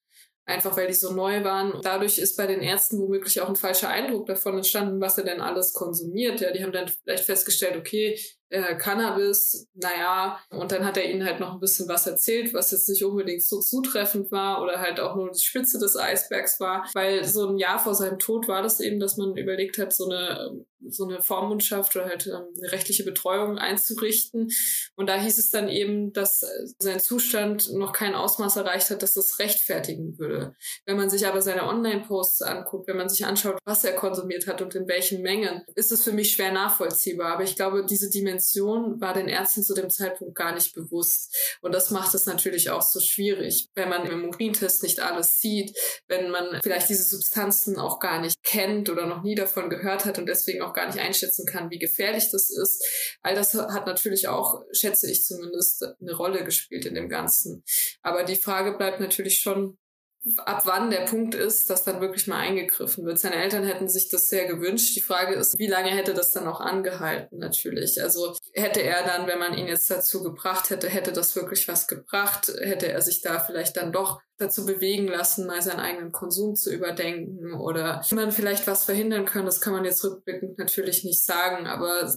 einfach 0.50 0.76
weil 0.76 0.88
die 0.88 0.94
so 0.94 1.14
neu 1.14 1.44
waren. 1.44 1.72
Und 1.72 1.86
dadurch 1.86 2.18
ist 2.18 2.36
bei 2.38 2.48
den 2.48 2.62
Ärzten 2.62 3.00
womöglich 3.00 3.40
auch 3.42 3.50
ein 3.50 3.56
falscher 3.56 3.90
Eindruck 3.90 4.28
davon 4.28 4.58
entstanden, 4.58 5.00
was 5.00 5.18
er 5.18 5.24
denn 5.24 5.42
alles 5.42 5.74
konsumiert. 5.74 6.42
Ja, 6.42 6.52
die 6.52 6.64
haben 6.64 6.72
dann 6.72 6.88
vielleicht 6.88 7.26
festgestellt, 7.26 7.78
okay, 7.78 8.20
äh, 8.50 8.76
Cannabis, 8.76 9.68
naja, 9.74 10.40
und 10.50 10.72
dann 10.72 10.86
hat 10.86 10.98
er 10.98 11.10
ihnen 11.10 11.26
halt 11.26 11.40
noch 11.40 11.54
ein 11.54 11.60
bisschen 11.60 11.88
was 11.88 12.08
erzählt, 12.08 12.54
was 12.54 12.72
jetzt 12.72 12.90
nicht 12.90 13.04
unbedingt 13.04 13.44
so 13.44 13.60
zutreffend 13.60 14.32
war 14.32 14.62
oder 14.62 14.80
halt 14.80 15.00
auch 15.00 15.16
nur 15.16 15.32
die 15.32 15.40
Spitze 15.40 15.80
des 15.80 15.96
Eisbergs 15.96 16.60
war, 16.60 16.90
weil 16.94 17.24
so 17.24 17.48
ein 17.48 17.58
Jahr 17.58 17.80
vor 17.80 17.96
seinem 17.96 18.20
Tod 18.20 18.48
war 18.48 18.62
das 18.62 18.80
eben, 18.80 19.00
dass 19.00 19.18
man 19.18 19.38
überlegt 19.38 19.78
hat, 19.78 19.94
so 19.94 20.10
eine 20.10 20.66
so 20.88 21.06
eine 21.06 21.22
Vormundschaft 21.22 21.96
oder 21.96 22.06
halt 22.06 22.28
ähm, 22.28 22.48
eine 22.58 22.72
rechtliche 22.72 23.04
Betreuung 23.04 23.58
einzurichten. 23.58 24.50
Und 24.96 25.10
da 25.10 25.20
hieß 25.20 25.38
es 25.38 25.52
dann 25.52 25.68
eben, 25.68 26.14
dass 26.14 26.46
sein 26.80 27.00
Zustand 27.00 27.74
noch 27.74 27.92
kein 27.92 28.16
Ausmaß 28.16 28.56
erreicht 28.56 28.90
hat, 28.90 29.04
dass 29.04 29.14
das 29.14 29.40
rechtfertigen 29.40 30.18
würde. 30.18 30.56
Wenn 30.86 30.98
man 30.98 31.10
sich 31.10 31.28
aber 31.28 31.42
seine 31.42 31.68
Online-Posts 31.68 32.44
anguckt, 32.44 32.88
wenn 32.88 32.98
man 32.98 33.10
sich 33.10 33.26
anschaut, 33.26 33.60
was 33.66 33.84
er 33.84 33.94
konsumiert 33.94 34.48
hat 34.48 34.62
und 34.62 34.74
in 34.76 34.88
welchen 34.88 35.22
Mengen, 35.22 35.64
ist 35.76 35.92
es 35.92 36.04
für 36.04 36.14
mich 36.14 36.32
schwer 36.32 36.52
nachvollziehbar. 36.52 37.34
Aber 37.34 37.44
ich 37.44 37.56
glaube, 37.56 37.86
diese 37.86 38.10
Dimension 38.10 38.39
Dimension 38.40 39.00
war 39.02 39.14
den 39.14 39.28
Ärzten 39.28 39.64
zu 39.64 39.74
dem 39.74 39.90
Zeitpunkt 39.90 40.36
gar 40.36 40.54
nicht 40.54 40.74
bewusst. 40.74 41.36
Und 41.62 41.74
das 41.74 41.92
macht 41.92 42.14
es 42.16 42.26
natürlich 42.26 42.70
auch 42.70 42.82
so 42.82 43.00
schwierig, 43.00 43.70
wenn 43.76 43.90
man 43.90 44.06
im 44.06 44.26
Urintest 44.26 44.84
nicht 44.84 45.00
alles 45.00 45.40
sieht, 45.40 45.78
wenn 46.08 46.30
man 46.30 46.60
vielleicht 46.64 46.90
diese 46.90 47.04
Substanzen 47.04 47.78
auch 47.78 48.00
gar 48.00 48.22
nicht 48.22 48.42
kennt 48.44 48.90
oder 48.90 49.06
noch 49.06 49.24
nie 49.24 49.36
davon 49.36 49.70
gehört 49.70 50.06
hat 50.06 50.18
und 50.18 50.28
deswegen 50.28 50.62
auch 50.62 50.74
gar 50.74 50.88
nicht 50.88 51.00
einschätzen 51.00 51.46
kann, 51.46 51.70
wie 51.70 51.80
gefährlich 51.80 52.30
das 52.32 52.50
ist. 52.50 52.84
All 53.22 53.36
das 53.36 53.54
hat 53.54 53.86
natürlich 53.86 54.28
auch, 54.28 54.62
schätze 54.72 55.12
ich 55.12 55.24
zumindest, 55.24 55.86
eine 56.00 56.14
Rolle 56.14 56.44
gespielt 56.44 56.86
in 56.86 56.96
dem 56.96 57.10
Ganzen. 57.10 57.64
Aber 58.02 58.24
die 58.24 58.36
Frage 58.36 58.78
bleibt 58.78 59.00
natürlich 59.00 59.40
schon, 59.40 59.78
ab 60.38 60.64
wann 60.66 60.90
der 60.90 61.06
Punkt 61.06 61.34
ist, 61.34 61.70
dass 61.70 61.84
dann 61.84 62.02
wirklich 62.02 62.28
mal 62.28 62.40
eingegriffen 62.40 63.06
wird. 63.06 63.20
Seine 63.20 63.38
Eltern 63.38 63.64
hätten 63.64 63.88
sich 63.88 64.10
das 64.10 64.28
sehr 64.28 64.48
gewünscht. 64.48 64.96
Die 64.96 65.02
Frage 65.02 65.36
ist, 65.36 65.58
wie 65.58 65.68
lange 65.68 65.90
hätte 65.90 66.14
das 66.14 66.34
dann 66.34 66.48
auch 66.48 66.60
angehalten, 66.60 67.40
natürlich. 67.40 68.02
Also 68.02 68.36
hätte 68.54 68.82
er 68.82 69.06
dann, 69.06 69.28
wenn 69.28 69.40
man 69.40 69.58
ihn 69.58 69.68
jetzt 69.68 69.90
dazu 69.90 70.22
gebracht 70.22 70.70
hätte, 70.70 70.90
hätte 70.90 71.14
das 71.14 71.36
wirklich 71.36 71.68
was 71.68 71.88
gebracht, 71.88 72.52
hätte 72.60 72.88
er 72.88 73.02
sich 73.02 73.22
da 73.22 73.40
vielleicht 73.40 73.78
dann 73.78 73.94
doch 73.94 74.20
dazu 74.38 74.66
bewegen 74.66 75.08
lassen, 75.08 75.46
mal 75.46 75.62
seinen 75.62 75.80
eigenen 75.80 76.12
Konsum 76.12 76.56
zu 76.56 76.74
überdenken 76.74 77.54
oder 77.54 78.02
man 78.12 78.32
vielleicht 78.32 78.68
was 78.68 78.86
verhindern 78.86 79.26
können. 79.26 79.46
Das 79.46 79.62
kann 79.62 79.74
man 79.74 79.86
jetzt 79.86 80.04
rückblickend 80.04 80.58
natürlich 80.58 81.04
nicht 81.04 81.24
sagen, 81.24 81.68
aber 81.68 82.14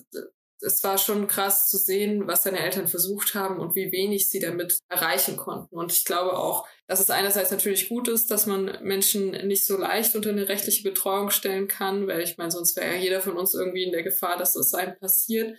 es 0.65 0.83
war 0.85 0.97
schon 0.97 1.27
krass 1.27 1.69
zu 1.69 1.77
sehen, 1.77 2.27
was 2.27 2.45
seine 2.45 2.61
Eltern 2.61 2.87
versucht 2.87 3.35
haben 3.35 3.59
und 3.59 3.75
wie 3.75 3.91
wenig 3.93 4.31
sie 4.31 4.41
damit 4.41 4.79
erreichen 4.89 5.37
konnten. 5.37 5.75
Und 5.75 5.93
ich 5.93 6.05
glaube 6.05 6.37
auch, 6.37 6.67
dass 6.87 7.01
es 7.01 7.11
einerseits 7.11 7.51
natürlich 7.51 7.89
gut 7.89 8.09
ist, 8.09 8.31
dass 8.31 8.47
man 8.47 8.79
Menschen 8.83 9.31
nicht 9.47 9.67
so 9.67 9.77
leicht 9.77 10.15
unter 10.15 10.31
eine 10.31 10.49
rechtliche 10.49 10.83
Betreuung 10.83 11.31
stellen 11.31 11.69
kann, 11.69 12.07
weil 12.07 12.21
ich 12.23 12.39
meine, 12.39 12.51
sonst 12.51 12.77
wäre 12.77 12.95
ja 12.95 13.01
jeder 13.01 13.21
von 13.21 13.37
uns 13.37 13.55
irgendwie 13.55 13.85
in 13.85 13.93
der 13.93 14.03
Gefahr, 14.03 14.37
dass 14.39 14.57
es 14.57 14.75
einem 14.75 14.97
passiert. 14.99 15.59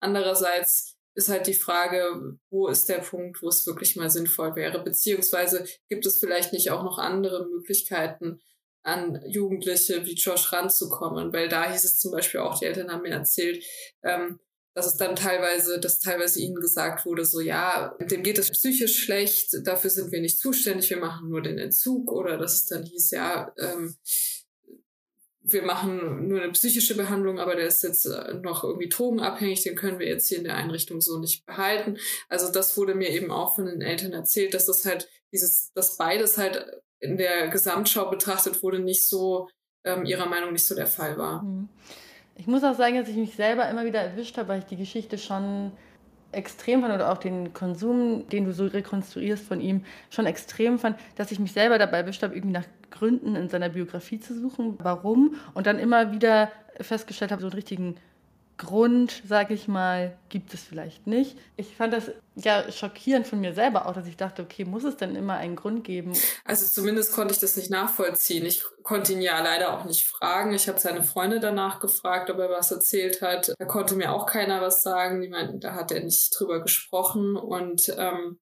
Andererseits 0.00 0.96
ist 1.14 1.28
halt 1.28 1.46
die 1.46 1.54
Frage, 1.54 2.38
wo 2.50 2.68
ist 2.68 2.88
der 2.88 2.98
Punkt, 2.98 3.40
wo 3.42 3.48
es 3.48 3.66
wirklich 3.66 3.96
mal 3.96 4.10
sinnvoll 4.10 4.56
wäre, 4.56 4.82
beziehungsweise 4.82 5.64
gibt 5.88 6.06
es 6.06 6.18
vielleicht 6.18 6.52
nicht 6.52 6.70
auch 6.70 6.82
noch 6.82 6.98
andere 6.98 7.46
Möglichkeiten, 7.46 8.40
an 8.84 9.20
Jugendliche 9.26 10.04
wie 10.04 10.14
Josh 10.14 10.52
ranzukommen, 10.52 11.32
weil 11.32 11.48
da 11.48 11.70
hieß 11.72 11.84
es 11.84 11.98
zum 11.98 12.12
Beispiel 12.12 12.40
auch, 12.40 12.58
die 12.58 12.66
Eltern 12.66 12.92
haben 12.92 13.02
mir 13.02 13.10
erzählt, 13.12 13.64
ähm, 14.02 14.38
dass 14.74 14.86
es 14.86 14.96
dann 14.96 15.16
teilweise, 15.16 15.80
dass 15.80 16.00
teilweise 16.00 16.40
ihnen 16.40 16.56
gesagt 16.56 17.06
wurde, 17.06 17.24
so 17.24 17.40
ja, 17.40 17.96
dem 18.00 18.22
geht 18.22 18.38
es 18.38 18.50
psychisch 18.50 19.02
schlecht, 19.02 19.56
dafür 19.62 19.88
sind 19.88 20.12
wir 20.12 20.20
nicht 20.20 20.38
zuständig, 20.38 20.90
wir 20.90 20.98
machen 20.98 21.30
nur 21.30 21.42
den 21.42 21.58
Entzug 21.58 22.12
oder 22.12 22.36
dass 22.36 22.54
es 22.54 22.66
dann 22.66 22.84
hieß, 22.84 23.12
ja, 23.12 23.52
ähm, 23.56 23.96
wir 25.46 25.62
machen 25.62 26.26
nur 26.26 26.42
eine 26.42 26.52
psychische 26.52 26.96
Behandlung, 26.96 27.38
aber 27.38 27.54
der 27.54 27.66
ist 27.66 27.82
jetzt 27.82 28.06
äh, 28.06 28.34
noch 28.34 28.64
irgendwie 28.64 28.88
drogenabhängig, 28.88 29.62
den 29.62 29.76
können 29.76 29.98
wir 29.98 30.08
jetzt 30.08 30.28
hier 30.28 30.38
in 30.38 30.44
der 30.44 30.56
Einrichtung 30.56 31.00
so 31.00 31.18
nicht 31.18 31.44
behalten. 31.44 31.98
Also 32.28 32.50
das 32.50 32.76
wurde 32.76 32.94
mir 32.94 33.10
eben 33.10 33.30
auch 33.30 33.54
von 33.54 33.66
den 33.66 33.82
Eltern 33.82 34.12
erzählt, 34.12 34.54
dass 34.54 34.66
das 34.66 34.86
halt 34.86 35.08
dieses, 35.32 35.70
dass 35.74 35.98
beides 35.98 36.38
halt 36.38 36.66
in 37.04 37.16
der 37.16 37.48
Gesamtschau 37.48 38.10
betrachtet 38.10 38.62
wurde, 38.62 38.78
nicht 38.78 39.06
so 39.06 39.48
ähm, 39.84 40.04
ihrer 40.04 40.26
Meinung 40.26 40.52
nicht 40.52 40.66
so 40.66 40.74
der 40.74 40.86
Fall 40.86 41.18
war. 41.18 41.42
Mhm. 41.42 41.68
Ich 42.36 42.46
muss 42.46 42.64
auch 42.64 42.74
sagen, 42.74 42.96
dass 42.96 43.08
ich 43.08 43.16
mich 43.16 43.36
selber 43.36 43.68
immer 43.68 43.84
wieder 43.84 44.00
erwischt 44.00 44.38
habe, 44.38 44.48
weil 44.48 44.58
ich 44.60 44.64
die 44.64 44.76
Geschichte 44.76 45.18
schon 45.18 45.70
extrem 46.32 46.80
fand 46.80 46.92
oder 46.92 47.12
auch 47.12 47.18
den 47.18 47.52
Konsum, 47.52 48.28
den 48.28 48.44
du 48.44 48.52
so 48.52 48.66
rekonstruierst 48.66 49.46
von 49.46 49.60
ihm, 49.60 49.84
schon 50.10 50.26
extrem 50.26 50.80
fand, 50.80 50.98
dass 51.14 51.30
ich 51.30 51.38
mich 51.38 51.52
selber 51.52 51.78
dabei 51.78 51.98
erwischt 51.98 52.24
habe, 52.24 52.34
irgendwie 52.34 52.54
nach 52.54 52.66
Gründen 52.90 53.36
in 53.36 53.48
seiner 53.48 53.68
Biografie 53.68 54.18
zu 54.18 54.34
suchen, 54.38 54.76
warum 54.82 55.36
und 55.54 55.66
dann 55.66 55.78
immer 55.78 56.10
wieder 56.10 56.50
festgestellt 56.80 57.30
habe, 57.30 57.40
so 57.40 57.46
einen 57.48 57.54
richtigen 57.54 57.96
Grund, 58.56 59.22
sage 59.26 59.52
ich 59.52 59.66
mal, 59.66 60.16
gibt 60.28 60.54
es 60.54 60.62
vielleicht 60.62 61.08
nicht. 61.08 61.36
Ich 61.56 61.74
fand 61.74 61.92
das 61.92 62.12
ja 62.36 62.70
schockierend 62.70 63.26
von 63.26 63.40
mir 63.40 63.52
selber 63.52 63.86
auch, 63.86 63.94
dass 63.94 64.06
ich 64.06 64.16
dachte, 64.16 64.42
okay, 64.42 64.64
muss 64.64 64.84
es 64.84 64.96
denn 64.96 65.16
immer 65.16 65.34
einen 65.34 65.56
Grund 65.56 65.82
geben? 65.82 66.12
Also 66.44 66.66
zumindest 66.66 67.12
konnte 67.12 67.34
ich 67.34 67.40
das 67.40 67.56
nicht 67.56 67.70
nachvollziehen. 67.70 68.46
Ich 68.46 68.62
konnte 68.84 69.12
ihn 69.12 69.22
ja 69.22 69.42
leider 69.42 69.76
auch 69.76 69.84
nicht 69.84 70.06
fragen. 70.06 70.52
Ich 70.52 70.68
habe 70.68 70.78
seine 70.78 71.02
Freunde 71.02 71.40
danach 71.40 71.80
gefragt, 71.80 72.30
ob 72.30 72.38
er 72.38 72.50
was 72.50 72.70
erzählt 72.70 73.22
hat. 73.22 73.52
Da 73.58 73.64
konnte 73.64 73.96
mir 73.96 74.12
auch 74.12 74.26
keiner 74.26 74.60
was 74.60 74.82
sagen. 74.82 75.20
Die 75.20 75.28
meinten, 75.28 75.58
da 75.58 75.74
hat 75.74 75.90
er 75.90 76.04
nicht 76.04 76.38
drüber 76.38 76.60
gesprochen. 76.60 77.36
Und 77.36 77.92
ähm, 77.98 78.38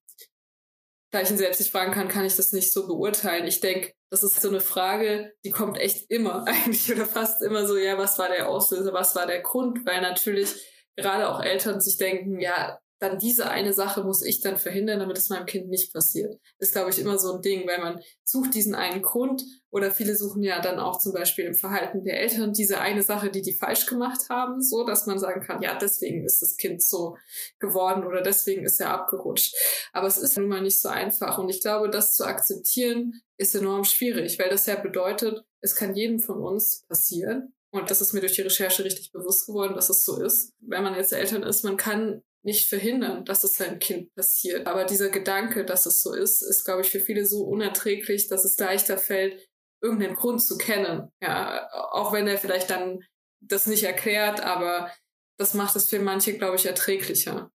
da 1.13 1.21
ich 1.21 1.29
ihn 1.29 1.37
selbst 1.37 1.59
nicht 1.59 1.71
fragen 1.71 1.91
kann, 1.91 2.07
kann 2.07 2.25
ich 2.25 2.35
das 2.35 2.53
nicht 2.53 2.73
so 2.73 2.87
beurteilen. 2.87 3.45
Ich 3.45 3.59
denke, 3.59 3.93
das 4.09 4.23
ist 4.23 4.41
so 4.41 4.49
eine 4.49 4.61
Frage, 4.61 5.31
die 5.45 5.51
kommt 5.51 5.77
echt 5.77 6.09
immer 6.09 6.43
eigentlich 6.47 6.91
oder 6.91 7.05
fast 7.05 7.43
immer 7.43 7.67
so, 7.67 7.77
ja, 7.77 7.99
was 7.99 8.17
war 8.17 8.29
der 8.29 8.49
Auslöser, 8.49 8.93
was 8.93 9.15
war 9.15 9.27
der 9.27 9.41
Grund? 9.41 9.85
Weil 9.85 10.01
natürlich 10.01 10.55
gerade 10.95 11.29
auch 11.29 11.39
Eltern 11.39 11.79
sich 11.79 11.97
denken, 11.97 12.39
ja, 12.39 12.79
dann 12.99 13.19
diese 13.19 13.49
eine 13.49 13.73
Sache 13.73 14.03
muss 14.03 14.23
ich 14.23 14.41
dann 14.41 14.57
verhindern, 14.57 14.99
damit 14.99 15.17
es 15.17 15.29
meinem 15.29 15.45
Kind 15.45 15.67
nicht 15.69 15.93
passiert. 15.93 16.39
Ist, 16.59 16.73
glaube 16.73 16.89
ich, 16.89 16.99
immer 16.99 17.19
so 17.19 17.33
ein 17.33 17.41
Ding, 17.41 17.67
weil 17.67 17.79
man 17.79 17.99
sucht 18.23 18.53
diesen 18.53 18.75
einen 18.75 19.01
Grund 19.01 19.43
oder 19.69 19.91
viele 19.91 20.15
suchen 20.15 20.43
ja 20.43 20.61
dann 20.61 20.79
auch 20.79 20.99
zum 20.99 21.13
Beispiel 21.13 21.45
im 21.45 21.55
Verhalten 21.55 22.03
der 22.03 22.19
Eltern 22.19 22.53
diese 22.53 22.79
eine 22.79 23.03
Sache, 23.03 23.29
die 23.29 23.41
die 23.41 23.53
falsch 23.53 23.87
gemacht 23.87 24.29
haben, 24.29 24.61
so 24.61 24.85
dass 24.85 25.05
man 25.05 25.19
sagen 25.19 25.41
kann, 25.41 25.61
ja, 25.61 25.77
deswegen 25.77 26.23
ist 26.25 26.41
das 26.41 26.55
Kind 26.57 26.81
so 26.81 27.17
geworden 27.59 28.05
oder 28.05 28.21
deswegen 28.21 28.63
ist 28.65 28.79
er 28.79 28.91
abgerutscht. 28.91 29.55
Aber 29.91 30.07
es 30.07 30.17
ist 30.17 30.37
nun 30.37 30.47
mal 30.47 30.61
nicht 30.61 30.81
so 30.81 30.89
einfach 30.89 31.37
und 31.37 31.49
ich 31.49 31.61
glaube, 31.61 31.89
das 31.89 32.15
zu 32.15 32.25
akzeptieren 32.25 33.21
ist 33.37 33.55
enorm 33.55 33.83
schwierig, 33.83 34.39
weil 34.39 34.49
das 34.49 34.65
ja 34.65 34.75
bedeutet, 34.75 35.43
es 35.59 35.75
kann 35.75 35.95
jedem 35.95 36.19
von 36.19 36.41
uns 36.41 36.85
passieren. 36.87 37.53
Und 37.71 37.89
das 37.89 38.01
ist 38.01 38.13
mir 38.13 38.19
durch 38.19 38.33
die 38.33 38.43
Recherche 38.43 38.83
richtig 38.83 39.11
bewusst 39.11 39.47
geworden, 39.47 39.73
dass 39.73 39.89
es 39.89 40.05
so 40.05 40.21
ist. 40.21 40.53
Wenn 40.59 40.83
man 40.83 40.93
jetzt 40.93 41.11
Eltern 41.11 41.41
ist, 41.41 41.63
man 41.63 41.75
kann 41.75 42.21
nicht 42.43 42.67
verhindern, 42.67 43.25
dass 43.25 43.43
es 43.43 43.57
seinem 43.57 43.79
Kind 43.79 44.13
passiert. 44.15 44.67
Aber 44.67 44.85
dieser 44.85 45.09
Gedanke, 45.09 45.65
dass 45.65 45.85
es 45.85 46.01
so 46.01 46.13
ist, 46.13 46.41
ist, 46.41 46.65
glaube 46.65 46.81
ich, 46.81 46.89
für 46.89 46.99
viele 46.99 47.25
so 47.25 47.43
unerträglich, 47.43 48.27
dass 48.27 48.45
es 48.45 48.59
leichter 48.59 48.97
fällt, 48.97 49.47
irgendeinen 49.81 50.15
Grund 50.15 50.41
zu 50.41 50.57
kennen. 50.57 51.09
Ja, 51.21 51.69
auch 51.91 52.13
wenn 52.13 52.27
er 52.27 52.37
vielleicht 52.37 52.69
dann 52.69 53.03
das 53.39 53.67
nicht 53.67 53.83
erklärt, 53.83 54.41
aber 54.41 54.91
das 55.37 55.53
macht 55.53 55.75
es 55.75 55.89
für 55.89 55.99
manche, 55.99 56.37
glaube 56.37 56.57
ich, 56.57 56.65
erträglicher. 56.65 57.49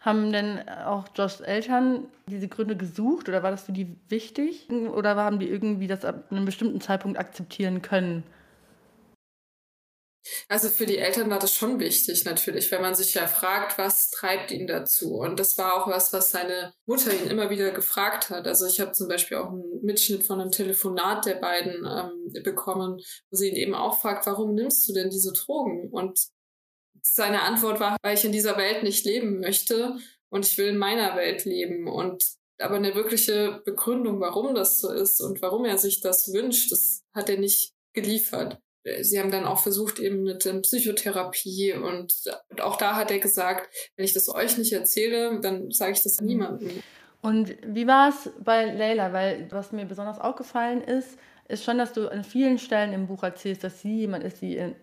Haben 0.00 0.32
denn 0.32 0.68
auch 0.68 1.06
Joshs 1.14 1.40
Eltern 1.40 2.08
diese 2.26 2.48
Gründe 2.48 2.76
gesucht 2.76 3.28
oder 3.28 3.42
war 3.42 3.50
das 3.50 3.62
für 3.62 3.72
die 3.72 3.96
wichtig? 4.08 4.68
Oder 4.70 5.16
haben 5.16 5.38
die 5.38 5.48
irgendwie 5.48 5.86
das 5.86 6.04
ab 6.04 6.30
einem 6.30 6.44
bestimmten 6.44 6.80
Zeitpunkt 6.80 7.18
akzeptieren 7.18 7.80
können? 7.80 8.22
Also 10.48 10.68
für 10.68 10.86
die 10.86 10.98
Eltern 10.98 11.30
war 11.30 11.38
das 11.38 11.54
schon 11.54 11.80
wichtig 11.80 12.24
natürlich, 12.24 12.70
wenn 12.70 12.80
man 12.80 12.94
sich 12.94 13.14
ja 13.14 13.26
fragt, 13.26 13.78
was 13.78 14.10
treibt 14.10 14.50
ihn 14.50 14.66
dazu. 14.66 15.16
Und 15.16 15.38
das 15.38 15.58
war 15.58 15.74
auch 15.74 15.86
was, 15.88 16.12
was 16.12 16.30
seine 16.30 16.72
Mutter 16.86 17.12
ihn 17.12 17.28
immer 17.28 17.50
wieder 17.50 17.70
gefragt 17.70 18.30
hat. 18.30 18.46
Also 18.46 18.66
ich 18.66 18.80
habe 18.80 18.92
zum 18.92 19.08
Beispiel 19.08 19.36
auch 19.36 19.50
einen 19.50 19.80
Mitschnitt 19.82 20.24
von 20.24 20.40
einem 20.40 20.50
Telefonat 20.50 21.26
der 21.26 21.36
beiden 21.36 21.86
ähm, 21.86 22.42
bekommen, 22.42 23.00
wo 23.30 23.36
sie 23.36 23.48
ihn 23.48 23.56
eben 23.56 23.74
auch 23.74 24.00
fragt, 24.00 24.26
warum 24.26 24.54
nimmst 24.54 24.88
du 24.88 24.94
denn 24.94 25.10
diese 25.10 25.32
Drogen? 25.32 25.90
Und 25.90 26.18
seine 27.02 27.42
Antwort 27.42 27.80
war, 27.80 27.96
weil 28.02 28.16
ich 28.16 28.24
in 28.24 28.32
dieser 28.32 28.56
Welt 28.56 28.82
nicht 28.82 29.04
leben 29.04 29.40
möchte 29.40 29.98
und 30.30 30.46
ich 30.46 30.56
will 30.56 30.68
in 30.68 30.78
meiner 30.78 31.16
Welt 31.16 31.44
leben. 31.44 31.86
Und 31.86 32.24
aber 32.58 32.76
eine 32.76 32.94
wirkliche 32.94 33.62
Begründung, 33.64 34.20
warum 34.20 34.54
das 34.54 34.80
so 34.80 34.90
ist 34.90 35.20
und 35.20 35.42
warum 35.42 35.64
er 35.64 35.76
sich 35.76 36.00
das 36.00 36.32
wünscht, 36.32 36.72
das 36.72 37.02
hat 37.12 37.28
er 37.28 37.38
nicht 37.38 37.74
geliefert. 37.92 38.58
Sie 39.00 39.18
haben 39.18 39.30
dann 39.30 39.44
auch 39.44 39.60
versucht 39.60 39.98
eben 39.98 40.22
mit 40.22 40.44
ähm, 40.46 40.62
Psychotherapie 40.62 41.72
und 41.72 42.12
auch 42.60 42.76
da 42.76 42.96
hat 42.96 43.10
er 43.10 43.18
gesagt, 43.18 43.68
wenn 43.96 44.04
ich 44.04 44.12
das 44.12 44.28
euch 44.28 44.58
nicht 44.58 44.72
erzähle, 44.72 45.40
dann 45.40 45.70
sage 45.70 45.92
ich 45.92 46.02
das 46.02 46.20
niemandem. 46.20 46.82
Und 47.22 47.56
wie 47.66 47.86
war 47.86 48.10
es 48.10 48.30
bei 48.44 48.66
Leila? 48.66 49.14
Weil 49.14 49.48
was 49.50 49.72
mir 49.72 49.86
besonders 49.86 50.20
aufgefallen 50.20 50.82
ist, 50.82 51.16
ist 51.48 51.64
schon, 51.64 51.78
dass 51.78 51.94
du 51.94 52.08
an 52.08 52.24
vielen 52.24 52.58
Stellen 52.58 52.92
im 52.92 53.06
Buch 53.06 53.22
erzählst, 53.22 53.64
dass 53.64 53.80
sie 53.80 54.00
jemand 54.00 54.24
ist, 54.24 54.42
die 54.42 54.56
ihren 54.56 54.74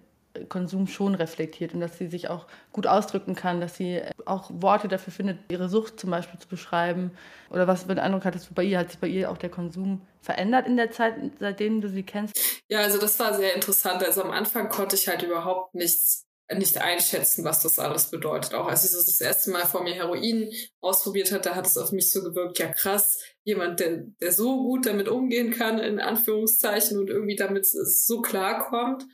Konsum 0.49 0.87
schon 0.87 1.15
reflektiert 1.15 1.73
und 1.73 1.81
dass 1.81 1.97
sie 1.97 2.07
sich 2.07 2.29
auch 2.29 2.47
gut 2.71 2.87
ausdrücken 2.87 3.35
kann, 3.35 3.61
dass 3.61 3.75
sie 3.75 4.01
auch 4.25 4.49
Worte 4.53 4.87
dafür 4.87 5.11
findet, 5.11 5.39
ihre 5.49 5.69
Sucht 5.69 5.99
zum 5.99 6.09
Beispiel 6.09 6.39
zu 6.39 6.47
beschreiben. 6.47 7.11
Oder 7.49 7.67
was 7.67 7.83
für 7.83 7.89
einen 7.89 7.99
Eindruck 7.99 8.25
hattest 8.25 8.49
du 8.49 8.53
bei 8.53 8.63
ihr? 8.63 8.79
Hat 8.79 8.91
sich 8.91 8.99
bei 8.99 9.07
ihr 9.07 9.29
auch 9.29 9.37
der 9.37 9.49
Konsum 9.49 10.01
verändert 10.21 10.67
in 10.67 10.77
der 10.77 10.91
Zeit, 10.91 11.15
seitdem 11.39 11.81
du 11.81 11.89
sie 11.89 12.03
kennst? 12.03 12.35
Ja, 12.69 12.79
also 12.79 12.97
das 12.97 13.19
war 13.19 13.33
sehr 13.33 13.53
interessant. 13.55 14.03
Also 14.03 14.23
am 14.23 14.31
Anfang 14.31 14.69
konnte 14.69 14.95
ich 14.95 15.07
halt 15.07 15.23
überhaupt 15.23 15.75
nichts 15.75 16.25
nicht 16.57 16.77
einschätzen, 16.79 17.45
was 17.45 17.61
das 17.61 17.79
alles 17.79 18.09
bedeutet. 18.09 18.53
Auch 18.53 18.67
als 18.67 18.85
ich 18.85 18.91
das, 18.91 19.05
das 19.05 19.21
erste 19.21 19.51
Mal 19.51 19.65
vor 19.65 19.83
mir 19.83 19.93
Heroin 19.93 20.51
ausprobiert 20.81 21.31
hatte, 21.31 21.55
hat 21.55 21.67
es 21.67 21.77
auf 21.77 21.91
mich 21.91 22.11
so 22.11 22.23
gewirkt, 22.23 22.59
ja 22.59 22.67
krass, 22.67 23.19
jemand, 23.43 23.79
der, 23.79 24.03
der 24.21 24.31
so 24.31 24.57
gut 24.63 24.85
damit 24.85 25.07
umgehen 25.07 25.51
kann, 25.51 25.79
in 25.79 25.99
Anführungszeichen, 25.99 26.97
und 26.97 27.09
irgendwie 27.09 27.35
damit 27.35 27.65
so 27.65 28.21
klarkommt. 28.21 29.05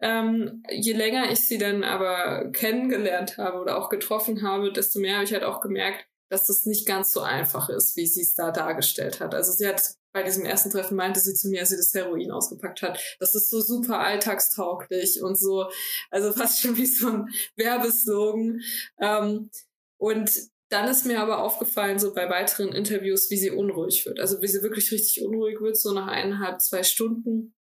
Ähm, 0.00 0.62
je 0.70 0.92
länger 0.92 1.30
ich 1.30 1.48
sie 1.48 1.58
dann 1.58 1.82
aber 1.82 2.50
kennengelernt 2.52 3.38
habe 3.38 3.60
oder 3.60 3.78
auch 3.78 3.88
getroffen 3.88 4.42
habe, 4.42 4.72
desto 4.72 4.98
mehr 4.98 5.14
habe 5.14 5.24
ich 5.24 5.32
halt 5.32 5.44
auch 5.44 5.60
gemerkt, 5.60 6.06
dass 6.28 6.46
das 6.46 6.66
nicht 6.66 6.86
ganz 6.86 7.12
so 7.12 7.20
einfach 7.20 7.68
ist, 7.68 7.96
wie 7.96 8.06
sie 8.06 8.22
es 8.22 8.34
da 8.34 8.50
dargestellt 8.50 9.20
hat. 9.20 9.34
Also 9.34 9.52
sie 9.52 9.66
hat 9.66 9.82
bei 10.12 10.22
diesem 10.22 10.44
ersten 10.44 10.70
Treffen 10.70 10.96
meinte 10.96 11.20
sie 11.20 11.34
zu 11.34 11.48
mir, 11.48 11.60
als 11.60 11.68
sie 11.68 11.76
das 11.76 11.92
Heroin 11.92 12.30
ausgepackt 12.30 12.82
hat, 12.82 12.98
das 13.20 13.34
ist 13.34 13.50
so 13.50 13.60
super 13.60 14.00
alltagstauglich 14.00 15.22
und 15.22 15.38
so, 15.38 15.66
also 16.10 16.32
fast 16.32 16.60
schon 16.60 16.76
wie 16.76 16.86
so 16.86 17.08
ein 17.08 17.28
Werbeslogan. 17.56 18.62
Ähm, 18.98 19.50
und 19.98 20.30
dann 20.70 20.88
ist 20.88 21.06
mir 21.06 21.20
aber 21.20 21.42
aufgefallen, 21.42 21.98
so 21.98 22.12
bei 22.12 22.28
weiteren 22.28 22.72
Interviews, 22.72 23.30
wie 23.30 23.36
sie 23.36 23.50
unruhig 23.50 24.04
wird. 24.06 24.18
Also 24.18 24.42
wie 24.42 24.48
sie 24.48 24.62
wirklich 24.62 24.90
richtig 24.90 25.22
unruhig 25.22 25.60
wird, 25.60 25.76
so 25.76 25.92
nach 25.92 26.08
eineinhalb, 26.08 26.60
zwei 26.60 26.82
Stunden 26.82 27.54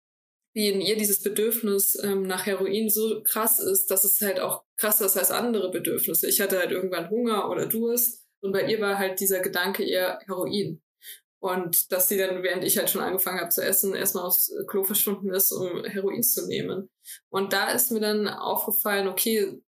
wie 0.53 0.69
in 0.69 0.81
ihr 0.81 0.95
dieses 0.95 1.21
Bedürfnis 1.21 1.97
ähm, 2.03 2.23
nach 2.23 2.45
Heroin 2.45 2.89
so 2.89 3.21
krass 3.23 3.59
ist, 3.59 3.89
dass 3.89 4.03
es 4.03 4.21
halt 4.21 4.39
auch 4.39 4.63
krasser 4.77 5.05
ist 5.05 5.17
als 5.17 5.31
andere 5.31 5.71
Bedürfnisse. 5.71 6.27
Ich 6.27 6.41
hatte 6.41 6.59
halt 6.59 6.71
irgendwann 6.71 7.09
Hunger 7.09 7.49
oder 7.49 7.65
Durst 7.65 8.23
und 8.41 8.51
bei 8.51 8.65
ihr 8.65 8.79
war 8.79 8.97
halt 8.97 9.19
dieser 9.19 9.39
Gedanke 9.39 9.83
eher 9.83 10.19
Heroin. 10.25 10.81
Und 11.39 11.91
dass 11.91 12.07
sie 12.07 12.17
dann, 12.17 12.41
während 12.41 12.63
ich 12.63 12.77
halt 12.77 12.89
schon 12.89 13.01
angefangen 13.01 13.41
habe 13.41 13.49
zu 13.49 13.61
essen, 13.61 13.95
erstmal 13.95 14.23
aufs 14.23 14.49
Klo 14.67 14.85
verschwunden 14.85 15.29
ist, 15.33 15.51
um 15.51 15.83
Heroin 15.83 16.23
zu 16.23 16.47
nehmen. 16.47 16.89
Und 17.29 17.51
da 17.51 17.71
ist 17.71 17.91
mir 17.91 17.99
dann 17.99 18.29
aufgefallen, 18.29 19.09
okay, 19.09 19.61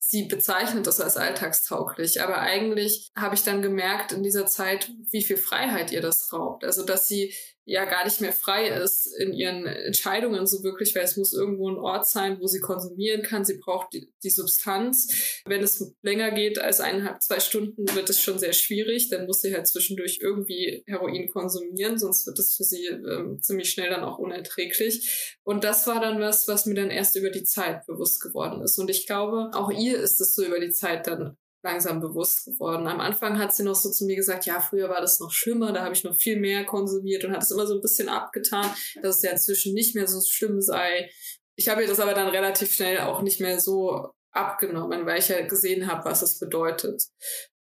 sie 0.00 0.24
bezeichnet 0.24 0.86
das 0.86 1.00
als 1.00 1.16
alltagstauglich. 1.16 2.20
Aber 2.20 2.40
eigentlich 2.40 3.10
habe 3.16 3.34
ich 3.34 3.42
dann 3.42 3.62
gemerkt 3.62 4.12
in 4.12 4.22
dieser 4.22 4.44
Zeit, 4.44 4.90
wie 5.10 5.24
viel 5.24 5.38
Freiheit 5.38 5.92
ihr 5.92 6.02
das 6.02 6.30
raubt. 6.30 6.62
Also, 6.62 6.84
dass 6.84 7.08
sie 7.08 7.34
ja 7.66 7.84
gar 7.86 8.04
nicht 8.04 8.20
mehr 8.20 8.32
frei 8.32 8.68
ist 8.68 9.06
in 9.18 9.32
ihren 9.32 9.66
Entscheidungen 9.66 10.46
so 10.46 10.62
wirklich, 10.62 10.94
weil 10.94 11.04
es 11.04 11.16
muss 11.16 11.32
irgendwo 11.32 11.70
ein 11.70 11.78
Ort 11.78 12.06
sein, 12.06 12.38
wo 12.40 12.46
sie 12.46 12.60
konsumieren 12.60 13.22
kann. 13.22 13.44
Sie 13.44 13.58
braucht 13.58 13.92
die, 13.94 14.12
die 14.22 14.30
Substanz. 14.30 15.40
Wenn 15.46 15.62
es 15.62 15.94
länger 16.02 16.30
geht 16.32 16.58
als 16.58 16.80
eineinhalb, 16.80 17.22
zwei 17.22 17.40
Stunden, 17.40 17.86
wird 17.94 18.10
es 18.10 18.20
schon 18.20 18.38
sehr 18.38 18.52
schwierig. 18.52 19.08
Dann 19.08 19.26
muss 19.26 19.40
sie 19.40 19.54
halt 19.54 19.66
zwischendurch 19.66 20.18
irgendwie 20.20 20.84
Heroin 20.86 21.28
konsumieren, 21.28 21.98
sonst 21.98 22.26
wird 22.26 22.38
es 22.38 22.54
für 22.54 22.64
sie 22.64 22.86
ähm, 22.86 23.40
ziemlich 23.40 23.70
schnell 23.70 23.90
dann 23.90 24.04
auch 24.04 24.18
unerträglich. 24.18 25.36
Und 25.42 25.64
das 25.64 25.86
war 25.86 26.00
dann 26.00 26.20
was, 26.20 26.46
was 26.48 26.66
mir 26.66 26.74
dann 26.74 26.90
erst 26.90 27.16
über 27.16 27.30
die 27.30 27.44
Zeit 27.44 27.86
bewusst 27.86 28.20
geworden 28.20 28.62
ist. 28.62 28.78
Und 28.78 28.90
ich 28.90 29.06
glaube, 29.06 29.50
auch 29.54 29.70
ihr 29.70 29.98
ist 29.98 30.20
es 30.20 30.34
so 30.34 30.44
über 30.44 30.60
die 30.60 30.72
Zeit 30.72 31.06
dann 31.06 31.36
langsam 31.64 31.98
bewusst 31.98 32.44
geworden. 32.44 32.86
Am 32.86 33.00
Anfang 33.00 33.38
hat 33.38 33.54
sie 33.54 33.64
noch 33.64 33.74
so 33.74 33.90
zu 33.90 34.04
mir 34.04 34.16
gesagt, 34.16 34.46
ja, 34.46 34.60
früher 34.60 34.90
war 34.90 35.00
das 35.00 35.18
noch 35.18 35.32
schlimmer, 35.32 35.72
da 35.72 35.82
habe 35.82 35.94
ich 35.94 36.04
noch 36.04 36.14
viel 36.14 36.38
mehr 36.38 36.64
konsumiert 36.64 37.24
und 37.24 37.32
hat 37.32 37.42
es 37.42 37.50
immer 37.50 37.66
so 37.66 37.74
ein 37.74 37.80
bisschen 37.80 38.08
abgetan, 38.08 38.70
dass 39.02 39.16
es 39.16 39.22
ja 39.22 39.30
inzwischen 39.30 39.72
nicht 39.72 39.94
mehr 39.94 40.06
so 40.06 40.20
schlimm 40.20 40.60
sei. 40.60 41.10
Ich 41.56 41.68
habe 41.68 41.82
ihr 41.82 41.88
das 41.88 42.00
aber 42.00 42.14
dann 42.14 42.28
relativ 42.28 42.74
schnell 42.74 42.98
auch 42.98 43.22
nicht 43.22 43.40
mehr 43.40 43.58
so 43.58 44.10
abgenommen, 44.30 45.06
weil 45.06 45.18
ich 45.18 45.28
ja 45.28 45.46
gesehen 45.46 45.90
habe, 45.90 46.04
was 46.04 46.22
es 46.22 46.38
bedeutet. 46.38 47.02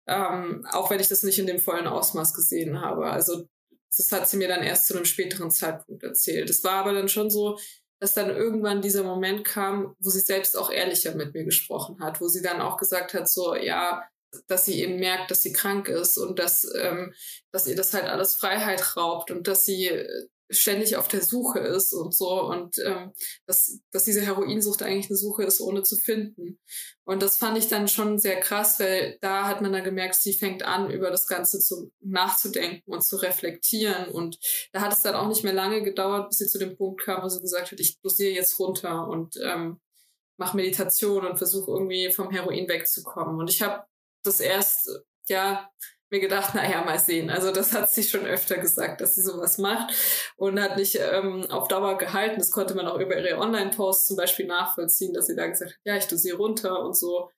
Ähm, 0.08 0.66
auch 0.72 0.89
wenn 0.89 0.99
ich 0.99 1.10
das 1.10 1.24
nicht 1.24 1.38
in 1.38 1.45
dem 1.45 1.60
vollen 1.60 1.88
Ausmaß 1.88 2.34
gesehen 2.34 2.82
habe. 2.82 3.06
Also 3.12 3.45
das 3.95 4.12
hat 4.12 4.28
sie 4.28 4.38
mir 4.38 4.47
dann 4.47 4.64
erst 4.64 4.88
zu 4.88 4.95
einem 4.95 5.06
späteren 5.06 5.52
Zeitpunkt 5.52 6.02
erzählt. 6.04 6.49
Es 6.49 6.64
war 6.64 6.74
aber 6.74 6.93
dann 6.93 7.10
schon 7.10 7.30
so, 7.30 7.60
dass 8.02 8.16
dann 8.16 8.36
irgendwann 8.36 8.82
dieser 8.82 9.04
Moment 9.04 9.45
kam, 9.45 9.95
wo 9.99 10.10
sie 10.10 10.22
selbst 10.22 10.58
auch 10.58 10.72
ehrlicher 10.72 11.14
mit 11.14 11.36
mir 11.36 11.45
gesprochen 11.45 11.99
hat, 11.99 12.20
wo 12.20 12.28
sie 12.28 12.41
dann 12.41 12.60
auch 12.60 12.78
gesagt 12.78 13.14
hat, 13.14 13.30
so, 13.30 13.56
ja, 13.56 14.04
dass 14.47 14.66
sie 14.66 14.82
eben 14.82 14.95
merkt, 14.95 15.30
dass 15.30 15.43
sie 15.43 15.54
krank 15.54 15.88
ist 15.88 16.18
und 16.18 16.39
dass, 16.39 16.68
ähm, 16.76 17.14
dass 17.52 17.68
ihr 17.68 17.76
das 17.76 17.93
halt 17.93 18.06
alles 18.06 18.34
Freiheit 18.34 18.97
raubt 18.97 19.30
und 19.30 19.47
dass 19.47 19.66
sie 19.66 20.04
ständig 20.52 20.95
auf 20.97 21.08
der 21.08 21.24
Suche 21.24 21.60
ist 21.60 21.93
und 21.93 22.16
so 22.16 22.43
und 22.43 22.78
ähm, 22.86 23.12
dass, 23.45 23.80
dass 23.91 24.04
diese 24.04 24.22
Heroinsucht 24.22 24.84
eigentlich 24.84 25.10
eine 25.10 25.18
Suche 25.18 25.43
ist, 25.43 25.62
ohne 25.62 25.84
zu 25.84 25.97
finden. 25.97 26.60
Und 27.04 27.22
das 27.22 27.38
fand 27.38 27.58
ich 27.58 27.68
dann 27.68 27.88
schon 27.88 28.20
sehr 28.20 28.39
krass, 28.39 28.80
weil 28.80 29.18
da 29.22 29.47
hat 29.47 29.62
man 29.62 29.74
dann 29.74 29.84
gemerkt, 29.84 30.16
sie 30.16 30.34
fängt 30.34 30.64
an, 30.64 30.91
über 30.91 31.10
das 31.10 31.28
Ganze 31.28 31.60
zu, 31.60 31.91
nachzudenken 31.99 32.91
und 32.91 33.04
zu 33.04 33.18
reflektieren. 33.18 34.10
Und 34.10 34.38
da 34.72 34.82
hat 34.82 34.93
es 34.93 35.02
dann 35.02 35.16
auch 35.16 35.28
nicht 35.28 35.43
mehr 35.43 35.54
lange 35.54 35.82
gedauert, 35.82 36.30
bis 36.30 36.38
sie 36.38 36.47
zu 36.47 36.60
dem 36.60 36.78
Punkt 36.78 37.02
kam, 37.02 37.24
wo 37.24 37.30
sie 37.30 37.41
gesagt 37.41 37.72
hat, 37.72 37.80
ich 37.80 37.99
dosiere 38.02 38.34
jetzt 38.34 38.60
runter 38.60 39.08
und 39.08 39.36
ähm, 39.43 39.80
mache 40.38 40.58
Meditation 40.58 41.26
und 41.26 41.38
versuche 41.38 41.72
irgendwie 41.72 42.12
vom 42.12 42.32
Heroin 42.32 42.68
wegzukommen. 42.68 43.39
Und 43.39 43.49
ich 43.49 43.62
habe 43.62 43.84
das 44.24 44.39
erst, 44.39 44.89
ja, 45.28 45.70
mir 46.12 46.20
gedacht, 46.20 46.53
naja, 46.53 46.84
mal 46.84 46.99
sehen. 46.99 47.30
Also 47.30 47.51
das 47.51 47.74
hat 47.74 47.89
sie 47.89 48.03
schon 48.03 48.26
öfter 48.26 48.57
gesagt, 48.57 49.01
dass 49.01 49.16
sie 49.16 49.22
sowas 49.22 49.57
macht 49.57 49.95
und 50.36 50.59
hat 50.59 50.78
nicht 50.78 50.99
ähm, 50.99 51.45
auf 51.49 51.68
Dauer 51.68 51.97
gehalten. 51.97 52.38
Das 52.38 52.51
konnte 52.51 52.76
man 52.76 52.88
auch 52.88 52.99
über 52.99 53.18
ihre 53.18 53.39
Online-Posts 53.39 54.07
zum 54.07 54.18
Beispiel 54.18 54.45
nachvollziehen, 54.45 55.14
dass 55.14 55.28
sie 55.28 55.36
da 55.36 55.47
gesagt 55.47 55.72
hat, 55.72 55.80
ja, 55.86 55.95
ich 55.95 56.07
dosiere 56.07 56.38
runter 56.38 56.84
und 56.84 56.97
so. 56.97 57.30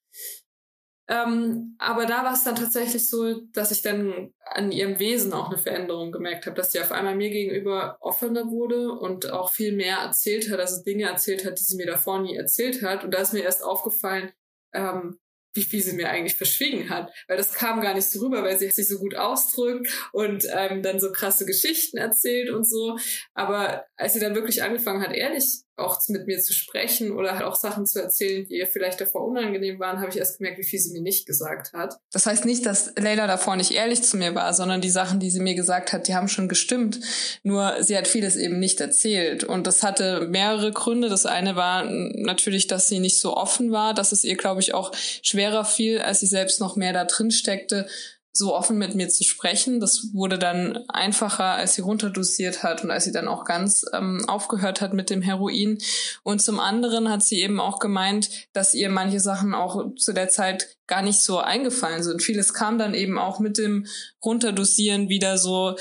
Ähm, 1.10 1.76
aber 1.80 2.06
da 2.06 2.24
war 2.24 2.34
es 2.34 2.46
dann 2.46 2.56
tatsächlich 2.56 3.10
so, 3.10 3.42
dass 3.52 3.72
ich 3.72 3.82
dann 3.82 4.34
an 4.46 4.72
ihrem 4.72 5.00
Wesen 5.00 5.34
auch 5.34 5.50
eine 5.50 5.58
Veränderung 5.58 6.14
gemerkt 6.14 6.46
habe, 6.46 6.56
dass 6.56 6.72
sie 6.72 6.80
auf 6.80 6.94
einmal 6.94 7.16
mir 7.16 7.30
gegenüber 7.30 7.98
offener 8.00 8.50
wurde 8.50 8.92
und 8.92 9.30
auch 9.30 9.52
viel 9.52 9.76
mehr 9.76 9.98
erzählt 9.98 10.50
hat, 10.50 10.60
also 10.60 10.82
Dinge 10.82 11.04
erzählt 11.04 11.46
hat, 11.46 11.60
die 11.60 11.64
sie 11.64 11.76
mir 11.76 11.88
davor 11.88 12.20
nie 12.20 12.38
erzählt 12.38 12.82
hat. 12.82 13.04
Und 13.04 13.14
da 13.14 13.20
ist 13.20 13.34
mir 13.34 13.44
erst 13.44 13.64
aufgefallen, 13.64 14.32
ähm, 14.74 15.20
wie 15.54 15.64
viel 15.64 15.82
sie 15.82 15.94
mir 15.94 16.10
eigentlich 16.10 16.36
verschwiegen 16.36 16.90
hat. 16.90 17.12
Weil 17.28 17.38
das 17.38 17.54
kam 17.54 17.82
gar 17.82 17.94
nicht 17.94 18.10
so 18.10 18.20
rüber, 18.26 18.44
weil 18.44 18.58
sie 18.58 18.70
sich 18.70 18.88
so 18.88 19.00
gut 19.00 19.16
ausdrückt 19.16 19.88
und 20.12 20.46
ähm, 20.54 20.82
dann 20.82 21.00
so 21.00 21.12
krasse 21.12 21.46
Geschichten 21.46 21.98
erzählt 21.98 22.50
und 22.50 22.68
so. 22.68 22.98
Aber 23.34 23.86
als 23.96 24.14
sie 24.14 24.20
dann 24.20 24.36
wirklich 24.36 24.64
angefangen 24.64 25.02
hat, 25.02 25.14
ehrlich 25.14 25.63
auch 25.76 26.00
mit 26.08 26.28
mir 26.28 26.40
zu 26.40 26.54
sprechen 26.54 27.12
oder 27.12 27.34
halt 27.34 27.44
auch 27.44 27.56
Sachen 27.56 27.86
zu 27.86 28.02
erzählen, 28.02 28.46
die 28.46 28.58
ihr 28.58 28.68
vielleicht 28.68 29.02
davor 29.02 29.26
unangenehm 29.26 29.80
waren, 29.80 30.00
habe 30.00 30.10
ich 30.10 30.18
erst 30.18 30.38
gemerkt, 30.38 30.60
wie 30.60 30.64
viel 30.64 30.80
sie 30.80 30.94
mir 30.94 31.02
nicht 31.02 31.26
gesagt 31.26 31.74
hat. 31.74 31.98
Das 32.12 32.26
heißt 32.26 32.46
nicht, 32.46 32.66
dass 32.66 32.94
Leila 32.98 33.26
davor 33.26 33.56
nicht 33.56 33.72
ehrlich 33.72 34.04
zu 34.04 34.18
mir 34.18 34.36
war, 34.36 34.54
sondern 34.54 34.82
die 34.82 34.92
Sachen, 34.92 35.20
die 35.20 35.32
sie 35.32 35.40
mir 35.40 35.56
gesagt 35.56 35.92
hat, 35.92 36.08
die 36.08 36.16
haben 36.16 36.28
schon 36.28 36.48
gestimmt. 36.48 37.00
Nur 37.42 37.82
sie 37.82 37.98
hat 37.98 38.08
vieles 38.08 38.36
eben 38.36 38.60
nicht 38.60 38.82
erzählt. 38.82 39.44
Und 39.44 39.66
das 39.66 39.82
hatte 39.82 40.28
mehrere 40.28 40.72
Gründe. 40.72 41.10
Das 41.10 41.26
eine 41.26 41.56
war 41.56 41.86
natürlich, 41.86 42.68
dass 42.68 42.88
sie 42.88 43.00
nicht 43.00 43.20
so 43.20 43.36
offen 43.36 43.72
war, 43.72 43.94
dass 43.94 44.12
es 44.12 44.24
ihr, 44.24 44.38
glaube 44.38 44.62
ich, 44.62 44.74
auch 44.74 44.92
schwerer 44.96 45.66
fiel, 45.66 46.00
als 46.00 46.20
sie 46.20 46.28
selbst 46.28 46.60
noch 46.60 46.76
mehr 46.76 46.94
da 46.94 47.06
drin 47.06 47.32
steckte, 47.32 47.88
so 48.36 48.56
offen 48.56 48.80
mit 48.80 48.96
mir 48.96 49.10
zu 49.10 49.24
sprechen. 49.24 49.80
Das 49.80 50.08
wurde 50.14 50.40
dann 50.40 50.78
einfacher, 50.90 51.54
als 51.54 51.76
sie 51.76 51.82
runterdosiert 51.82 52.64
hat 52.64 52.84
und 52.84 52.90
als 52.90 53.04
sie 53.06 53.12
dann 53.12 53.28
auch 53.28 53.46
ganz 53.46 53.86
ähm, 53.94 54.26
aufgehört 54.28 54.82
hat 54.82 54.94
mit 54.94 55.12
dem 55.12 55.22
Heroin. 55.22 55.78
Und 56.24 56.42
zum 56.42 56.60
anderen 56.60 57.10
hat 57.10 57.24
sie 57.24 57.42
eben 57.42 57.60
auch 57.60 57.78
gemeint, 57.78 58.30
dass 58.52 58.74
ihr 58.74 58.90
manche 58.90 59.20
Sachen 59.20 59.54
auch 59.54 59.94
zu 59.96 60.14
der 60.14 60.30
Zeit 60.30 60.78
gar 60.88 61.04
nicht 61.04 61.22
so 61.22 61.38
eingefallen 61.38 62.02
sind. 62.02 62.24
Vieles 62.24 62.54
kam 62.54 62.80
dann 62.80 62.96
eben 62.96 63.20
auch 63.20 63.40
mit 63.40 63.60
dem 63.60 63.86
Runterdosieren 64.26 65.10
wieder 65.10 65.38
so 65.38 65.76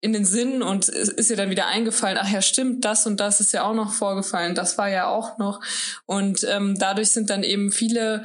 in 0.00 0.14
den 0.14 0.24
Sinn 0.24 0.62
und 0.62 0.88
ist 0.88 1.30
ihr 1.30 1.36
dann 1.36 1.50
wieder 1.50 1.66
eingefallen, 1.66 2.18
ach 2.18 2.30
ja, 2.30 2.40
stimmt, 2.40 2.86
das 2.86 3.06
und 3.06 3.20
das 3.20 3.40
ist 3.40 3.52
ja 3.52 3.64
auch 3.64 3.74
noch 3.74 3.92
vorgefallen, 3.92 4.54
das 4.54 4.78
war 4.78 4.88
ja 4.88 5.08
auch 5.08 5.36
noch. 5.36 5.60
Und 6.06 6.46
ähm, 6.48 6.78
dadurch 6.78 7.10
sind 7.10 7.28
dann 7.28 7.42
eben 7.42 7.70
viele 7.70 8.24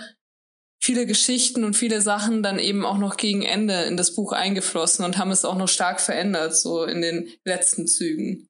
viele 0.86 1.08
Geschichten 1.08 1.64
und 1.64 1.76
viele 1.76 2.00
Sachen 2.00 2.44
dann 2.44 2.60
eben 2.60 2.86
auch 2.86 3.00
noch 3.00 3.18
gegen 3.18 3.42
Ende 3.42 3.82
in 3.84 3.98
das 3.98 4.14
Buch 4.14 4.34
eingeflossen 4.34 5.04
und 5.04 5.18
haben 5.18 5.32
es 5.32 5.44
auch 5.44 5.58
noch 5.58 5.68
stark 5.68 6.00
verändert, 6.00 6.56
so 6.56 6.84
in 6.84 7.02
den 7.02 7.28
letzten 7.44 7.88
Zügen. 7.88 8.48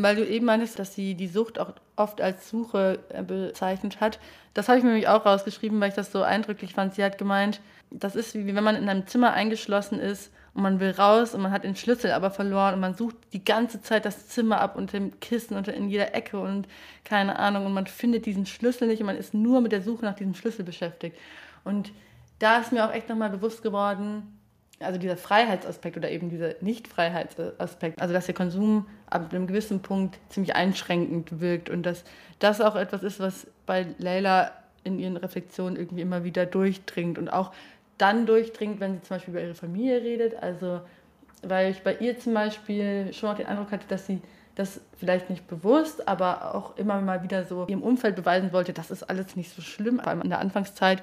Weil 0.00 0.16
du 0.16 0.26
eben 0.26 0.46
meintest, 0.46 0.78
dass 0.78 0.94
sie 0.94 1.14
die 1.14 1.28
Sucht 1.28 1.58
auch 1.58 1.74
oft 1.96 2.20
als 2.20 2.48
Suche 2.48 3.00
äh, 3.08 3.22
bezeichnet 3.22 4.00
hat. 4.00 4.20
Das 4.52 4.68
habe 4.68 4.78
ich 4.78 4.84
mir 4.84 4.90
nämlich 4.90 5.08
auch 5.08 5.26
rausgeschrieben, 5.26 5.80
weil 5.80 5.88
ich 5.88 5.94
das 5.94 6.12
so 6.12 6.22
eindrücklich 6.22 6.74
fand. 6.74 6.94
Sie 6.94 7.04
hat 7.04 7.18
gemeint, 7.18 7.60
das 7.90 8.14
ist 8.16 8.34
wie 8.34 8.54
wenn 8.54 8.64
man 8.64 8.76
in 8.76 8.88
einem 8.88 9.06
Zimmer 9.06 9.32
eingeschlossen 9.32 9.98
ist 9.98 10.30
und 10.54 10.62
man 10.62 10.78
will 10.78 10.90
raus 10.90 11.34
und 11.34 11.42
man 11.42 11.52
hat 11.52 11.64
den 11.64 11.76
Schlüssel 11.76 12.12
aber 12.12 12.30
verloren 12.30 12.74
und 12.74 12.80
man 12.80 12.94
sucht 12.94 13.16
die 13.32 13.44
ganze 13.44 13.82
Zeit 13.82 14.04
das 14.04 14.28
Zimmer 14.28 14.60
ab 14.60 14.76
unter 14.76 14.98
dem 14.98 15.18
Kissen 15.20 15.56
und 15.56 15.66
in 15.68 15.88
jeder 15.88 16.14
Ecke 16.14 16.38
und 16.38 16.68
keine 17.04 17.38
Ahnung 17.38 17.66
und 17.66 17.72
man 17.72 17.86
findet 17.86 18.26
diesen 18.26 18.46
Schlüssel 18.46 18.88
nicht 18.88 19.00
und 19.00 19.06
man 19.06 19.16
ist 19.16 19.34
nur 19.34 19.60
mit 19.60 19.72
der 19.72 19.82
Suche 19.82 20.04
nach 20.04 20.14
diesem 20.14 20.34
Schlüssel 20.34 20.64
beschäftigt. 20.64 21.16
Und 21.64 21.92
da 22.38 22.58
ist 22.58 22.72
mir 22.72 22.84
auch 22.86 22.92
echt 22.92 23.08
nochmal 23.08 23.30
bewusst 23.30 23.62
geworden, 23.62 24.38
also 24.80 24.98
dieser 24.98 25.16
Freiheitsaspekt 25.16 25.96
oder 25.96 26.10
eben 26.10 26.28
dieser 26.30 26.54
Nicht-Freiheitsaspekt, 26.60 28.00
also 28.00 28.12
dass 28.12 28.26
der 28.26 28.34
Konsum 28.34 28.86
ab 29.08 29.32
einem 29.32 29.46
gewissen 29.46 29.80
Punkt 29.80 30.18
ziemlich 30.28 30.54
einschränkend 30.54 31.40
wirkt 31.40 31.70
und 31.70 31.84
dass 31.84 32.04
das 32.38 32.60
auch 32.60 32.76
etwas 32.76 33.02
ist, 33.02 33.20
was 33.20 33.46
bei 33.66 33.86
Leila 33.98 34.50
in 34.82 34.98
ihren 34.98 35.16
Reflexionen 35.16 35.76
irgendwie 35.76 36.02
immer 36.02 36.24
wieder 36.24 36.44
durchdringt 36.44 37.18
und 37.18 37.28
auch 37.28 37.52
dann 37.98 38.26
durchdringt, 38.26 38.80
wenn 38.80 38.94
sie 38.94 39.02
zum 39.02 39.16
Beispiel 39.16 39.32
über 39.32 39.42
ihre 39.42 39.54
Familie 39.54 40.02
redet. 40.02 40.42
Also, 40.42 40.80
weil 41.42 41.70
ich 41.70 41.82
bei 41.82 41.96
ihr 41.96 42.18
zum 42.18 42.34
Beispiel 42.34 43.12
schon 43.12 43.30
auch 43.30 43.36
den 43.36 43.46
Eindruck 43.46 43.70
hatte, 43.70 43.86
dass 43.88 44.06
sie 44.06 44.20
das 44.54 44.80
vielleicht 44.98 45.30
nicht 45.30 45.48
bewusst, 45.48 46.06
aber 46.06 46.54
auch 46.54 46.76
immer 46.76 47.00
mal 47.00 47.22
wieder 47.22 47.44
so 47.44 47.66
ihrem 47.66 47.82
Umfeld 47.82 48.16
beweisen 48.16 48.52
wollte, 48.52 48.72
das 48.72 48.90
ist 48.90 49.02
alles 49.02 49.36
nicht 49.36 49.54
so 49.54 49.62
schlimm, 49.62 49.98
vor 49.98 50.08
allem 50.08 50.22
in 50.22 50.30
der 50.30 50.38
Anfangszeit. 50.38 51.02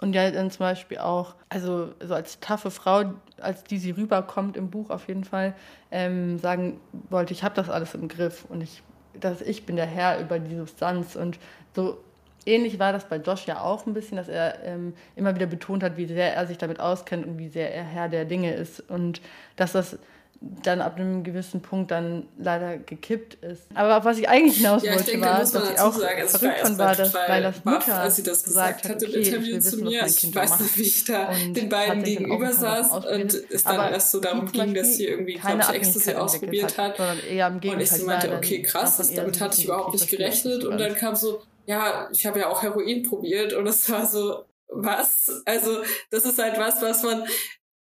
Und 0.00 0.14
ja, 0.14 0.30
dann 0.30 0.50
zum 0.50 0.60
Beispiel 0.60 0.98
auch, 0.98 1.34
also 1.48 1.92
so 2.00 2.14
als 2.14 2.40
taffe 2.40 2.70
Frau, 2.70 3.12
als 3.40 3.64
die 3.64 3.78
sie 3.78 3.90
rüberkommt 3.90 4.56
im 4.56 4.70
Buch 4.70 4.90
auf 4.90 5.08
jeden 5.08 5.24
Fall, 5.24 5.54
ähm, 5.90 6.38
sagen 6.38 6.80
wollte, 7.10 7.32
ich 7.32 7.44
habe 7.44 7.54
das 7.54 7.68
alles 7.68 7.94
im 7.94 8.08
Griff 8.08 8.46
und 8.48 8.62
ich, 8.62 8.82
dass 9.18 9.40
ich 9.42 9.66
bin 9.66 9.76
der 9.76 9.86
Herr 9.86 10.20
über 10.20 10.38
die 10.38 10.56
Substanz 10.56 11.16
und 11.16 11.38
so 11.74 11.98
Ähnlich 12.46 12.78
war 12.78 12.92
das 12.92 13.04
bei 13.04 13.16
Josh 13.16 13.46
ja 13.46 13.60
auch 13.60 13.86
ein 13.86 13.92
bisschen, 13.92 14.16
dass 14.16 14.28
er 14.28 14.64
ähm, 14.64 14.94
immer 15.14 15.34
wieder 15.34 15.46
betont 15.46 15.82
hat, 15.82 15.96
wie 15.96 16.06
sehr 16.06 16.34
er 16.34 16.46
sich 16.46 16.56
damit 16.56 16.80
auskennt 16.80 17.26
und 17.26 17.38
wie 17.38 17.48
sehr 17.48 17.74
er 17.74 17.84
Herr 17.84 18.08
der 18.08 18.24
Dinge 18.24 18.54
ist. 18.54 18.80
Und 18.88 19.20
dass 19.56 19.72
das 19.72 19.98
dann 20.40 20.80
ab 20.80 20.96
einem 20.96 21.22
gewissen 21.22 21.60
Punkt 21.60 21.90
dann 21.90 22.26
leider 22.38 22.78
gekippt 22.78 23.34
ist. 23.44 23.64
Aber 23.74 23.98
auf 23.98 24.04
was 24.06 24.18
ich 24.18 24.26
eigentlich 24.26 24.56
hinaus 24.56 24.82
ja, 24.82 24.94
wollte, 24.94 25.10
denke, 25.10 25.26
war, 25.26 25.38
dass 25.38 25.52
ich 25.52 25.78
auch 25.78 25.92
sagen, 25.92 26.28
verrückt 26.28 26.58
von 26.60 26.78
war, 26.78 26.94
dass 26.94 27.12
Lailas 27.12 27.64
Mutter 27.64 27.94
als 27.98 28.16
sie 28.16 28.22
das 28.22 28.44
gesagt, 28.44 28.88
hat 28.88 29.02
im 29.02 29.10
okay, 29.10 29.22
Interview 29.22 29.60
zu 29.60 29.84
mir, 29.84 30.06
ich, 30.06 30.24
ich 30.24 30.34
weiß 30.34 30.60
nicht, 30.60 30.78
wie 30.78 30.82
ich 30.82 31.04
da 31.04 31.30
den 31.34 31.68
beiden 31.68 32.02
gegenüber 32.02 32.52
saß 32.52 32.90
und 33.04 33.34
es 33.50 33.64
dann 33.64 33.92
erst 33.92 34.12
so 34.12 34.20
darum 34.20 34.50
ging, 34.50 34.72
dass 34.72 34.96
sie 34.96 35.06
irgendwie, 35.06 35.34
glaube 35.34 35.60
ich, 35.60 35.68
Ecstasy 35.68 36.14
ausprobiert 36.14 36.78
hat. 36.78 36.98
hat 36.98 37.22
und 37.22 37.80
ich 37.80 37.90
so 37.90 38.06
meinte, 38.06 38.34
okay, 38.34 38.62
krass, 38.62 38.96
damit 39.14 39.40
hatte 39.40 39.58
ich 39.58 39.66
überhaupt 39.66 39.92
nicht 39.92 40.08
gerechnet. 40.08 40.64
Und 40.64 40.78
dann 40.78 40.94
kam 40.94 41.16
so, 41.16 41.42
ja, 41.66 42.08
ich 42.12 42.24
habe 42.24 42.40
ja 42.40 42.48
auch 42.48 42.62
Heroin 42.62 43.02
probiert 43.02 43.52
und 43.52 43.66
es 43.66 43.90
war 43.90 44.06
so, 44.06 44.44
was? 44.68 45.42
Also, 45.44 45.82
das 46.10 46.24
ist 46.24 46.38
halt 46.38 46.58
was, 46.58 46.80
was 46.80 47.02
man 47.02 47.24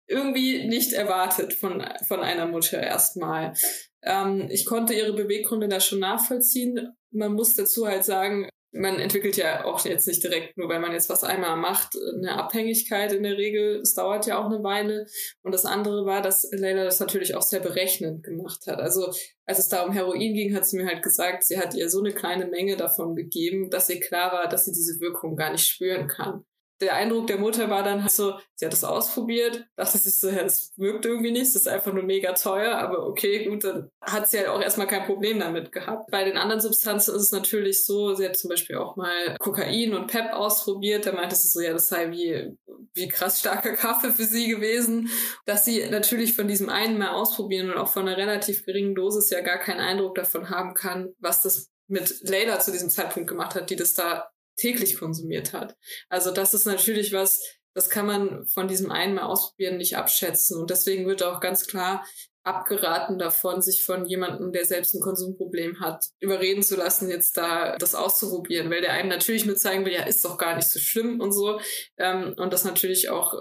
irgendwie 0.07 0.67
nicht 0.67 0.93
erwartet 0.93 1.55
von, 1.55 1.85
von 2.07 2.21
einer 2.21 2.47
Mutter 2.47 2.83
erstmal. 2.83 3.55
Ähm, 4.03 4.49
ich 4.51 4.67
konnte 4.67 4.95
ihre 4.95 5.13
Beweggründe 5.13 5.69
da 5.69 5.81
schon 5.81 6.01
nachvollziehen. 6.01 6.89
Man 7.11 7.35
muss 7.35 7.55
dazu 7.55 7.87
halt 7.87 8.05
sagen, 8.05 8.49
man 8.75 8.99
entwickelt 8.99 9.37
ja 9.37 9.67
auch 9.67 9.85
jetzt 9.85 10.09
nicht 10.09 10.23
direkt, 10.23 10.57
nur 10.57 10.69
weil 10.69 10.81
man 10.81 10.93
jetzt 10.93 11.11
was 11.11 11.25
einmal 11.25 11.57
macht, 11.57 11.95
eine 12.17 12.39
Abhängigkeit 12.39 13.13
in 13.13 13.23
der 13.23 13.37
Regel. 13.37 13.81
Es 13.81 13.95
dauert 13.95 14.27
ja 14.27 14.39
auch 14.39 14.47
eine 14.47 14.63
Weile. 14.65 15.07
Und 15.43 15.53
das 15.53 15.67
andere 15.67 16.07
war, 16.07 16.23
dass 16.23 16.49
Leila 16.53 16.85
das 16.85 16.99
natürlich 16.99 17.35
auch 17.35 17.43
sehr 17.43 17.61
berechnend 17.61 18.23
gemacht 18.23 18.67
hat. 18.67 18.81
Also 18.81 19.13
als 19.45 19.59
es 19.59 19.69
da 19.69 19.85
um 19.85 19.93
Heroin 19.93 20.33
ging, 20.33 20.55
hat 20.55 20.67
sie 20.67 20.79
mir 20.79 20.87
halt 20.87 21.03
gesagt, 21.03 21.45
sie 21.45 21.59
hat 21.59 21.75
ihr 21.75 21.91
so 21.91 22.01
eine 22.01 22.13
kleine 22.13 22.47
Menge 22.47 22.77
davon 22.77 23.15
gegeben, 23.15 23.69
dass 23.69 23.91
ihr 23.91 24.01
klar 24.01 24.33
war, 24.33 24.49
dass 24.49 24.65
sie 24.65 24.73
diese 24.73 25.01
Wirkung 25.01 25.37
gar 25.37 25.53
nicht 25.53 25.67
spüren 25.67 26.09
kann 26.09 26.45
der 26.83 26.95
Eindruck 26.97 27.29
der 27.29 27.39
Mutter 27.39 27.71
war 27.71 27.83
dann 27.83 28.03
halt 28.03 28.11
so, 28.11 28.35
sie 28.57 28.67
hat 28.67 28.75
es 28.75 28.85
ausprobiert, 28.85 29.65
dachte 29.77 29.99
sich 29.99 30.19
so, 30.21 30.29
ja, 30.29 30.43
das 30.43 30.73
wirkt 30.77 31.07
irgendwie 31.07 31.31
nicht, 31.31 31.55
das 31.55 31.63
ist 31.63 31.69
einfach 31.69 31.93
nur 31.93 32.03
mega 32.03 32.33
teuer, 32.33 32.77
aber 32.77 33.07
okay, 33.07 33.45
gut, 33.49 33.65
dann 33.65 33.89
hat 34.01 34.29
sie 34.29 34.39
halt 34.39 34.49
auch 34.49 34.61
erstmal 34.61 34.89
kein 34.89 35.07
Problem 35.07 35.39
damit 35.39 35.71
gehabt. 35.73 36.11
Bei 36.11 36.25
den 36.25 36.37
anderen 36.37 36.61
Substanzen 36.61 37.15
ist 37.15 37.23
es 37.23 37.33
natürlich 37.33 37.87
so, 37.87 38.15
sie 38.15 38.27
hat 38.27 38.37
zum 38.37 38.51
Beispiel 38.51 38.77
auch 38.77 38.97
mal 38.97 39.37
Kokain 39.39 39.95
und 39.95 40.09
Pep 40.09 40.33
ausprobiert, 40.33 41.07
da 41.07 41.13
meinte 41.13 41.37
sie 41.37 41.49
so, 41.49 41.61
ja, 41.61 41.73
das 41.73 41.89
sei 41.89 42.11
wie, 42.11 42.57
wie 42.95 43.09
krass 43.09 43.39
starker 43.39 43.75
Kaffee 43.75 44.11
für 44.11 44.25
sie 44.25 44.49
gewesen, 44.49 45.09
dass 45.47 45.65
sie 45.65 45.89
natürlich 45.89 46.35
von 46.35 46.49
diesem 46.49 46.69
einen 46.69 46.99
mal 46.99 47.11
ausprobieren 47.11 47.71
und 47.71 47.79
auch 47.79 47.93
von 47.93 48.09
einer 48.09 48.17
relativ 48.17 48.67
geringen 48.67 48.95
Dosis 48.95 49.31
ja 49.31 49.41
gar 49.41 49.59
keinen 49.59 49.81
Eindruck 49.81 50.17
davon 50.17 50.51
haben 50.51 50.75
kann, 50.75 51.15
was 51.21 51.43
das 51.43 51.71
mit 51.87 52.29
Leila 52.29 52.59
zu 52.59 52.73
diesem 52.73 52.91
Zeitpunkt 52.91 53.29
gemacht 53.29 53.55
hat, 53.55 53.71
die 53.71 53.77
das 53.77 53.95
da 53.95 54.32
täglich 54.57 54.99
konsumiert 54.99 55.53
hat. 55.53 55.77
Also 56.09 56.31
das 56.31 56.55
ist 56.55 56.67
natürlich 56.67 57.13
was, 57.13 57.43
das 57.75 57.89
kann 57.89 58.07
man 58.07 58.47
von 58.47 58.69
diesem 58.69 58.91
einen 58.91 59.15
Mal 59.15 59.25
ausprobieren 59.25 59.79
nicht 59.79 59.97
abschätzen. 59.97 60.61
Und 60.61 60.71
deswegen 60.71 61.07
wird 61.07 61.23
auch 61.23 61.41
ganz 61.41 61.67
klar 61.67 62.05
abgeraten 62.45 63.19
davon, 63.19 63.63
sich 63.63 63.85
von 63.85 64.05
jemandem, 64.05 64.53
der 64.53 64.65
selbst 64.65 64.95
ein 64.95 65.01
Konsumproblem 65.01 65.81
hat, 65.81 66.07
überreden 66.19 66.63
zu 66.63 66.77
lassen, 66.77 67.09
jetzt 67.09 67.37
da 67.37 67.77
das 67.77 67.95
auszuprobieren, 67.95 68.71
weil 68.71 68.81
der 68.81 68.93
einem 68.93 69.09
natürlich 69.09 69.47
nur 69.47 69.57
zeigen 69.57 69.85
will, 69.85 69.93
ja, 69.93 70.03
ist 70.03 70.25
doch 70.25 70.39
gar 70.39 70.57
nicht 70.57 70.69
so 70.69 70.81
schlimm 70.81 71.21
und 71.21 71.33
so. 71.33 71.61
Ähm, 71.99 72.35
und 72.37 72.53
das 72.53 72.65
natürlich 72.65 73.11
auch 73.11 73.35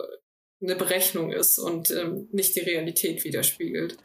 eine 0.62 0.76
Berechnung 0.76 1.32
ist 1.32 1.58
und 1.58 1.90
ähm, 1.92 2.30
nicht 2.32 2.56
die 2.56 2.60
Realität 2.62 3.24
widerspiegelt. 3.24 3.98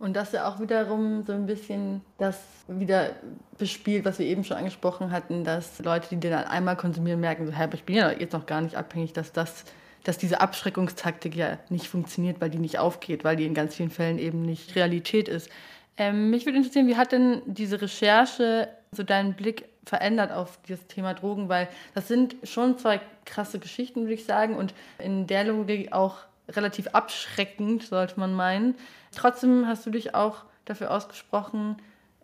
Und 0.00 0.16
das 0.16 0.32
ja 0.32 0.48
auch 0.48 0.58
wiederum 0.58 1.24
so 1.24 1.32
ein 1.32 1.46
bisschen 1.46 2.00
das 2.18 2.40
wieder 2.66 3.10
bespielt, 3.58 4.04
was 4.04 4.18
wir 4.18 4.26
eben 4.26 4.42
schon 4.44 4.56
angesprochen 4.56 5.12
hatten, 5.12 5.44
dass 5.44 5.78
Leute, 5.78 6.08
die 6.08 6.16
den 6.16 6.30
dann 6.30 6.44
einmal 6.44 6.76
konsumieren, 6.76 7.20
merken, 7.20 7.46
so, 7.46 7.52
hey, 7.52 7.68
ich 7.74 7.84
bin 7.84 7.96
ja 7.96 8.10
jetzt 8.10 8.32
noch 8.32 8.46
gar 8.46 8.62
nicht 8.62 8.76
abhängig, 8.76 9.12
dass 9.12 9.32
das 9.32 9.64
dass 10.04 10.18
diese 10.18 10.40
Abschreckungstaktik 10.40 11.36
ja 11.36 11.58
nicht 11.68 11.88
funktioniert, 11.88 12.40
weil 12.40 12.50
die 12.50 12.58
nicht 12.58 12.78
aufgeht, 12.78 13.24
weil 13.24 13.36
die 13.36 13.44
in 13.44 13.54
ganz 13.54 13.74
vielen 13.74 13.90
Fällen 13.90 14.18
eben 14.18 14.42
nicht 14.42 14.74
Realität 14.74 15.28
ist. 15.28 15.50
Ähm, 15.96 16.30
mich 16.30 16.46
würde 16.46 16.58
interessieren, 16.58 16.86
wie 16.86 16.96
hat 16.96 17.12
denn 17.12 17.42
diese 17.44 17.82
Recherche 17.82 18.68
so 18.92 19.02
deinen 19.02 19.34
Blick 19.34 19.66
verändert 19.84 20.32
auf 20.32 20.58
das 20.68 20.86
Thema 20.86 21.14
Drogen? 21.14 21.48
Weil 21.48 21.68
das 21.94 22.08
sind 22.08 22.36
schon 22.44 22.78
zwei 22.78 23.00
krasse 23.26 23.58
Geschichten, 23.58 24.02
würde 24.02 24.14
ich 24.14 24.24
sagen, 24.24 24.56
und 24.56 24.72
in 24.98 25.26
der 25.26 25.44
Logik 25.44 25.92
auch 25.92 26.16
relativ 26.56 26.88
abschreckend, 26.88 27.84
sollte 27.84 28.18
man 28.18 28.34
meinen. 28.34 28.74
Trotzdem 29.14 29.66
hast 29.66 29.86
du 29.86 29.90
dich 29.90 30.14
auch 30.14 30.44
dafür 30.64 30.90
ausgesprochen, 30.90 31.76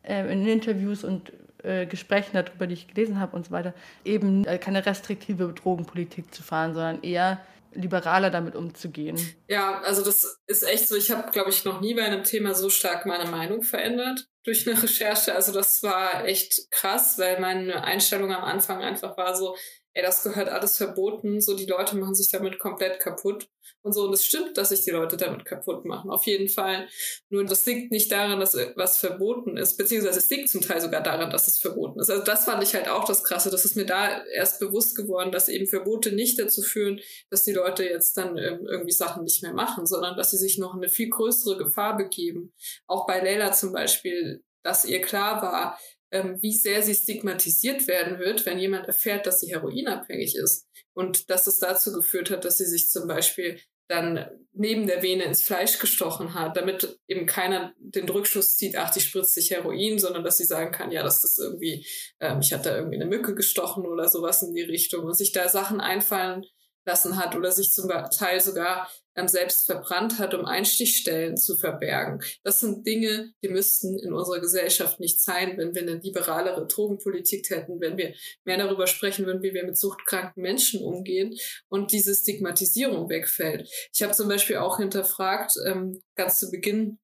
äh, 0.02 0.30
in 0.32 0.46
Interviews 0.46 1.04
und 1.04 1.32
äh, 1.62 1.86
Gesprächen 1.86 2.30
darüber, 2.34 2.66
die 2.66 2.74
ich 2.74 2.88
gelesen 2.88 3.18
habe 3.18 3.36
und 3.36 3.46
so 3.46 3.50
weiter, 3.50 3.74
eben 4.04 4.44
äh, 4.44 4.58
keine 4.58 4.84
restriktive 4.86 5.52
Drogenpolitik 5.52 6.32
zu 6.34 6.42
fahren, 6.42 6.74
sondern 6.74 7.02
eher 7.02 7.40
liberaler 7.76 8.30
damit 8.30 8.54
umzugehen. 8.54 9.18
Ja, 9.48 9.80
also 9.82 10.02
das 10.02 10.40
ist 10.46 10.62
echt 10.62 10.88
so. 10.88 10.96
Ich 10.96 11.10
habe, 11.10 11.30
glaube 11.30 11.50
ich, 11.50 11.64
noch 11.64 11.80
nie 11.80 11.94
bei 11.94 12.04
einem 12.04 12.24
Thema 12.24 12.54
so 12.54 12.70
stark 12.70 13.06
meine 13.06 13.30
Meinung 13.30 13.62
verändert 13.62 14.28
durch 14.44 14.66
eine 14.66 14.80
Recherche. 14.82 15.34
Also 15.34 15.52
das 15.52 15.82
war 15.82 16.24
echt 16.24 16.70
krass, 16.70 17.18
weil 17.18 17.40
meine 17.40 17.84
Einstellung 17.84 18.32
am 18.32 18.44
Anfang 18.44 18.82
einfach 18.82 19.16
war 19.16 19.36
so, 19.36 19.56
ey, 19.96 20.02
das 20.02 20.22
gehört 20.22 20.50
alles 20.50 20.76
verboten, 20.76 21.40
so 21.40 21.56
die 21.56 21.64
Leute 21.64 21.96
machen 21.96 22.14
sich 22.14 22.30
damit 22.30 22.58
komplett 22.58 23.00
kaputt 23.00 23.48
und 23.80 23.94
so. 23.94 24.04
Und 24.04 24.12
es 24.12 24.26
stimmt, 24.26 24.58
dass 24.58 24.68
sich 24.68 24.82
die 24.82 24.90
Leute 24.90 25.16
damit 25.16 25.46
kaputt 25.46 25.86
machen, 25.86 26.10
auf 26.10 26.26
jeden 26.26 26.50
Fall. 26.50 26.86
Nur 27.30 27.46
das 27.46 27.64
liegt 27.64 27.90
nicht 27.90 28.12
daran, 28.12 28.38
dass 28.38 28.54
was 28.74 28.98
verboten 28.98 29.56
ist, 29.56 29.78
beziehungsweise 29.78 30.18
es 30.18 30.28
liegt 30.28 30.50
zum 30.50 30.60
Teil 30.60 30.82
sogar 30.82 31.02
daran, 31.02 31.30
dass 31.30 31.48
es 31.48 31.58
verboten 31.58 31.98
ist. 31.98 32.10
Also 32.10 32.22
das 32.22 32.44
fand 32.44 32.62
ich 32.62 32.74
halt 32.74 32.88
auch 32.88 33.04
das 33.04 33.24
Krasse. 33.24 33.50
Das 33.50 33.64
ist 33.64 33.74
mir 33.74 33.86
da 33.86 34.22
erst 34.26 34.60
bewusst 34.60 34.96
geworden, 34.96 35.32
dass 35.32 35.48
eben 35.48 35.66
Verbote 35.66 36.12
nicht 36.12 36.38
dazu 36.38 36.60
führen, 36.60 37.00
dass 37.30 37.44
die 37.44 37.54
Leute 37.54 37.84
jetzt 37.84 38.18
dann 38.18 38.36
ähm, 38.36 38.66
irgendwie 38.68 38.92
Sachen 38.92 39.24
nicht 39.24 39.42
mehr 39.42 39.54
machen, 39.54 39.86
sondern 39.86 40.14
dass 40.18 40.30
sie 40.30 40.36
sich 40.36 40.58
noch 40.58 40.74
eine 40.74 40.90
viel 40.90 41.08
größere 41.08 41.56
Gefahr 41.56 41.96
begeben. 41.96 42.52
Auch 42.86 43.06
bei 43.06 43.20
Leila 43.20 43.52
zum 43.52 43.72
Beispiel, 43.72 44.44
dass 44.62 44.84
ihr 44.84 45.00
klar 45.00 45.40
war, 45.40 45.78
ähm, 46.10 46.38
wie 46.40 46.52
sehr 46.52 46.82
sie 46.82 46.94
stigmatisiert 46.94 47.86
werden 47.88 48.18
wird, 48.18 48.46
wenn 48.46 48.58
jemand 48.58 48.86
erfährt, 48.86 49.26
dass 49.26 49.40
sie 49.40 49.52
heroinabhängig 49.52 50.36
ist. 50.36 50.66
Und 50.94 51.30
dass 51.30 51.46
es 51.46 51.58
dazu 51.58 51.92
geführt 51.92 52.30
hat, 52.30 52.44
dass 52.44 52.58
sie 52.58 52.66
sich 52.66 52.90
zum 52.90 53.06
Beispiel 53.06 53.60
dann 53.88 54.26
neben 54.52 54.86
der 54.86 55.02
Vene 55.02 55.24
ins 55.24 55.42
Fleisch 55.42 55.78
gestochen 55.78 56.34
hat, 56.34 56.56
damit 56.56 56.98
eben 57.06 57.26
keiner 57.26 57.72
den 57.78 58.08
Rückschluss 58.08 58.56
zieht, 58.56 58.76
ach, 58.76 58.92
die 58.92 59.00
spritzt 59.00 59.34
sich 59.34 59.50
Heroin, 59.50 59.98
sondern 59.98 60.24
dass 60.24 60.38
sie 60.38 60.44
sagen 60.44 60.72
kann, 60.72 60.90
ja, 60.90 61.02
das 61.02 61.22
ist 61.22 61.38
irgendwie, 61.38 61.86
ähm, 62.20 62.40
ich 62.40 62.52
hatte 62.52 62.70
da 62.70 62.76
irgendwie 62.76 62.96
eine 62.96 63.06
Mücke 63.06 63.34
gestochen 63.34 63.86
oder 63.86 64.08
sowas 64.08 64.42
in 64.42 64.54
die 64.54 64.62
Richtung 64.62 65.04
und 65.04 65.14
sich 65.14 65.32
da 65.32 65.48
Sachen 65.48 65.80
einfallen 65.80 66.44
lassen 66.86 67.18
hat 67.18 67.34
oder 67.34 67.52
sich 67.52 67.72
zum 67.72 67.88
Teil 67.88 68.40
sogar 68.40 68.88
ähm, 69.16 69.28
selbst 69.28 69.66
verbrannt 69.66 70.18
hat, 70.18 70.34
um 70.34 70.44
Einstichstellen 70.44 71.36
zu 71.36 71.56
verbergen. 71.56 72.20
Das 72.44 72.60
sind 72.60 72.86
Dinge, 72.86 73.32
die 73.42 73.48
müssten 73.48 73.98
in 73.98 74.12
unserer 74.12 74.40
Gesellschaft 74.40 75.00
nicht 75.00 75.22
sein, 75.22 75.56
wenn 75.56 75.74
wir 75.74 75.82
eine 75.82 75.96
liberalere 75.96 76.66
Drogenpolitik 76.66 77.48
hätten, 77.50 77.80
wenn 77.80 77.96
wir 77.96 78.14
mehr 78.44 78.58
darüber 78.58 78.86
sprechen 78.86 79.26
würden, 79.26 79.42
wie 79.42 79.54
wir 79.54 79.64
mit 79.64 79.78
suchtkranken 79.78 80.42
Menschen 80.42 80.82
umgehen 80.82 81.34
und 81.68 81.92
diese 81.92 82.14
Stigmatisierung 82.14 83.08
wegfällt. 83.08 83.68
Ich 83.92 84.02
habe 84.02 84.12
zum 84.12 84.28
Beispiel 84.28 84.56
auch 84.56 84.78
hinterfragt, 84.78 85.54
ähm, 85.66 86.02
ganz 86.14 86.38
zu 86.38 86.50
Beginn 86.50 86.98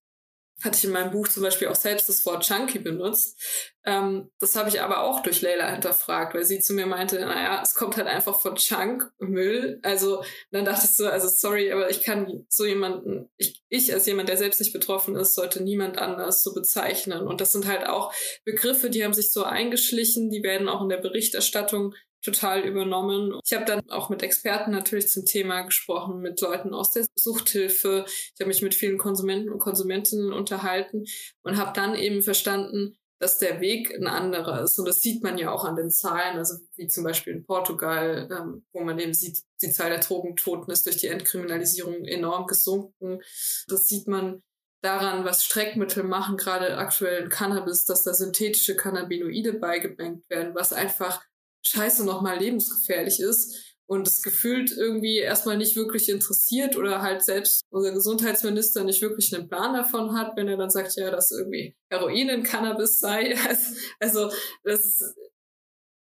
hatte 0.63 0.79
ich 0.79 0.85
in 0.85 0.93
meinem 0.93 1.11
Buch 1.11 1.29
zum 1.29 1.43
Beispiel 1.43 1.69
auch 1.69 1.75
selbst 1.77 2.09
das 2.09 2.25
Wort 2.27 2.49
Junkie 2.49 2.79
benutzt. 2.79 3.41
Ähm, 3.85 4.31
das 4.39 4.55
habe 4.55 4.69
ich 4.69 4.81
aber 4.81 5.03
auch 5.03 5.23
durch 5.23 5.43
Leila 5.43 5.71
hinterfragt, 5.71 6.35
weil 6.35 6.45
sie 6.45 6.61
zu 6.61 6.73
mir 6.73 6.87
meinte, 6.87 7.19
naja, 7.21 7.61
es 7.63 7.75
kommt 7.75 7.97
halt 7.97 8.07
einfach 8.07 8.41
von 8.41 8.55
Junk, 8.57 9.11
Müll. 9.19 9.81
Also 9.83 10.23
dann 10.51 10.65
dachte 10.65 10.85
ich 10.85 10.97
so, 10.97 11.07
also 11.09 11.29
sorry, 11.29 11.73
aber 11.73 11.91
ich 11.91 12.03
kann 12.03 12.45
so 12.49 12.65
jemanden, 12.65 13.29
ich, 13.37 13.63
ich 13.69 13.93
als 13.93 14.07
jemand, 14.07 14.29
der 14.29 14.37
selbst 14.37 14.61
nicht 14.61 14.73
betroffen 14.73 15.17
ist, 15.17 15.35
sollte 15.35 15.63
niemand 15.63 15.99
anders 15.99 16.43
so 16.43 16.55
bezeichnen. 16.55 17.27
Und 17.27 17.41
das 17.41 17.53
sind 17.53 17.67
halt 17.67 17.87
auch 17.87 18.13
Begriffe, 18.45 18.89
die 18.89 19.05
haben 19.05 19.15
sich 19.15 19.33
so 19.33 19.43
eingeschlichen, 19.43 20.31
die 20.31 20.43
werden 20.43 20.69
auch 20.69 20.83
in 20.83 20.89
der 20.89 20.99
Berichterstattung 20.99 21.95
total 22.23 22.61
übernommen. 22.61 23.39
Ich 23.45 23.53
habe 23.53 23.64
dann 23.64 23.89
auch 23.91 24.09
mit 24.09 24.23
Experten 24.23 24.70
natürlich 24.70 25.09
zum 25.09 25.25
Thema 25.25 25.62
gesprochen, 25.62 26.20
mit 26.20 26.41
Leuten 26.41 26.75
aus 26.75 26.93
der 26.93 27.07
Suchthilfe. 27.14 28.05
Ich 28.07 28.41
habe 28.41 28.49
mich 28.49 28.62
mit 28.62 28.75
vielen 28.75 28.99
Konsumenten 28.99 29.51
und 29.51 29.59
Konsumentinnen 29.59 30.33
unterhalten 30.33 31.05
und 31.43 31.57
habe 31.57 31.73
dann 31.75 31.95
eben 31.95 32.23
verstanden, 32.23 32.97
dass 33.23 33.39
der 33.39 33.61
Weg 33.61 33.95
ein 33.95 34.09
anderer 34.09 34.62
ist. 34.62 34.79
Und 34.81 34.89
das 34.89 35.01
sieht 35.01 35.23
man 35.23 35.39
ja 35.39 35.53
auch 35.53 35.64
an 35.64 35.77
den 35.77 35.91
Zahlen, 35.91 36.39
also 36.39 36.55
wie 36.75 36.89
zum 36.89 37.05
Beispiel 37.05 37.35
in 37.35 37.45
Portugal, 37.45 38.29
ähm, 38.33 38.64
wo 38.73 38.81
man 38.81 38.99
eben 38.99 39.14
sieht, 39.14 39.43
die 39.62 39.70
Zahl 39.70 39.91
der 39.91 40.01
Drogentoten 40.01 40.73
ist 40.73 40.87
durch 40.87 40.97
die 40.97 41.07
Entkriminalisierung 41.07 42.05
enorm 42.05 42.49
gesunken. 42.49 43.20
Das 43.68 43.87
sieht 43.87 44.09
man 44.09 44.43
daran, 44.83 45.25
was 45.25 45.45
Streckmittel 45.45 46.03
machen, 46.03 46.37
gerade 46.37 46.77
aktuell 46.77 47.23
in 47.23 47.29
Cannabis, 47.29 47.85
dass 47.85 48.03
da 48.03 48.12
synthetische 48.12 48.75
Cannabinoide 48.75 49.53
beigemengt 49.53 50.29
werden, 50.29 50.57
was 50.57 50.73
einfach 50.73 51.23
scheiße 51.63 52.05
nochmal 52.05 52.39
lebensgefährlich 52.39 53.21
ist 53.21 53.73
und 53.87 54.09
es 54.09 54.23
gefühlt 54.23 54.71
irgendwie 54.71 55.19
erstmal 55.19 55.59
nicht 55.59 55.77
wirklich 55.77 56.09
interessiert 56.09 56.77
oder 56.77 57.03
halt 57.03 57.23
selbst 57.23 57.63
unser 57.71 57.93
Gesundheitsminister 57.93 58.85
nicht 58.85 59.03
wirklich 59.03 59.35
einen 59.35 59.49
Plan 59.49 59.75
davon 59.75 60.17
hat, 60.17 60.37
wenn 60.37 60.49
er 60.49 60.57
dann 60.57 60.71
sagt, 60.71 60.97
ja, 60.97 61.11
dass 61.11 61.31
irgendwie 61.31 61.77
Heroin 61.91 62.29
in 62.29 62.43
Cannabis 62.43 63.01
sei. 63.01 63.37
Also 64.01 64.31
das 64.65 64.85
ist 64.85 65.15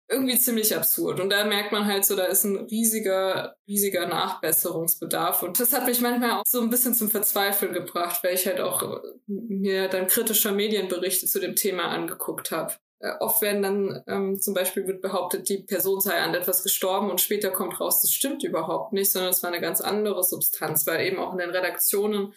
irgendwie 0.10 0.38
ziemlich 0.38 0.76
absurd. 0.76 1.20
Und 1.20 1.30
da 1.30 1.44
merkt 1.44 1.72
man 1.72 1.86
halt 1.86 2.06
so, 2.06 2.16
da 2.16 2.26
ist 2.26 2.44
ein 2.44 2.56
riesiger, 2.56 3.56
riesiger 3.68 4.08
Nachbesserungsbedarf. 4.08 5.44
Und 5.44 5.60
das 5.60 5.74
hat 5.74 5.86
mich 5.86 6.02
manchmal 6.02 6.32
auch 6.32 6.44
so 6.46 6.62
ein 6.62 6.70
bisschen 6.70 6.94
zum 6.94 7.10
Verzweifeln 7.10 7.74
gebracht, 7.74 8.24
weil 8.24 8.36
ich 8.36 8.46
halt 8.46 8.62
auch 8.62 9.02
mir 9.28 9.88
dann 9.88 10.08
kritischer 10.08 10.52
Medienberichte 10.52 11.26
zu 11.26 11.40
dem 11.40 11.56
Thema 11.56 11.90
angeguckt 11.90 12.52
habe. 12.52 12.76
Äh, 13.04 13.18
oft 13.20 13.42
werden 13.42 13.62
dann 13.62 14.04
ähm, 14.08 14.40
zum 14.40 14.54
Beispiel 14.54 14.88
wird 14.88 15.02
behauptet, 15.02 15.50
die 15.50 15.58
Person 15.58 16.00
sei 16.00 16.22
an 16.22 16.34
etwas 16.34 16.64
gestorben 16.64 17.12
und 17.12 17.20
später 17.20 17.52
kommt 17.52 17.80
raus, 17.82 18.02
das 18.02 18.12
stimmt 18.12 18.44
überhaupt 18.44 18.94
nicht, 18.94 19.12
sondern 19.12 19.32
es 19.32 19.44
war 19.44 19.52
eine 19.52 19.60
ganz 19.60 19.82
andere 19.82 20.24
Substanz, 20.24 20.88
weil 20.88 21.06
eben 21.06 21.20
auch 21.20 21.34
in 21.34 21.40
den 21.40 21.50
Redaktionen 21.50 22.34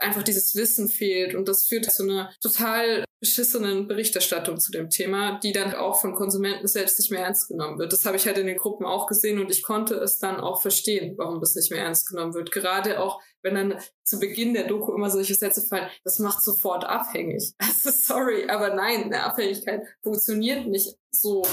einfach 0.00 0.22
dieses 0.22 0.54
Wissen 0.54 0.88
fehlt 0.88 1.34
und 1.34 1.48
das 1.48 1.66
führt 1.66 1.90
zu 1.90 2.04
einer 2.04 2.32
total 2.40 3.04
beschissenen 3.22 3.86
Berichterstattung 3.86 4.58
zu 4.58 4.72
dem 4.72 4.90
Thema, 4.90 5.38
die 5.38 5.52
dann 5.52 5.74
auch 5.74 6.00
von 6.00 6.14
Konsumenten 6.14 6.66
selbst 6.66 6.98
nicht 6.98 7.12
mehr 7.12 7.22
ernst 7.22 7.48
genommen 7.48 7.78
wird. 7.78 7.92
Das 7.92 8.04
habe 8.04 8.16
ich 8.16 8.26
halt 8.26 8.36
in 8.36 8.48
den 8.48 8.56
Gruppen 8.56 8.84
auch 8.84 9.06
gesehen 9.06 9.38
und 9.38 9.48
ich 9.48 9.62
konnte 9.62 9.94
es 9.94 10.18
dann 10.18 10.40
auch 10.40 10.60
verstehen, 10.60 11.14
warum 11.16 11.40
das 11.40 11.54
nicht 11.54 11.70
mehr 11.70 11.84
ernst 11.84 12.08
genommen 12.08 12.34
wird. 12.34 12.50
Gerade 12.50 13.00
auch, 13.00 13.22
wenn 13.42 13.54
dann 13.54 13.78
zu 14.02 14.18
Beginn 14.18 14.54
der 14.54 14.66
Doku 14.66 14.92
immer 14.92 15.08
solche 15.08 15.36
Sätze 15.36 15.62
fallen, 15.62 15.88
das 16.02 16.18
macht 16.18 16.42
sofort 16.42 16.84
abhängig. 16.84 17.54
Also 17.82 17.90
sorry, 17.90 18.48
aber 18.48 18.74
nein, 18.74 19.04
eine 19.04 19.24
Abhängigkeit 19.24 19.82
funktioniert 20.02 20.66
nicht 20.66 20.96
so. 21.10 21.44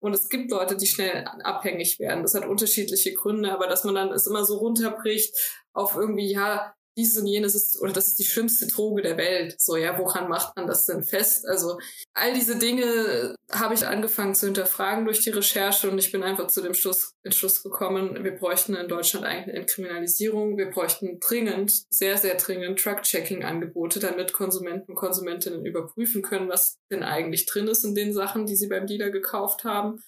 Und 0.00 0.14
es 0.14 0.28
gibt 0.28 0.50
Leute, 0.50 0.76
die 0.76 0.86
schnell 0.86 1.24
abhängig 1.44 1.98
werden. 1.98 2.22
Das 2.22 2.34
hat 2.34 2.46
unterschiedliche 2.46 3.14
Gründe, 3.14 3.52
aber 3.52 3.66
dass 3.66 3.84
man 3.84 3.94
dann 3.94 4.12
es 4.12 4.26
immer 4.26 4.44
so 4.44 4.56
runterbricht 4.56 5.34
auf 5.72 5.96
irgendwie, 5.96 6.30
ja, 6.30 6.74
dieses 6.98 7.16
und 7.18 7.26
jenes 7.26 7.54
ist, 7.54 7.80
oder 7.80 7.92
das 7.92 8.08
ist 8.08 8.18
die 8.18 8.24
schlimmste 8.24 8.66
Droge 8.66 9.02
der 9.02 9.16
Welt. 9.16 9.54
So, 9.58 9.76
ja, 9.76 9.96
woran 9.98 10.28
macht 10.28 10.56
man 10.56 10.66
das 10.66 10.86
denn 10.86 11.04
fest? 11.04 11.46
Also, 11.46 11.78
all 12.12 12.34
diese 12.34 12.58
Dinge 12.58 13.34
habe 13.50 13.74
ich 13.74 13.86
angefangen 13.86 14.34
zu 14.34 14.46
hinterfragen 14.46 15.04
durch 15.04 15.20
die 15.20 15.30
Recherche 15.30 15.88
und 15.88 15.98
ich 15.98 16.10
bin 16.12 16.22
einfach 16.22 16.48
zu 16.48 16.60
dem 16.60 16.74
Schluss, 16.74 17.14
Entschluss 17.22 17.62
gekommen, 17.62 18.24
wir 18.24 18.32
bräuchten 18.32 18.74
in 18.74 18.88
Deutschland 18.88 19.24
eigentlich 19.24 19.48
eine 19.48 19.60
Entkriminalisierung. 19.60 20.58
Wir 20.58 20.70
bräuchten 20.70 21.20
dringend, 21.20 21.72
sehr, 21.90 22.18
sehr 22.18 22.34
dringend 22.34 22.80
Truck-Checking-Angebote, 22.80 24.00
damit 24.00 24.32
Konsumenten 24.32 24.90
und 24.92 24.96
Konsumentinnen 24.96 25.64
überprüfen 25.64 26.22
können, 26.22 26.48
was 26.48 26.78
denn 26.90 27.02
eigentlich 27.02 27.46
drin 27.46 27.68
ist 27.68 27.84
in 27.84 27.94
den 27.94 28.12
Sachen, 28.12 28.46
die 28.46 28.56
sie 28.56 28.68
beim 28.68 28.86
Dealer 28.86 29.10
gekauft 29.10 29.64
haben. 29.64 30.02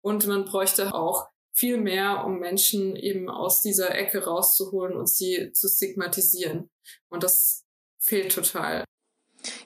Und 0.00 0.26
man 0.26 0.44
bräuchte 0.44 0.92
auch 0.92 1.28
viel 1.54 1.78
mehr, 1.78 2.24
um 2.26 2.40
Menschen 2.40 2.96
eben 2.96 3.30
aus 3.30 3.62
dieser 3.62 3.94
Ecke 3.94 4.24
rauszuholen 4.24 4.96
und 4.96 5.08
sie 5.08 5.52
zu 5.52 5.68
stigmatisieren. 5.68 6.70
Und 7.08 7.22
das 7.22 7.64
fehlt 8.00 8.34
total. 8.34 8.84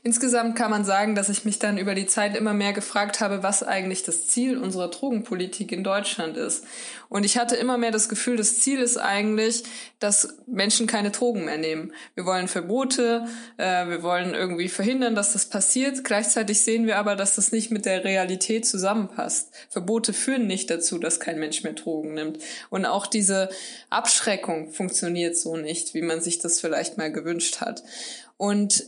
Insgesamt 0.03 0.57
kann 0.57 0.71
man 0.71 0.85
sagen, 0.85 1.15
dass 1.15 1.29
ich 1.29 1.45
mich 1.45 1.59
dann 1.59 1.79
über 1.79 1.95
die 1.95 2.07
Zeit 2.07 2.37
immer 2.37 2.55
mehr 2.55 2.73
gefragt 2.73 3.21
habe, 3.21 3.43
was 3.43 3.63
eigentlich 3.63 4.03
das 4.03 4.27
Ziel 4.27 4.59
unserer 4.59 4.89
Drogenpolitik 4.89 5.73
in 5.73 5.85
Deutschland 5.85 6.37
ist. 6.37 6.65
Und 7.09 7.25
ich 7.25 7.39
hatte 7.39 7.57
immer 7.57 7.79
mehr 7.79 7.91
das 7.91 8.09
Gefühl, 8.09 8.37
das 8.37 8.61
Ziel 8.61 8.81
ist 8.81 8.99
eigentlich, 8.99 9.65
dass 9.99 10.37
Menschen 10.47 10.87
keine 10.87 11.11
Drogen 11.11 11.45
mehr 11.45 11.57
nehmen. 11.57 11.93
Wir 12.15 12.27
wollen 12.27 12.49
Verbote, 12.49 13.27
äh, 13.57 13.87
wir 13.89 14.03
wollen 14.03 14.35
irgendwie 14.35 14.69
verhindern, 14.69 15.15
dass 15.15 15.33
das 15.33 15.47
passiert. 15.47 16.05
Gleichzeitig 16.05 16.61
sehen 16.61 16.87
wir 16.87 16.99
aber, 16.99 17.17
dass 17.17 17.37
das 17.37 17.51
nicht 17.51 17.71
mit 17.71 17.87
der 17.87 18.05
Realität 18.05 18.67
zusammenpasst. 18.67 19.53
Verbote 19.71 20.13
führen 20.13 20.47
nicht 20.47 20.71
dazu, 20.71 20.99
dass 20.99 21.21
kein 21.21 21.39
Mensch 21.39 21.63
mehr 21.63 21.73
Drogen 21.73 22.15
nimmt. 22.15 22.39
Und 22.69 22.85
auch 22.85 23.07
diese 23.07 23.49
Abschreckung 23.89 24.71
funktioniert 24.71 25.37
so 25.37 25.57
nicht, 25.57 25.95
wie 25.95 26.03
man 26.03 26.21
sich 26.21 26.39
das 26.39 26.61
vielleicht 26.61 26.99
mal 26.99 27.11
gewünscht 27.11 27.61
hat. 27.61 27.83
Und 28.37 28.85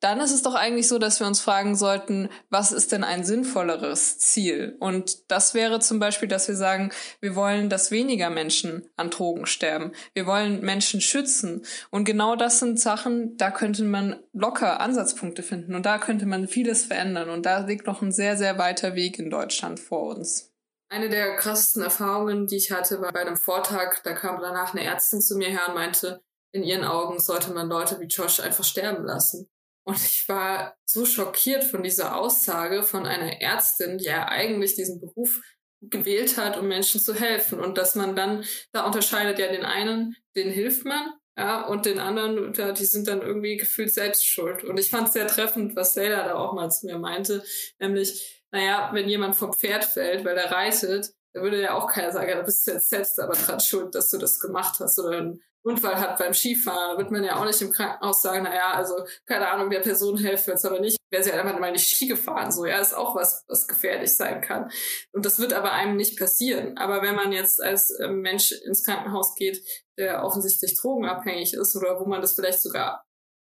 dann 0.00 0.20
ist 0.20 0.32
es 0.32 0.42
doch 0.42 0.54
eigentlich 0.54 0.88
so, 0.88 0.98
dass 0.98 1.20
wir 1.20 1.26
uns 1.26 1.40
fragen 1.40 1.76
sollten, 1.76 2.30
was 2.48 2.72
ist 2.72 2.90
denn 2.92 3.04
ein 3.04 3.22
sinnvolleres 3.22 4.18
Ziel? 4.18 4.76
Und 4.80 5.30
das 5.30 5.52
wäre 5.52 5.78
zum 5.80 5.98
Beispiel, 5.98 6.28
dass 6.28 6.48
wir 6.48 6.56
sagen, 6.56 6.90
wir 7.20 7.36
wollen, 7.36 7.68
dass 7.68 7.90
weniger 7.90 8.30
Menschen 8.30 8.88
an 8.96 9.10
Drogen 9.10 9.46
sterben. 9.46 9.92
Wir 10.14 10.26
wollen 10.26 10.62
Menschen 10.62 11.02
schützen. 11.02 11.64
Und 11.90 12.04
genau 12.04 12.34
das 12.34 12.58
sind 12.60 12.80
Sachen, 12.80 13.36
da 13.36 13.50
könnte 13.50 13.84
man 13.84 14.16
locker 14.32 14.80
Ansatzpunkte 14.80 15.42
finden. 15.42 15.74
Und 15.74 15.84
da 15.84 15.98
könnte 15.98 16.24
man 16.24 16.48
vieles 16.48 16.86
verändern. 16.86 17.28
Und 17.28 17.44
da 17.44 17.58
liegt 17.58 17.86
noch 17.86 18.00
ein 18.00 18.12
sehr, 18.12 18.38
sehr 18.38 18.56
weiter 18.56 18.94
Weg 18.94 19.18
in 19.18 19.28
Deutschland 19.28 19.78
vor 19.78 20.16
uns. 20.16 20.50
Eine 20.88 21.10
der 21.10 21.36
krassesten 21.36 21.82
Erfahrungen, 21.82 22.46
die 22.46 22.56
ich 22.56 22.72
hatte, 22.72 23.00
war 23.00 23.12
bei 23.12 23.20
einem 23.20 23.36
Vortrag. 23.36 24.02
Da 24.02 24.14
kam 24.14 24.40
danach 24.40 24.74
eine 24.74 24.82
Ärztin 24.82 25.20
zu 25.20 25.36
mir 25.36 25.48
her 25.48 25.68
und 25.68 25.74
meinte, 25.74 26.22
in 26.52 26.64
ihren 26.64 26.84
Augen 26.84 27.20
sollte 27.20 27.52
man 27.52 27.68
Leute 27.68 28.00
wie 28.00 28.06
Josh 28.06 28.40
einfach 28.40 28.64
sterben 28.64 29.04
lassen. 29.04 29.48
Und 29.90 29.96
ich 29.96 30.28
war 30.28 30.76
so 30.84 31.04
schockiert 31.04 31.64
von 31.64 31.82
dieser 31.82 32.16
Aussage 32.16 32.84
von 32.84 33.06
einer 33.06 33.40
Ärztin, 33.42 33.98
die 33.98 34.04
ja 34.04 34.28
eigentlich 34.28 34.76
diesen 34.76 35.00
Beruf 35.00 35.40
gewählt 35.80 36.36
hat, 36.36 36.56
um 36.56 36.68
Menschen 36.68 37.00
zu 37.00 37.12
helfen. 37.12 37.58
Und 37.58 37.76
dass 37.76 37.96
man 37.96 38.14
dann, 38.14 38.44
da 38.70 38.86
unterscheidet 38.86 39.40
ja 39.40 39.48
den 39.48 39.64
einen, 39.64 40.14
den 40.36 40.48
hilft 40.48 40.84
man, 40.84 41.12
ja, 41.36 41.66
und 41.66 41.86
den 41.86 41.98
anderen, 41.98 42.54
ja, 42.54 42.70
die 42.70 42.84
sind 42.84 43.08
dann 43.08 43.20
irgendwie 43.20 43.56
gefühlt 43.56 43.92
selbst 43.92 44.24
schuld. 44.24 44.62
Und 44.62 44.78
ich 44.78 44.90
fand 44.90 45.08
es 45.08 45.14
sehr 45.14 45.26
treffend, 45.26 45.74
was 45.74 45.96
Leila 45.96 46.22
da 46.22 46.34
auch 46.36 46.52
mal 46.52 46.70
zu 46.70 46.86
mir 46.86 46.98
meinte, 46.98 47.42
nämlich, 47.80 48.44
naja, 48.52 48.90
wenn 48.92 49.08
jemand 49.08 49.34
vom 49.34 49.52
Pferd 49.52 49.84
fällt, 49.84 50.24
weil 50.24 50.36
er 50.36 50.52
reitet, 50.52 51.14
da 51.32 51.42
würde 51.42 51.60
ja 51.60 51.74
auch 51.74 51.90
keiner 51.90 52.12
sagen, 52.12 52.28
ja, 52.28 52.36
da 52.36 52.42
bist 52.42 52.64
du 52.64 52.70
jetzt 52.70 52.90
selbst 52.90 53.18
aber 53.18 53.34
dran 53.34 53.58
schuld, 53.58 53.96
dass 53.96 54.10
du 54.10 54.18
das 54.18 54.38
gemacht 54.38 54.78
hast. 54.78 55.00
Oder 55.00 55.18
ein 55.18 55.40
Unfall 55.62 56.00
hat 56.00 56.18
beim 56.18 56.32
Skifahren, 56.32 56.98
wird 56.98 57.10
man 57.10 57.22
ja 57.22 57.36
auch 57.36 57.44
nicht 57.44 57.60
im 57.60 57.70
Krankenhaus 57.70 58.22
sagen, 58.22 58.44
naja, 58.44 58.72
also 58.72 58.94
keine 59.26 59.48
Ahnung, 59.48 59.70
der 59.70 59.80
Person 59.80 60.16
helfen 60.16 60.50
jetzt 60.50 60.64
aber 60.64 60.80
nicht, 60.80 60.96
wäre 61.10 61.22
sie 61.22 61.30
halt 61.32 61.44
einfach 61.44 61.58
mal 61.58 61.72
nicht 61.72 61.88
Ski 61.88 62.06
gefahren, 62.06 62.50
so, 62.50 62.64
ja, 62.64 62.78
ist 62.78 62.94
auch 62.94 63.14
was, 63.14 63.44
was 63.46 63.68
gefährlich 63.68 64.16
sein 64.16 64.40
kann. 64.40 64.70
Und 65.12 65.26
das 65.26 65.38
wird 65.38 65.52
aber 65.52 65.72
einem 65.72 65.96
nicht 65.96 66.18
passieren. 66.18 66.78
Aber 66.78 67.02
wenn 67.02 67.14
man 67.14 67.32
jetzt 67.32 67.62
als 67.62 67.92
ähm, 68.00 68.20
Mensch 68.20 68.52
ins 68.52 68.84
Krankenhaus 68.84 69.34
geht, 69.34 69.62
der 69.98 70.24
offensichtlich 70.24 70.78
drogenabhängig 70.80 71.54
ist 71.54 71.76
oder 71.76 72.00
wo 72.00 72.06
man 72.06 72.22
das 72.22 72.34
vielleicht 72.34 72.62
sogar 72.62 73.04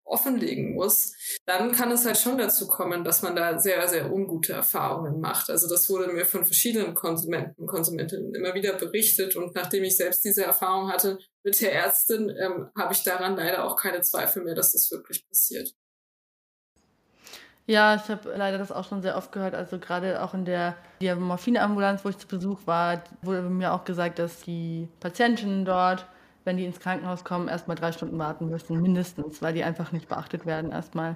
offenlegen 0.10 0.74
muss, 0.74 1.14
dann 1.45 1.72
kann 1.72 1.91
es 1.91 2.05
halt 2.05 2.18
schon 2.18 2.38
dazu 2.38 2.68
kommen, 2.68 3.03
dass 3.03 3.22
man 3.22 3.36
da 3.36 3.60
sehr, 3.60 3.88
sehr 3.88 4.12
ungute 4.12 4.53
Erfahrungen 4.53 5.20
macht. 5.20 5.49
Also 5.49 5.70
das 5.70 5.89
wurde 5.89 6.12
mir 6.12 6.26
von 6.26 6.45
verschiedenen 6.45 6.93
Konsumenten 6.93 7.66
Konsumentinnen 7.66 8.34
immer 8.34 8.53
wieder 8.53 8.74
berichtet 8.74 9.36
und 9.36 9.55
nachdem 9.55 9.84
ich 9.84 9.97
selbst 9.97 10.26
diese 10.26 10.43
Erfahrung 10.43 10.91
hatte 10.91 11.20
mit 11.43 11.60
der 11.62 11.74
Ärztin, 11.74 12.30
ähm, 12.30 12.70
habe 12.78 12.93
ich 12.93 13.03
daran 13.03 13.36
leider 13.36 13.64
auch 13.64 13.76
keine 13.76 14.01
Zweifel 14.01 14.43
mehr, 14.43 14.55
dass 14.55 14.74
das 14.74 14.91
wirklich 14.91 15.28
passiert. 15.28 15.74
Ja, 17.70 17.93
ich 17.93 18.10
habe 18.10 18.34
leider 18.36 18.57
das 18.57 18.72
auch 18.72 18.89
schon 18.89 19.03
sehr 19.03 19.16
oft 19.16 19.32
gehört. 19.32 19.53
Also 19.53 19.78
gerade 19.78 20.24
auch 20.24 20.34
in 20.34 20.43
der, 20.43 20.76
der 21.01 21.16
Morphineambulanz, 21.16 22.03
wo 22.03 22.10
ich 22.10 22.18
zu 22.18 22.28
Besuch 22.28 22.62
war, 22.66 23.03
wurde 23.22 23.43
mir 23.43 23.74
auch 23.74 23.86
gesagt, 23.86 24.18
dass 24.18 24.41
die 24.41 24.88
Patientinnen 24.99 25.66
dort 25.66 26.07
wenn 26.50 26.58
die 26.58 26.66
ins 26.66 26.80
Krankenhaus 26.80 27.24
kommen, 27.24 27.47
erstmal 27.47 27.78
drei 27.78 27.91
Stunden 27.91 28.18
warten 28.18 28.50
müssen, 28.50 28.82
mindestens, 28.82 29.39
weil 29.43 29.54
die 29.54 29.64
einfach 29.64 29.91
nicht 29.91 30.10
beachtet 30.10 30.47
werden 30.47 30.72
erstmal. 30.72 31.16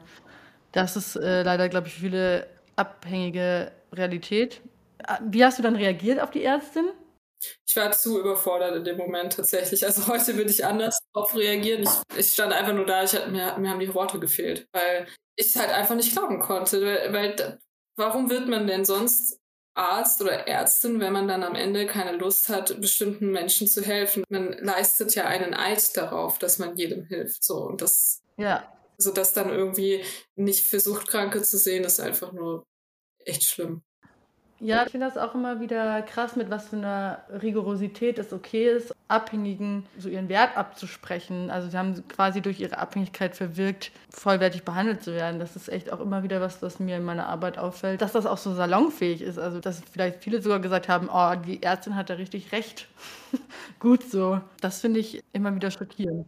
Das 0.74 0.96
ist 0.96 1.16
äh, 1.16 1.42
leider, 1.42 1.70
glaube 1.70 1.88
ich, 1.88 1.96
viele 1.96 2.46
abhängige 2.76 3.72
Realität. 3.92 4.62
Wie 5.22 5.44
hast 5.44 5.58
du 5.58 5.64
dann 5.64 5.76
reagiert 5.76 6.22
auf 6.22 6.30
die 6.30 6.44
Ärztin? 6.44 6.86
Ich 7.68 7.76
war 7.76 7.92
zu 7.92 8.20
überfordert 8.20 8.76
in 8.76 8.84
dem 8.84 8.98
Moment 8.98 9.34
tatsächlich. 9.34 9.84
Also 9.84 10.08
heute 10.08 10.38
würde 10.38 10.52
ich 10.52 10.64
anders 10.64 11.00
darauf 11.12 11.36
reagieren. 11.36 11.82
Ich, 11.82 12.20
ich 12.20 12.34
stand 12.34 12.54
einfach 12.54 12.74
nur 12.74 12.86
da, 12.86 13.04
ich 13.04 13.14
hatte, 13.14 13.32
mir, 13.32 13.58
mir 13.58 13.72
haben 13.72 13.80
die 13.80 13.94
Worte 13.94 14.20
gefehlt, 14.20 14.68
weil 14.72 15.08
ich 15.36 15.58
halt 15.58 15.72
einfach 15.72 15.96
nicht 15.96 16.14
glauben 16.14 16.40
konnte. 16.40 16.80
Weil, 16.86 17.12
weil 17.12 17.60
warum 17.96 18.30
wird 18.30 18.48
man 18.48 18.68
denn 18.68 18.86
sonst 18.86 19.40
Arzt 19.76 20.22
oder 20.22 20.48
Ärztin, 20.48 21.00
wenn 21.00 21.14
man 21.14 21.28
dann 21.28 21.44
am 21.44 21.56
Ende 21.56 21.88
keine 21.88 22.16
Lust 22.18 22.50
hat, 22.50 22.80
bestimmten 22.80 23.32
Menschen 23.32 23.68
zu 23.68 23.82
helfen? 23.82 24.24
Man 24.30 24.54
leistet 24.60 25.16
ja 25.16 25.26
einen 25.26 25.54
Eid 25.54 25.98
darauf, 25.98 26.38
dass 26.38 26.60
man 26.60 26.76
jedem 26.78 27.06
hilft. 27.06 27.44
So 27.44 27.58
und 27.58 27.82
das. 27.82 28.22
Ja. 28.38 28.72
Also 28.98 29.12
das 29.12 29.34
dann 29.34 29.50
irgendwie 29.50 30.04
nicht 30.36 30.66
für 30.66 30.80
Suchtkranke 30.80 31.42
zu 31.42 31.58
sehen, 31.58 31.84
ist 31.84 32.00
einfach 32.00 32.32
nur 32.32 32.64
echt 33.26 33.44
schlimm. 33.44 33.82
Ja, 34.64 34.86
ich 34.86 34.91
finde 34.91 35.07
das 35.07 35.18
auch 35.18 35.36
immer 35.36 35.59
wieder 35.59 36.01
krass, 36.03 36.38
mit 36.38 36.49
was 36.49 36.70
für 36.70 36.78
einer 36.78 37.22
Rigorosität 37.41 38.18
es 38.18 38.32
okay 38.32 38.70
ist, 38.70 38.93
Abhängigen 39.09 39.86
so 39.97 40.07
ihren 40.07 40.30
Wert 40.30 40.55
abzusprechen. 40.55 41.51
Also 41.51 41.70
sie 41.70 41.78
haben 41.78 42.07
quasi 42.07 42.41
durch 42.41 42.61
ihre 42.61 42.78
Abhängigkeit 42.78 43.36
verwirkt, 43.36 43.91
vollwertig 44.09 44.64
behandelt 44.64 45.03
zu 45.03 45.14
werden. 45.14 45.39
Das 45.41 45.57
ist 45.57 45.68
echt 45.68 45.91
auch 45.91 45.99
immer 45.99 46.24
wieder 46.24 46.39
was, 46.39 46.61
was 46.61 46.80
mir 46.80 46.95
in 46.95 47.03
meiner 47.03 47.28
Arbeit 47.28 47.57
auffällt, 47.57 48.01
dass 48.01 48.14
das 48.14 48.26
auch 48.26 48.38
so 48.38 48.53
salonfähig 48.53 49.22
ist. 49.22 49.38
Also 49.38 49.59
dass 49.59 49.82
vielleicht 49.91 50.24
viele 50.24 50.41
sogar 50.41 50.61
gesagt 50.61 50.88
haben, 50.88 51.09
oh, 51.11 51.36
die 51.36 51.61
Ärztin 51.61 51.97
hat 51.97 52.09
da 52.09 52.14
richtig 52.14 52.53
recht. 52.53 52.88
Gut 53.80 54.09
so. 54.09 54.39
Das 54.61 54.80
finde 54.80 55.01
ich 55.01 55.22
immer 55.34 55.53
wieder 55.53 55.72
schockierend. 55.72 56.26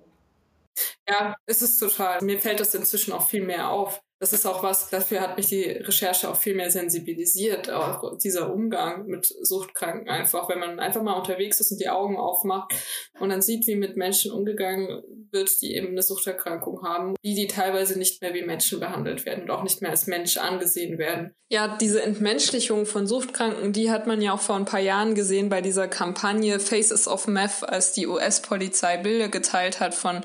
Ja, 1.07 1.37
es 1.45 1.61
ist 1.61 1.79
total. 1.79 2.21
Mir 2.21 2.39
fällt 2.39 2.59
das 2.59 2.75
inzwischen 2.75 3.13
auch 3.13 3.29
viel 3.29 3.45
mehr 3.45 3.69
auf 3.69 4.01
das 4.25 4.33
ist 4.33 4.47
auch 4.47 4.63
was, 4.63 4.89
dafür 4.89 5.21
hat 5.21 5.37
mich 5.37 5.49
die 5.49 5.65
Recherche 5.65 6.27
auch 6.27 6.35
viel 6.35 6.55
mehr 6.55 6.71
sensibilisiert, 6.71 7.69
auch 7.69 8.17
dieser 8.17 8.51
Umgang 8.51 9.05
mit 9.05 9.27
Suchtkranken 9.27 10.09
einfach, 10.09 10.49
wenn 10.49 10.57
man 10.57 10.79
einfach 10.79 11.03
mal 11.03 11.13
unterwegs 11.13 11.59
ist 11.59 11.71
und 11.71 11.79
die 11.79 11.89
Augen 11.89 12.17
aufmacht 12.17 12.73
und 13.19 13.29
dann 13.29 13.43
sieht, 13.43 13.67
wie 13.67 13.75
mit 13.75 13.97
Menschen 13.97 14.31
umgegangen 14.31 15.03
wird, 15.31 15.61
die 15.61 15.75
eben 15.75 15.89
eine 15.89 16.01
Suchterkrankung 16.01 16.81
haben, 16.81 17.15
wie 17.21 17.35
die 17.35 17.45
teilweise 17.45 17.99
nicht 17.99 18.19
mehr 18.23 18.33
wie 18.33 18.41
Menschen 18.41 18.79
behandelt 18.79 19.27
werden 19.27 19.43
und 19.43 19.51
auch 19.51 19.61
nicht 19.61 19.83
mehr 19.83 19.91
als 19.91 20.07
Mensch 20.07 20.37
angesehen 20.37 20.97
werden. 20.97 21.35
Ja, 21.49 21.77
diese 21.77 22.01
Entmenschlichung 22.01 22.87
von 22.87 23.05
Suchtkranken, 23.05 23.73
die 23.73 23.91
hat 23.91 24.07
man 24.07 24.23
ja 24.23 24.33
auch 24.33 24.39
vor 24.39 24.55
ein 24.55 24.65
paar 24.65 24.79
Jahren 24.79 25.13
gesehen 25.13 25.49
bei 25.49 25.61
dieser 25.61 25.87
Kampagne 25.87 26.59
Faces 26.59 27.07
of 27.07 27.27
Meth, 27.27 27.61
als 27.61 27.93
die 27.93 28.07
US-Polizei 28.07 28.97
Bilder 28.97 29.27
geteilt 29.27 29.79
hat 29.79 29.93
von 29.93 30.21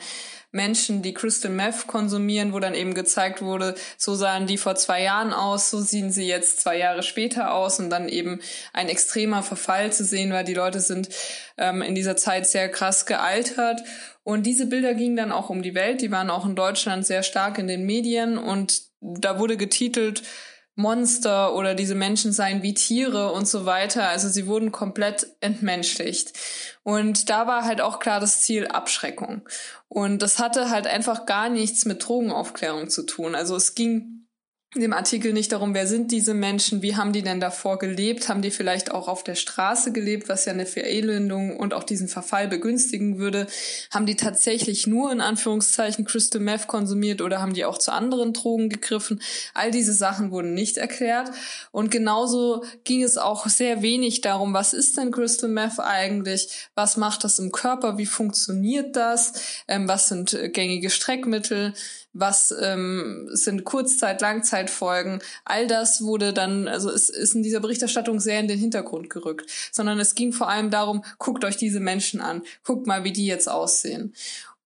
Menschen, 0.52 1.02
die 1.02 1.14
Crystal 1.14 1.50
Meth 1.50 1.86
konsumieren, 1.86 2.52
wo 2.52 2.58
dann 2.58 2.74
eben 2.74 2.94
gezeigt 2.94 3.40
wurde, 3.40 3.74
so 3.96 4.14
sahen 4.14 4.46
die 4.46 4.58
vor 4.58 4.74
zwei 4.74 5.02
Jahren 5.02 5.32
aus, 5.32 5.70
so 5.70 5.80
sehen 5.80 6.10
sie 6.10 6.26
jetzt 6.26 6.60
zwei 6.60 6.76
Jahre 6.76 7.02
später 7.02 7.54
aus 7.54 7.78
und 7.78 7.90
dann 7.90 8.08
eben 8.08 8.40
ein 8.72 8.88
extremer 8.88 9.42
Verfall 9.42 9.92
zu 9.92 10.04
sehen 10.04 10.32
war. 10.32 10.42
Die 10.42 10.54
Leute 10.54 10.80
sind 10.80 11.08
ähm, 11.56 11.82
in 11.82 11.94
dieser 11.94 12.16
Zeit 12.16 12.46
sehr 12.46 12.68
krass 12.68 13.06
gealtert 13.06 13.80
und 14.24 14.44
diese 14.44 14.66
Bilder 14.66 14.94
gingen 14.94 15.16
dann 15.16 15.32
auch 15.32 15.50
um 15.50 15.62
die 15.62 15.74
Welt. 15.74 16.00
Die 16.00 16.10
waren 16.10 16.30
auch 16.30 16.44
in 16.44 16.56
Deutschland 16.56 17.06
sehr 17.06 17.22
stark 17.22 17.58
in 17.58 17.68
den 17.68 17.86
Medien 17.86 18.36
und 18.36 18.82
da 19.00 19.38
wurde 19.38 19.56
getitelt, 19.56 20.22
Monster 20.76 21.54
oder 21.54 21.74
diese 21.74 21.94
Menschen 21.94 22.32
seien 22.32 22.62
wie 22.62 22.74
Tiere 22.74 23.32
und 23.32 23.46
so 23.46 23.66
weiter. 23.66 24.08
Also 24.08 24.28
sie 24.28 24.46
wurden 24.46 24.72
komplett 24.72 25.26
entmenschlicht. 25.40 26.32
Und 26.82 27.28
da 27.28 27.46
war 27.46 27.64
halt 27.64 27.80
auch 27.80 27.98
klar 27.98 28.20
das 28.20 28.42
Ziel 28.42 28.66
Abschreckung. 28.68 29.42
Und 29.88 30.22
das 30.22 30.38
hatte 30.38 30.70
halt 30.70 30.86
einfach 30.86 31.26
gar 31.26 31.48
nichts 31.48 31.84
mit 31.84 32.06
Drogenaufklärung 32.06 32.88
zu 32.88 33.02
tun. 33.04 33.34
Also 33.34 33.56
es 33.56 33.74
ging 33.74 34.19
dem 34.76 34.92
Artikel 34.92 35.32
nicht 35.32 35.50
darum, 35.50 35.74
wer 35.74 35.88
sind 35.88 36.12
diese 36.12 36.32
Menschen, 36.32 36.80
wie 36.80 36.94
haben 36.94 37.12
die 37.12 37.22
denn 37.22 37.40
davor 37.40 37.80
gelebt, 37.80 38.28
haben 38.28 38.40
die 38.40 38.52
vielleicht 38.52 38.92
auch 38.92 39.08
auf 39.08 39.24
der 39.24 39.34
Straße 39.34 39.90
gelebt, 39.90 40.28
was 40.28 40.44
ja 40.44 40.52
eine 40.52 40.64
Verelendung 40.64 41.56
und 41.56 41.74
auch 41.74 41.82
diesen 41.82 42.06
Verfall 42.06 42.46
begünstigen 42.46 43.18
würde, 43.18 43.48
haben 43.92 44.06
die 44.06 44.14
tatsächlich 44.14 44.86
nur 44.86 45.10
in 45.10 45.20
Anführungszeichen 45.20 46.04
Crystal 46.04 46.40
Meth 46.40 46.68
konsumiert 46.68 47.20
oder 47.20 47.40
haben 47.40 47.52
die 47.52 47.64
auch 47.64 47.78
zu 47.78 47.92
anderen 47.92 48.32
Drogen 48.32 48.68
gegriffen. 48.68 49.20
All 49.54 49.72
diese 49.72 49.92
Sachen 49.92 50.30
wurden 50.30 50.54
nicht 50.54 50.76
erklärt. 50.76 51.32
Und 51.72 51.90
genauso 51.90 52.62
ging 52.84 53.02
es 53.02 53.16
auch 53.16 53.48
sehr 53.48 53.82
wenig 53.82 54.20
darum, 54.20 54.54
was 54.54 54.72
ist 54.72 54.96
denn 54.96 55.10
Crystal 55.10 55.50
Meth 55.50 55.80
eigentlich, 55.80 56.68
was 56.76 56.96
macht 56.96 57.24
das 57.24 57.40
im 57.40 57.50
Körper, 57.50 57.98
wie 57.98 58.06
funktioniert 58.06 58.94
das, 58.94 59.32
ähm, 59.66 59.88
was 59.88 60.06
sind 60.06 60.38
gängige 60.52 60.90
Streckmittel, 60.90 61.74
was 62.12 62.54
ähm, 62.60 63.28
sind 63.32 63.64
Kurzzeit-, 63.64 64.20
Langzeitfolgen. 64.20 65.20
All 65.44 65.66
das 65.66 66.02
wurde 66.02 66.32
dann, 66.32 66.68
also 66.68 66.90
es 66.90 67.08
ist 67.08 67.34
in 67.34 67.42
dieser 67.42 67.60
Berichterstattung 67.60 68.20
sehr 68.20 68.40
in 68.40 68.48
den 68.48 68.58
Hintergrund 68.58 69.10
gerückt, 69.10 69.50
sondern 69.72 70.00
es 70.00 70.14
ging 70.14 70.32
vor 70.32 70.48
allem 70.48 70.70
darum, 70.70 71.04
guckt 71.18 71.44
euch 71.44 71.56
diese 71.56 71.80
Menschen 71.80 72.20
an, 72.20 72.42
guckt 72.64 72.86
mal, 72.86 73.04
wie 73.04 73.12
die 73.12 73.26
jetzt 73.26 73.48
aussehen. 73.48 74.14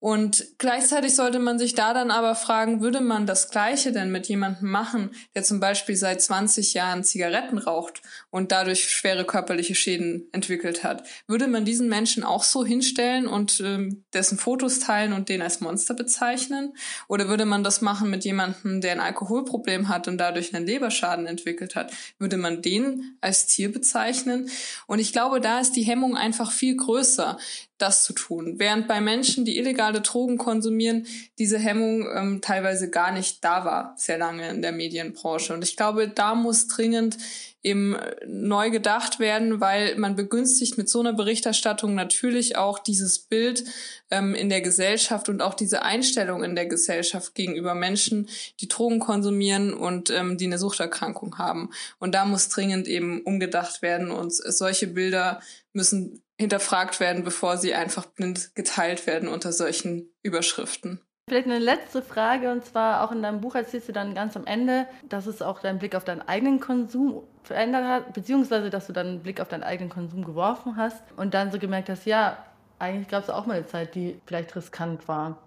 Und 0.04 0.58
gleichzeitig 0.58 1.14
sollte 1.14 1.38
man 1.38 1.58
sich 1.58 1.74
da 1.74 1.94
dann 1.94 2.10
aber 2.10 2.34
fragen, 2.34 2.82
würde 2.82 3.00
man 3.00 3.24
das 3.24 3.48
Gleiche 3.48 3.90
denn 3.90 4.12
mit 4.12 4.26
jemandem 4.26 4.70
machen, 4.70 5.12
der 5.34 5.44
zum 5.44 5.60
Beispiel 5.60 5.96
seit 5.96 6.20
20 6.20 6.74
Jahren 6.74 7.04
Zigaretten 7.04 7.56
raucht 7.56 8.02
und 8.28 8.52
dadurch 8.52 8.90
schwere 8.90 9.24
körperliche 9.24 9.74
Schäden 9.74 10.28
entwickelt 10.32 10.84
hat? 10.84 11.08
Würde 11.26 11.48
man 11.48 11.64
diesen 11.64 11.88
Menschen 11.88 12.22
auch 12.22 12.42
so 12.42 12.66
hinstellen 12.66 13.26
und 13.26 13.60
ähm, 13.60 14.04
dessen 14.12 14.36
Fotos 14.36 14.78
teilen 14.78 15.14
und 15.14 15.30
den 15.30 15.40
als 15.40 15.62
Monster 15.62 15.94
bezeichnen? 15.94 16.74
Oder 17.08 17.28
würde 17.28 17.46
man 17.46 17.64
das 17.64 17.80
machen 17.80 18.10
mit 18.10 18.26
jemandem, 18.26 18.82
der 18.82 18.92
ein 18.92 19.00
Alkoholproblem 19.00 19.88
hat 19.88 20.06
und 20.06 20.18
dadurch 20.18 20.54
einen 20.54 20.66
Leberschaden 20.66 21.24
entwickelt 21.24 21.76
hat? 21.76 21.94
Würde 22.18 22.36
man 22.36 22.60
den 22.60 23.16
als 23.22 23.46
Tier 23.46 23.72
bezeichnen? 23.72 24.50
Und 24.86 24.98
ich 24.98 25.14
glaube, 25.14 25.40
da 25.40 25.60
ist 25.60 25.72
die 25.72 25.84
Hemmung 25.84 26.14
einfach 26.14 26.52
viel 26.52 26.76
größer 26.76 27.38
das 27.78 28.04
zu 28.04 28.12
tun. 28.12 28.58
Während 28.58 28.86
bei 28.86 29.00
Menschen, 29.00 29.44
die 29.44 29.58
illegale 29.58 30.00
Drogen 30.00 30.38
konsumieren, 30.38 31.06
diese 31.38 31.58
Hemmung 31.58 32.08
ähm, 32.14 32.40
teilweise 32.40 32.88
gar 32.88 33.12
nicht 33.12 33.44
da 33.44 33.64
war, 33.64 33.94
sehr 33.96 34.18
lange 34.18 34.48
in 34.48 34.62
der 34.62 34.72
Medienbranche. 34.72 35.52
Und 35.52 35.64
ich 35.64 35.76
glaube, 35.76 36.08
da 36.08 36.34
muss 36.34 36.68
dringend 36.68 37.18
eben 37.64 37.96
neu 38.26 38.70
gedacht 38.70 39.18
werden, 39.18 39.58
weil 39.60 39.96
man 39.96 40.16
begünstigt 40.16 40.76
mit 40.76 40.88
so 40.88 41.00
einer 41.00 41.14
Berichterstattung 41.14 41.94
natürlich 41.94 42.56
auch 42.56 42.78
dieses 42.78 43.18
Bild 43.18 43.64
ähm, 44.10 44.34
in 44.34 44.50
der 44.50 44.60
Gesellschaft 44.60 45.30
und 45.30 45.40
auch 45.40 45.54
diese 45.54 45.82
Einstellung 45.82 46.44
in 46.44 46.54
der 46.54 46.66
Gesellschaft 46.66 47.34
gegenüber 47.34 47.74
Menschen, 47.74 48.28
die 48.60 48.68
Drogen 48.68 49.00
konsumieren 49.00 49.72
und 49.72 50.10
ähm, 50.10 50.36
die 50.36 50.44
eine 50.44 50.58
Suchterkrankung 50.58 51.38
haben. 51.38 51.70
Und 51.98 52.14
da 52.14 52.26
muss 52.26 52.50
dringend 52.50 52.86
eben 52.86 53.22
umgedacht 53.22 53.80
werden 53.80 54.10
und 54.10 54.32
solche 54.32 54.86
Bilder 54.86 55.40
müssen 55.72 56.22
hinterfragt 56.38 57.00
werden, 57.00 57.24
bevor 57.24 57.56
sie 57.56 57.74
einfach 57.74 58.06
blind 58.06 58.54
geteilt 58.54 59.06
werden 59.06 59.28
unter 59.28 59.52
solchen 59.52 60.12
Überschriften. 60.22 61.00
Vielleicht 61.26 61.46
eine 61.46 61.58
letzte 61.58 62.02
Frage, 62.02 62.50
und 62.50 62.66
zwar 62.66 63.02
auch 63.02 63.10
in 63.10 63.22
deinem 63.22 63.40
Buch 63.40 63.54
erzählst 63.54 63.88
du 63.88 63.92
dann 63.92 64.14
ganz 64.14 64.36
am 64.36 64.46
Ende, 64.46 64.86
dass 65.08 65.26
es 65.26 65.40
auch 65.40 65.60
deinen 65.60 65.78
Blick 65.78 65.94
auf 65.94 66.04
deinen 66.04 66.20
eigenen 66.20 66.60
Konsum 66.60 67.22
verändert 67.44 67.84
hat, 67.84 68.12
beziehungsweise 68.12 68.68
dass 68.68 68.86
du 68.86 68.92
dann 68.92 69.06
einen 69.06 69.22
Blick 69.22 69.40
auf 69.40 69.48
deinen 69.48 69.62
eigenen 69.62 69.90
Konsum 69.90 70.24
geworfen 70.24 70.76
hast 70.76 71.02
und 71.16 71.32
dann 71.32 71.50
so 71.50 71.58
gemerkt 71.58 71.88
hast, 71.88 72.04
ja, 72.04 72.44
eigentlich 72.78 73.08
gab 73.08 73.22
es 73.22 73.30
auch 73.30 73.46
mal 73.46 73.54
eine 73.54 73.66
Zeit, 73.66 73.94
die 73.94 74.20
vielleicht 74.26 74.54
riskant 74.54 75.08
war. 75.08 75.38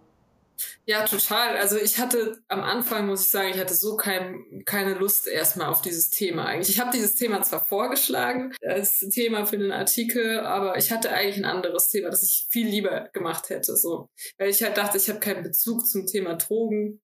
Ja, 0.86 1.04
total. 1.06 1.58
Also 1.58 1.78
ich 1.78 2.00
hatte 2.00 2.42
am 2.48 2.62
Anfang, 2.62 3.08
muss 3.08 3.22
ich 3.22 3.30
sagen, 3.30 3.50
ich 3.50 3.60
hatte 3.60 3.74
so 3.74 3.96
kein, 3.96 4.64
keine 4.66 4.94
Lust 4.94 5.28
erstmal 5.28 5.68
auf 5.68 5.82
dieses 5.82 6.10
Thema 6.10 6.46
eigentlich. 6.46 6.70
Ich 6.70 6.80
habe 6.80 6.92
dieses 6.92 7.16
Thema 7.16 7.42
zwar 7.44 7.66
vorgeschlagen 7.66 8.54
als 8.66 9.00
Thema 9.00 9.46
für 9.46 9.58
den 9.58 9.72
Artikel, 9.72 10.40
aber 10.40 10.78
ich 10.78 10.92
hatte 10.92 11.12
eigentlich 11.12 11.38
ein 11.38 11.46
anderes 11.46 11.90
Thema, 11.90 12.10
das 12.10 12.24
ich 12.24 12.48
viel 12.50 12.68
lieber 12.68 13.10
gemacht 13.14 13.50
hätte. 13.50 13.76
So, 13.76 14.10
Weil 14.38 14.50
ich 14.50 14.64
halt 14.64 14.78
dachte, 14.78 14.98
ich 14.98 15.10
habe 15.10 15.20
keinen 15.20 15.44
Bezug 15.44 15.86
zum 15.86 16.06
Thema 16.06 16.36
Drogen 16.36 17.02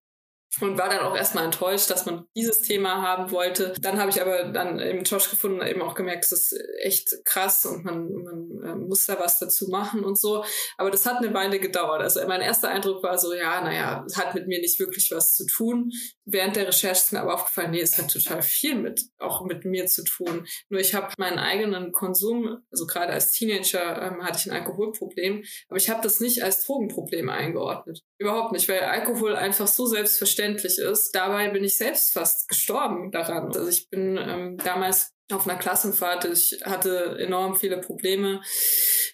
und 0.61 0.77
war 0.77 0.89
dann 0.89 0.99
auch 0.99 1.15
erstmal 1.15 1.45
enttäuscht, 1.45 1.89
dass 1.89 2.05
man 2.05 2.25
dieses 2.35 2.59
Thema 2.59 3.01
haben 3.01 3.31
wollte. 3.31 3.73
Dann 3.81 3.99
habe 3.99 4.11
ich 4.11 4.21
aber 4.21 4.45
dann 4.45 4.79
eben 4.79 5.03
Josh 5.03 5.29
gefunden 5.29 5.61
und 5.61 5.67
eben 5.67 5.81
auch 5.81 5.95
gemerkt, 5.95 6.25
das 6.31 6.31
ist 6.31 6.63
echt 6.81 7.25
krass 7.25 7.65
und 7.65 7.83
man, 7.83 8.11
man 8.11 8.63
äh, 8.63 8.75
muss 8.75 9.05
da 9.05 9.19
was 9.19 9.39
dazu 9.39 9.67
machen 9.69 10.03
und 10.03 10.19
so. 10.19 10.43
Aber 10.77 10.91
das 10.91 11.05
hat 11.05 11.17
eine 11.17 11.33
Weile 11.33 11.59
gedauert. 11.59 12.01
Also 12.01 12.25
mein 12.27 12.41
erster 12.41 12.69
Eindruck 12.69 13.03
war 13.03 13.17
so, 13.17 13.33
ja, 13.33 13.61
naja, 13.61 14.03
es 14.05 14.17
hat 14.17 14.35
mit 14.35 14.47
mir 14.47 14.59
nicht 14.59 14.79
wirklich 14.79 15.11
was 15.11 15.33
zu 15.33 15.45
tun. 15.45 15.91
Während 16.25 16.55
der 16.55 16.67
Recherche 16.67 17.01
ist 17.01 17.13
mir 17.13 17.21
aber 17.21 17.33
aufgefallen, 17.33 17.71
nee, 17.71 17.81
es 17.81 17.97
hat 17.97 18.11
total 18.11 18.41
viel 18.41 18.75
mit, 18.75 19.01
auch 19.17 19.43
mit 19.45 19.65
mir 19.65 19.87
zu 19.87 20.03
tun. 20.03 20.45
Nur 20.69 20.79
ich 20.79 20.93
habe 20.93 21.13
meinen 21.17 21.39
eigenen 21.39 21.91
Konsum, 21.91 22.59
also 22.71 22.85
gerade 22.85 23.11
als 23.11 23.31
Teenager 23.31 24.01
ähm, 24.01 24.23
hatte 24.23 24.37
ich 24.37 24.45
ein 24.45 24.55
Alkoholproblem, 24.55 25.43
aber 25.67 25.77
ich 25.77 25.89
habe 25.89 26.01
das 26.01 26.19
nicht 26.19 26.43
als 26.43 26.65
Drogenproblem 26.65 27.29
eingeordnet. 27.29 28.03
Überhaupt 28.23 28.53
nicht, 28.53 28.69
weil 28.69 28.79
Alkohol 28.79 29.35
einfach 29.35 29.67
so 29.67 29.85
selbstverständlich 29.85 30.77
ist. 30.77 31.13
Dabei 31.13 31.49
bin 31.49 31.65
ich 31.65 31.77
selbst 31.77 32.13
fast 32.13 32.47
gestorben 32.47 33.11
daran. 33.11 33.47
Also 33.47 33.67
ich 33.67 33.89
bin 33.89 34.17
ähm, 34.17 34.57
damals 34.63 35.11
auf 35.29 35.45
einer 35.45 35.59
Klassenfahrt. 35.59 36.23
Ich 36.23 36.61
hatte 36.63 37.17
enorm 37.19 37.57
viele 37.57 37.81
Probleme. 37.81 38.41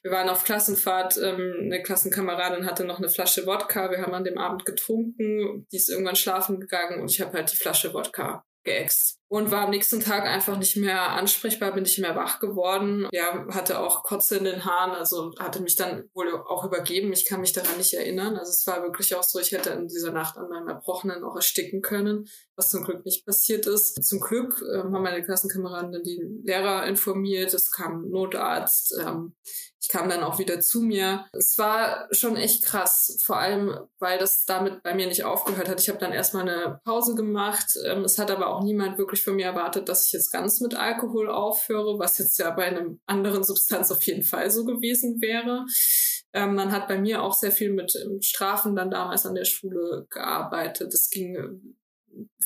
Wir 0.03 0.11
waren 0.11 0.29
auf 0.29 0.43
Klassenfahrt. 0.43 1.17
Ähm, 1.17 1.55
eine 1.63 1.81
Klassenkameradin 1.81 2.67
hatte 2.67 2.83
noch 2.83 2.99
eine 2.99 3.09
Flasche 3.09 3.47
Wodka. 3.47 3.89
Wir 3.89 4.03
haben 4.03 4.13
an 4.13 4.25
dem 4.25 4.37
Abend 4.37 4.63
getrunken. 4.63 5.65
Die 5.71 5.77
ist 5.77 5.89
irgendwann 5.89 6.15
schlafen 6.15 6.59
gegangen 6.59 7.01
und 7.01 7.09
ich 7.09 7.19
habe 7.19 7.33
halt 7.33 7.51
die 7.51 7.57
Flasche 7.57 7.91
Wodka 7.95 8.45
geäxt. 8.63 9.18
Und 9.29 9.51
war 9.51 9.65
am 9.65 9.69
nächsten 9.69 9.99
Tag 9.99 10.25
einfach 10.25 10.57
nicht 10.57 10.75
mehr 10.75 11.11
ansprechbar, 11.11 11.71
bin 11.71 11.83
nicht 11.83 11.99
mehr 11.99 12.15
wach 12.15 12.39
geworden. 12.39 13.07
Ja, 13.11 13.45
hatte 13.49 13.79
auch 13.79 14.03
Kotze 14.03 14.37
in 14.37 14.43
den 14.43 14.65
Haaren, 14.65 14.91
also 14.91 15.31
hatte 15.37 15.61
mich 15.61 15.75
dann 15.75 16.09
wohl 16.13 16.33
auch 16.33 16.65
übergeben. 16.65 17.13
Ich 17.13 17.27
kann 17.27 17.39
mich 17.39 17.53
daran 17.53 17.77
nicht 17.77 17.93
erinnern. 17.93 18.37
Also 18.37 18.49
es 18.49 18.65
war 18.65 18.81
wirklich 18.81 19.13
auch 19.13 19.23
so, 19.23 19.39
ich 19.39 19.51
hätte 19.51 19.69
in 19.69 19.87
dieser 19.87 20.11
Nacht 20.11 20.37
an 20.37 20.49
meinem 20.49 20.67
Erbrochenen 20.67 21.23
auch 21.23 21.35
ersticken 21.35 21.81
können, 21.83 22.27
was 22.55 22.71
zum 22.71 22.83
Glück 22.83 23.05
nicht 23.05 23.23
passiert 23.23 23.67
ist. 23.67 24.03
Zum 24.03 24.19
Glück 24.19 24.63
äh, 24.63 24.79
haben 24.79 25.03
meine 25.03 25.23
Klassenkameraden 25.23 26.01
die 26.03 26.25
Lehrer 26.43 26.87
informiert, 26.87 27.53
es 27.53 27.71
kam 27.71 28.09
Notarzt. 28.09 28.97
Ähm, 28.99 29.35
ich 29.81 29.87
kam 29.87 30.09
dann 30.09 30.23
auch 30.23 30.39
wieder 30.39 30.59
zu 30.59 30.81
mir. 30.81 31.25
Es 31.31 31.57
war 31.57 32.07
schon 32.11 32.35
echt 32.35 32.63
krass, 32.65 33.17
vor 33.23 33.37
allem, 33.37 33.77
weil 33.99 34.19
das 34.19 34.45
damit 34.45 34.83
bei 34.83 34.93
mir 34.93 35.07
nicht 35.07 35.23
aufgehört 35.23 35.69
hat. 35.69 35.79
Ich 35.79 35.87
habe 35.87 35.99
dann 35.99 36.11
erstmal 36.11 36.47
eine 36.47 36.81
Pause 36.83 37.15
gemacht. 37.15 37.77
Ähm, 37.85 38.03
es 38.03 38.19
hat 38.19 38.29
aber 38.29 38.47
auch 38.47 38.63
niemand 38.63 38.97
wirklich 38.97 39.23
von 39.23 39.35
mir 39.35 39.45
erwartet, 39.45 39.87
dass 39.87 40.07
ich 40.07 40.11
jetzt 40.11 40.31
ganz 40.31 40.59
mit 40.59 40.75
Alkohol 40.75 41.29
aufhöre, 41.29 41.97
was 41.97 42.17
jetzt 42.17 42.37
ja 42.39 42.49
bei 42.51 42.65
einem 42.65 42.99
anderen 43.05 43.43
Substanz 43.49 43.91
auf 43.91 44.03
jeden 44.03 44.23
Fall 44.23 44.51
so 44.51 44.65
gewesen 44.65 45.21
wäre. 45.21 45.65
Ähm, 46.33 46.55
man 46.55 46.71
hat 46.71 46.87
bei 46.87 46.99
mir 46.99 47.23
auch 47.23 47.33
sehr 47.33 47.51
viel 47.51 47.71
mit 47.71 47.95
ähm, 47.95 48.21
Strafen 48.21 48.75
dann 48.75 48.91
damals 48.91 49.25
an 49.25 49.35
der 49.35 49.45
Schule 49.45 50.07
gearbeitet. 50.09 50.93
Es 50.93 51.09
ging 51.09 51.77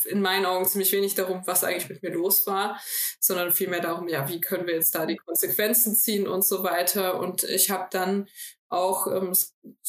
in 0.06 0.20
meinen 0.20 0.46
Augen 0.46 0.64
ziemlich 0.66 0.92
wenig 0.92 1.14
darum, 1.14 1.42
was 1.46 1.64
eigentlich 1.64 1.88
mit 1.88 2.02
mir 2.02 2.12
los 2.12 2.46
war, 2.46 2.80
sondern 3.20 3.52
vielmehr 3.52 3.80
darum, 3.80 4.08
ja, 4.08 4.28
wie 4.28 4.40
können 4.40 4.66
wir 4.66 4.74
jetzt 4.74 4.94
da 4.94 5.06
die 5.06 5.16
Konsequenzen 5.16 5.94
ziehen 5.94 6.26
und 6.26 6.44
so 6.44 6.62
weiter. 6.62 7.18
Und 7.18 7.44
ich 7.44 7.70
habe 7.70 7.88
dann 7.90 8.28
auch 8.68 9.06
ähm, 9.06 9.32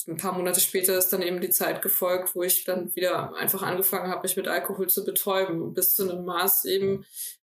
ein 0.07 0.17
paar 0.17 0.33
Monate 0.33 0.59
später 0.59 0.97
ist 0.97 1.09
dann 1.09 1.21
eben 1.21 1.41
die 1.41 1.49
Zeit 1.49 1.81
gefolgt, 1.81 2.35
wo 2.35 2.43
ich 2.43 2.63
dann 2.63 2.95
wieder 2.95 3.33
einfach 3.35 3.63
angefangen 3.63 4.11
habe, 4.11 4.23
mich 4.23 4.37
mit 4.37 4.47
Alkohol 4.47 4.87
zu 4.87 5.03
betäuben, 5.03 5.73
bis 5.73 5.95
zu 5.95 6.03
einem 6.03 6.23
Maß 6.23 6.65
eben, 6.65 7.05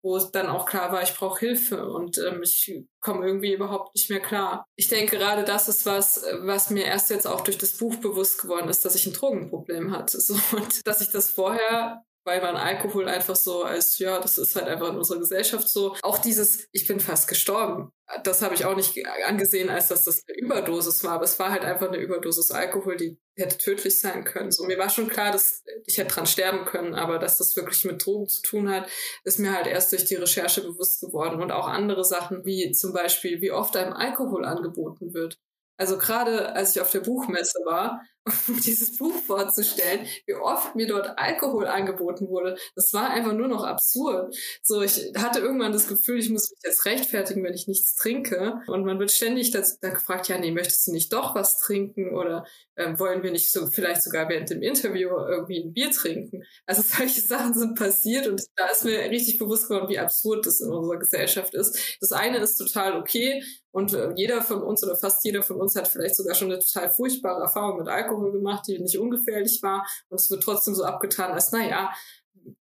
wo 0.03 0.17
es 0.17 0.31
dann 0.31 0.49
auch 0.49 0.67
klar 0.67 0.93
war, 0.93 1.03
ich 1.03 1.15
brauche 1.15 1.41
Hilfe 1.41 1.91
und 1.91 2.19
ähm, 2.19 2.43
ich 2.43 2.85
komme 3.01 3.27
irgendwie 3.27 3.53
überhaupt 3.53 3.95
nicht 3.95 4.09
mehr 4.11 4.21
klar. 4.21 4.65
Ich 4.77 4.89
denke, 4.89 5.19
gerade 5.19 5.45
das 5.45 5.69
ist 5.69 5.85
was, 5.85 6.25
was 6.41 6.71
mir 6.71 6.85
erst 6.85 7.11
jetzt 7.11 7.27
auch 7.27 7.43
durch 7.43 7.59
das 7.59 7.77
Buch 7.77 7.97
bewusst 7.97 8.41
geworden 8.41 8.69
ist, 8.69 8.85
dass 8.85 8.95
ich 8.95 9.07
ein 9.07 9.13
Drogenproblem 9.13 9.93
hatte. 9.93 10.19
So, 10.31 10.35
und 10.57 10.87
dass 10.87 11.01
ich 11.01 11.11
das 11.11 11.31
vorher 11.31 12.05
weil 12.31 12.41
man 12.41 12.57
Alkohol 12.57 13.09
einfach 13.09 13.35
so 13.35 13.65
als, 13.65 13.99
ja, 13.99 14.21
das 14.21 14.39
ist 14.39 14.55
halt 14.55 14.69
einfach 14.69 14.91
in 14.91 14.99
unserer 14.99 15.19
Gesellschaft 15.19 15.69
so. 15.69 15.97
Auch 16.03 16.19
dieses, 16.19 16.69
ich 16.71 16.87
bin 16.87 17.01
fast 17.01 17.27
gestorben, 17.27 17.91
das 18.23 18.41
habe 18.41 18.55
ich 18.55 18.65
auch 18.65 18.77
nicht 18.77 18.97
angesehen, 19.27 19.69
als 19.69 19.89
dass 19.89 20.05
das 20.05 20.23
eine 20.29 20.39
Überdosis 20.39 21.03
war, 21.03 21.13
aber 21.13 21.25
es 21.25 21.39
war 21.41 21.51
halt 21.51 21.65
einfach 21.65 21.89
eine 21.89 21.99
Überdosis 21.99 22.53
Alkohol, 22.53 22.97
die 22.97 23.19
hätte 23.37 23.59
tödlich 23.59 23.99
sein 24.01 24.23
können. 24.23 24.53
So, 24.53 24.65
mir 24.65 24.79
war 24.79 24.91
schon 24.91 25.09
klar, 25.09 25.33
dass 25.33 25.65
ich 25.87 25.99
hätte 25.99 26.15
dran 26.15 26.27
sterben 26.27 26.65
können, 26.67 26.95
aber 26.95 27.19
dass 27.19 27.39
das 27.39 27.57
wirklich 27.57 27.85
mit 27.85 28.05
Drogen 28.05 28.29
zu 28.29 28.43
tun 28.43 28.71
hat, 28.71 28.89
ist 29.25 29.41
mir 29.41 29.53
halt 29.53 29.67
erst 29.67 29.91
durch 29.91 30.05
die 30.05 30.15
Recherche 30.15 30.61
bewusst 30.63 31.01
geworden. 31.01 31.43
Und 31.43 31.51
auch 31.51 31.67
andere 31.67 32.05
Sachen, 32.05 32.45
wie 32.45 32.71
zum 32.71 32.93
Beispiel, 32.93 33.41
wie 33.41 33.51
oft 33.51 33.77
einem 33.77 33.93
Alkohol 33.93 34.45
angeboten 34.45 35.15
wird. 35.15 35.39
Also 35.81 35.97
gerade 35.97 36.55
als 36.55 36.77
ich 36.77 36.83
auf 36.83 36.91
der 36.91 37.01
Buchmesse 37.01 37.59
war, 37.65 38.03
um 38.49 38.61
dieses 38.61 38.97
Buch 38.97 39.15
vorzustellen, 39.27 40.07
wie 40.27 40.35
oft 40.35 40.77
mir 40.77 40.87
dort 40.87 41.19
Alkohol 41.19 41.67
angeboten 41.67 42.29
wurde, 42.29 42.57
das 42.75 42.93
war 42.93 43.11
einfach 43.11 43.33
nur 43.33 43.49
noch 43.49 43.65
absurd. 43.65 44.35
So, 44.63 44.83
ich 44.83 45.13
hatte 45.17 45.41
irgendwann 45.41 45.73
das 45.73 45.89
Gefühl, 45.89 46.19
ich 46.19 46.31
muss 46.31 46.51
mich 46.51 46.59
jetzt 46.63 46.85
rechtfertigen, 46.85 47.43
wenn 47.45 47.55
ich 47.55 47.67
nichts 47.67 47.95
trinke. 47.95 48.61
Und 48.67 48.85
man 48.85 48.99
wird 48.99 49.11
ständig 49.11 49.51
da, 49.53 49.63
gefragt, 49.91 50.29
ja, 50.29 50.39
nee, 50.39 50.51
möchtest 50.51 50.87
du 50.87 50.93
nicht 50.93 51.13
doch 51.13 51.35
was 51.35 51.59
trinken? 51.59 52.15
Oder 52.15 52.45
ähm, 52.77 52.99
wollen 52.99 53.23
wir 53.23 53.31
nicht 53.31 53.53
so 53.53 53.67
vielleicht 53.67 54.03
sogar 54.03 54.29
während 54.29 54.51
dem 54.51 54.63
Interview 54.63 55.11
irgendwie 55.11 55.63
ein 55.63 55.73
Bier 55.73 55.91
trinken? 55.91 56.43
Also 56.67 56.83
solche 56.87 57.21
Sachen 57.21 57.55
sind 57.55 57.79
passiert 57.79 58.27
und 58.27 58.43
da 58.57 58.69
ist 58.69 58.85
mir 58.85 58.99
richtig 59.11 59.39
bewusst 59.39 59.69
geworden, 59.69 59.89
wie 59.89 59.99
absurd 59.99 60.47
das 60.47 60.61
in 60.61 60.71
unserer 60.71 60.99
Gesellschaft 60.99 61.55
ist. 61.55 61.97
Das 62.01 62.13
eine 62.13 62.39
ist 62.39 62.57
total 62.57 62.99
okay 62.99 63.43
und 63.73 63.95
äh, 63.95 64.13
jeder 64.17 64.43
von 64.43 64.63
uns 64.63 64.83
oder 64.83 64.97
fast 64.97 65.25
jeder 65.25 65.43
von 65.43 65.61
uns 65.61 65.77
hat 65.77 65.87
vielleicht 65.87 66.17
sogar 66.17 66.35
schon 66.35 66.51
eine 66.51 66.59
total 66.59 66.91
furchtbare 66.91 67.43
Erfahrung 67.43 67.79
mit 67.79 67.89
Alkohol 67.89 68.10
gemacht, 68.17 68.65
die 68.67 68.79
nicht 68.79 68.99
ungefährlich 68.99 69.61
war. 69.63 69.87
Und 70.09 70.21
es 70.21 70.31
wird 70.31 70.43
trotzdem 70.43 70.75
so 70.75 70.85
abgetan, 70.85 71.33
als 71.33 71.53
naja, 71.53 71.91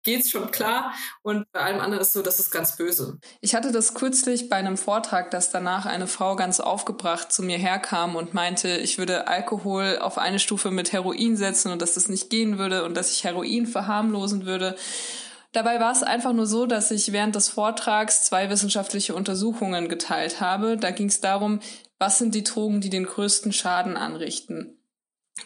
geht's 0.04 0.30
schon 0.30 0.52
klar. 0.52 0.94
Und 1.22 1.52
bei 1.52 1.62
allem 1.62 1.80
anderen 1.80 2.02
ist 2.02 2.14
so, 2.14 2.22
das 2.22 2.40
ist 2.40 2.52
ganz 2.52 2.76
böse. 2.76 3.20
Ich 3.42 3.56
hatte 3.56 3.72
das 3.72 3.94
kürzlich 3.94 4.50
bei 4.50 4.58
einem 4.58 4.78
Vortrag, 4.78 5.32
dass 5.32 5.52
danach 5.52 5.86
eine 5.86 6.08
Frau 6.08 6.36
ganz 6.36 6.60
aufgebracht 6.60 7.32
zu 7.32 7.44
mir 7.44 7.58
herkam 7.58 8.16
und 8.16 8.34
meinte, 8.34 8.70
ich 8.78 8.98
würde 8.98 9.28
Alkohol 9.28 9.98
auf 10.00 10.18
eine 10.18 10.40
Stufe 10.40 10.72
mit 10.72 10.92
Heroin 10.92 11.38
setzen 11.38 11.72
und 11.72 11.82
dass 11.82 11.94
das 11.94 12.10
nicht 12.10 12.30
gehen 12.30 12.58
würde 12.58 12.84
und 12.86 12.96
dass 12.96 13.12
ich 13.12 13.24
Heroin 13.24 13.68
verharmlosen 13.68 14.46
würde. 14.46 14.76
Dabei 15.52 15.80
war 15.80 15.92
es 15.92 16.04
einfach 16.04 16.34
nur 16.34 16.46
so, 16.46 16.68
dass 16.68 16.92
ich 16.92 17.12
während 17.12 17.36
des 17.36 17.50
Vortrags 17.50 18.24
zwei 18.24 18.52
wissenschaftliche 18.52 19.16
Untersuchungen 19.16 19.90
geteilt 19.90 20.42
habe. 20.42 20.78
Da 20.78 20.92
ging 20.92 21.08
es 21.08 21.22
darum, 21.22 21.60
was 21.98 22.20
sind 22.20 22.36
die 22.36 22.44
Drogen, 22.44 22.82
die 22.82 22.92
den 22.92 23.06
größten 23.06 23.52
Schaden 23.52 23.98
anrichten. 23.98 24.79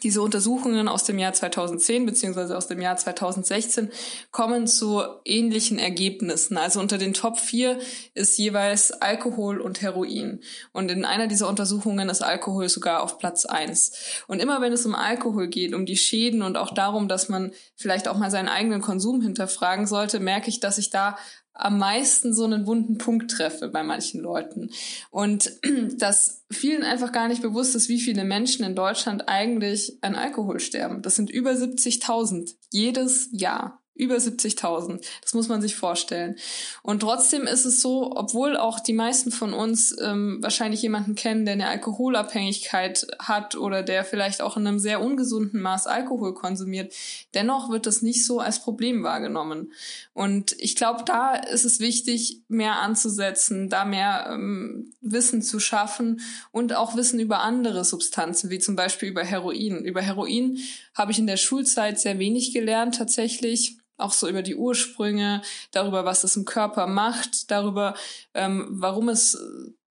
Diese 0.02 0.22
Untersuchungen 0.22 0.88
aus 0.88 1.04
dem 1.04 1.20
Jahr 1.20 1.34
2010 1.34 2.06
beziehungsweise 2.06 2.58
aus 2.58 2.68
dem 2.68 2.82
Jahr 2.82 2.98
2016 2.98 3.92
kommen 4.32 4.68
zu 4.68 5.04
ähnlichen 5.26 5.78
Ergebnissen. 5.78 6.58
Also 6.58 6.80
unter 6.80 6.98
den 6.98 7.14
Top 7.14 7.40
4 7.40 7.80
ist 8.14 8.38
jeweils 8.38 8.92
Alkohol 8.92 9.62
und 9.62 9.82
Heroin. 9.82 10.42
Und 10.72 10.90
in 10.90 11.06
einer 11.06 11.28
dieser 11.28 11.48
Untersuchungen 11.48 12.10
ist 12.10 12.24
Alkohol 12.24 12.70
sogar 12.70 13.04
auf 13.04 13.18
Platz 13.20 13.46
1. 13.46 14.24
Und 14.28 14.40
immer 14.40 14.62
wenn 14.62 14.74
es 14.74 14.86
um 14.86 14.96
Alkohol 14.96 15.48
geht, 15.48 15.74
um 15.74 15.86
die 15.86 15.98
Schäden 15.98 16.42
und 16.42 16.58
auch 16.58 16.74
darum, 16.74 17.08
dass 17.08 17.30
man 17.30 17.52
vielleicht 17.76 18.08
auch 18.08 18.18
mal 18.18 18.32
seinen 18.32 18.50
eigenen 18.50 18.82
Konsum 18.82 19.22
hinterfragen 19.22 19.86
sollte, 19.86 20.20
merke 20.20 20.50
ich, 20.50 20.60
dass 20.60 20.78
ich 20.78 20.90
da 20.90 21.18
am 21.54 21.78
meisten 21.78 22.34
so 22.34 22.44
einen 22.46 22.66
wunden 22.66 22.98
Punkt 22.98 23.32
treffe 23.32 23.70
bei 23.70 23.84
manchen 23.84 24.22
Leuten. 24.22 24.70
Und 25.12 25.52
dass 25.98 26.44
vielen 26.52 26.84
einfach 26.84 27.12
gar 27.12 27.28
nicht 27.28 27.42
bewusst 27.42 27.76
ist, 27.76 27.90
wie 27.90 28.00
viele 28.00 28.24
Menschen 28.24 28.66
in 28.66 28.76
Deutschland 28.76 29.28
eigentlich 29.28 29.98
an 30.02 30.16
Alkohol 30.16 30.60
sterben. 30.60 31.02
Das 31.02 31.16
sind 31.16 31.30
über 31.30 31.52
70.000 31.52 32.56
jedes 32.72 33.30
Jahr. 33.32 33.83
Über 33.96 34.16
70.000. 34.16 35.06
Das 35.22 35.36
muss 35.36 35.50
man 35.50 35.62
sich 35.62 35.76
vorstellen. 35.76 36.36
Und 36.82 37.02
trotzdem 37.02 37.44
ist 37.44 37.66
es 37.66 37.80
so, 37.80 38.12
obwohl 38.16 38.58
auch 38.58 38.80
die 38.80 38.94
meisten 38.94 39.32
von 39.32 39.54
uns 39.54 39.96
ähm, 40.02 40.40
wahrscheinlich 40.42 40.82
jemanden 40.82 41.14
kennen, 41.14 41.46
der 41.46 41.54
eine 41.54 41.68
Alkoholabhängigkeit 41.68 43.06
hat 43.20 43.56
oder 43.56 43.84
der 43.84 44.04
vielleicht 44.04 44.42
auch 44.42 44.58
in 44.58 44.66
einem 44.66 44.80
sehr 44.80 45.00
ungesunden 45.00 45.62
Maß 45.62 45.86
Alkohol 45.86 46.34
konsumiert, 46.34 46.92
dennoch 47.36 47.70
wird 47.70 47.86
das 47.86 48.02
nicht 48.02 48.26
so 48.26 48.40
als 48.40 48.64
Problem 48.64 49.04
wahrgenommen. 49.04 49.72
Und 50.14 50.56
ich 50.58 50.76
glaube, 50.76 51.04
da 51.06 51.36
ist 51.36 51.64
es 51.64 51.80
wichtig, 51.80 52.42
mehr 52.48 52.80
anzusetzen, 52.80 53.70
da 53.70 53.86
mehr 53.86 54.30
ähm, 54.32 54.92
Wissen 55.02 55.44
zu 55.44 55.60
schaffen 55.60 56.22
und 56.52 56.74
auch 56.74 56.96
Wissen 56.96 57.20
über 57.20 57.42
andere 57.42 57.86
Substanzen, 57.86 58.50
wie 58.50 58.58
zum 58.58 58.76
Beispiel 58.76 59.10
über 59.10 59.24
Heroin. 59.24 59.86
Über 59.86 60.02
Heroin 60.02 60.58
habe 60.96 61.12
ich 61.12 61.20
in 61.20 61.28
der 61.28 61.38
Schulzeit 61.38 62.00
sehr 62.00 62.18
wenig 62.18 62.54
gelernt 62.54 62.96
tatsächlich 62.96 63.78
auch 63.98 64.14
so 64.14 64.28
über 64.28 64.42
die 64.42 64.56
Ursprünge, 64.56 65.42
darüber, 65.72 66.06
was 66.06 66.24
es 66.24 66.36
im 66.36 66.46
Körper 66.46 66.88
macht, 66.88 67.52
darüber, 67.52 67.96
ähm, 68.34 68.68
warum 68.70 69.10
es 69.10 69.36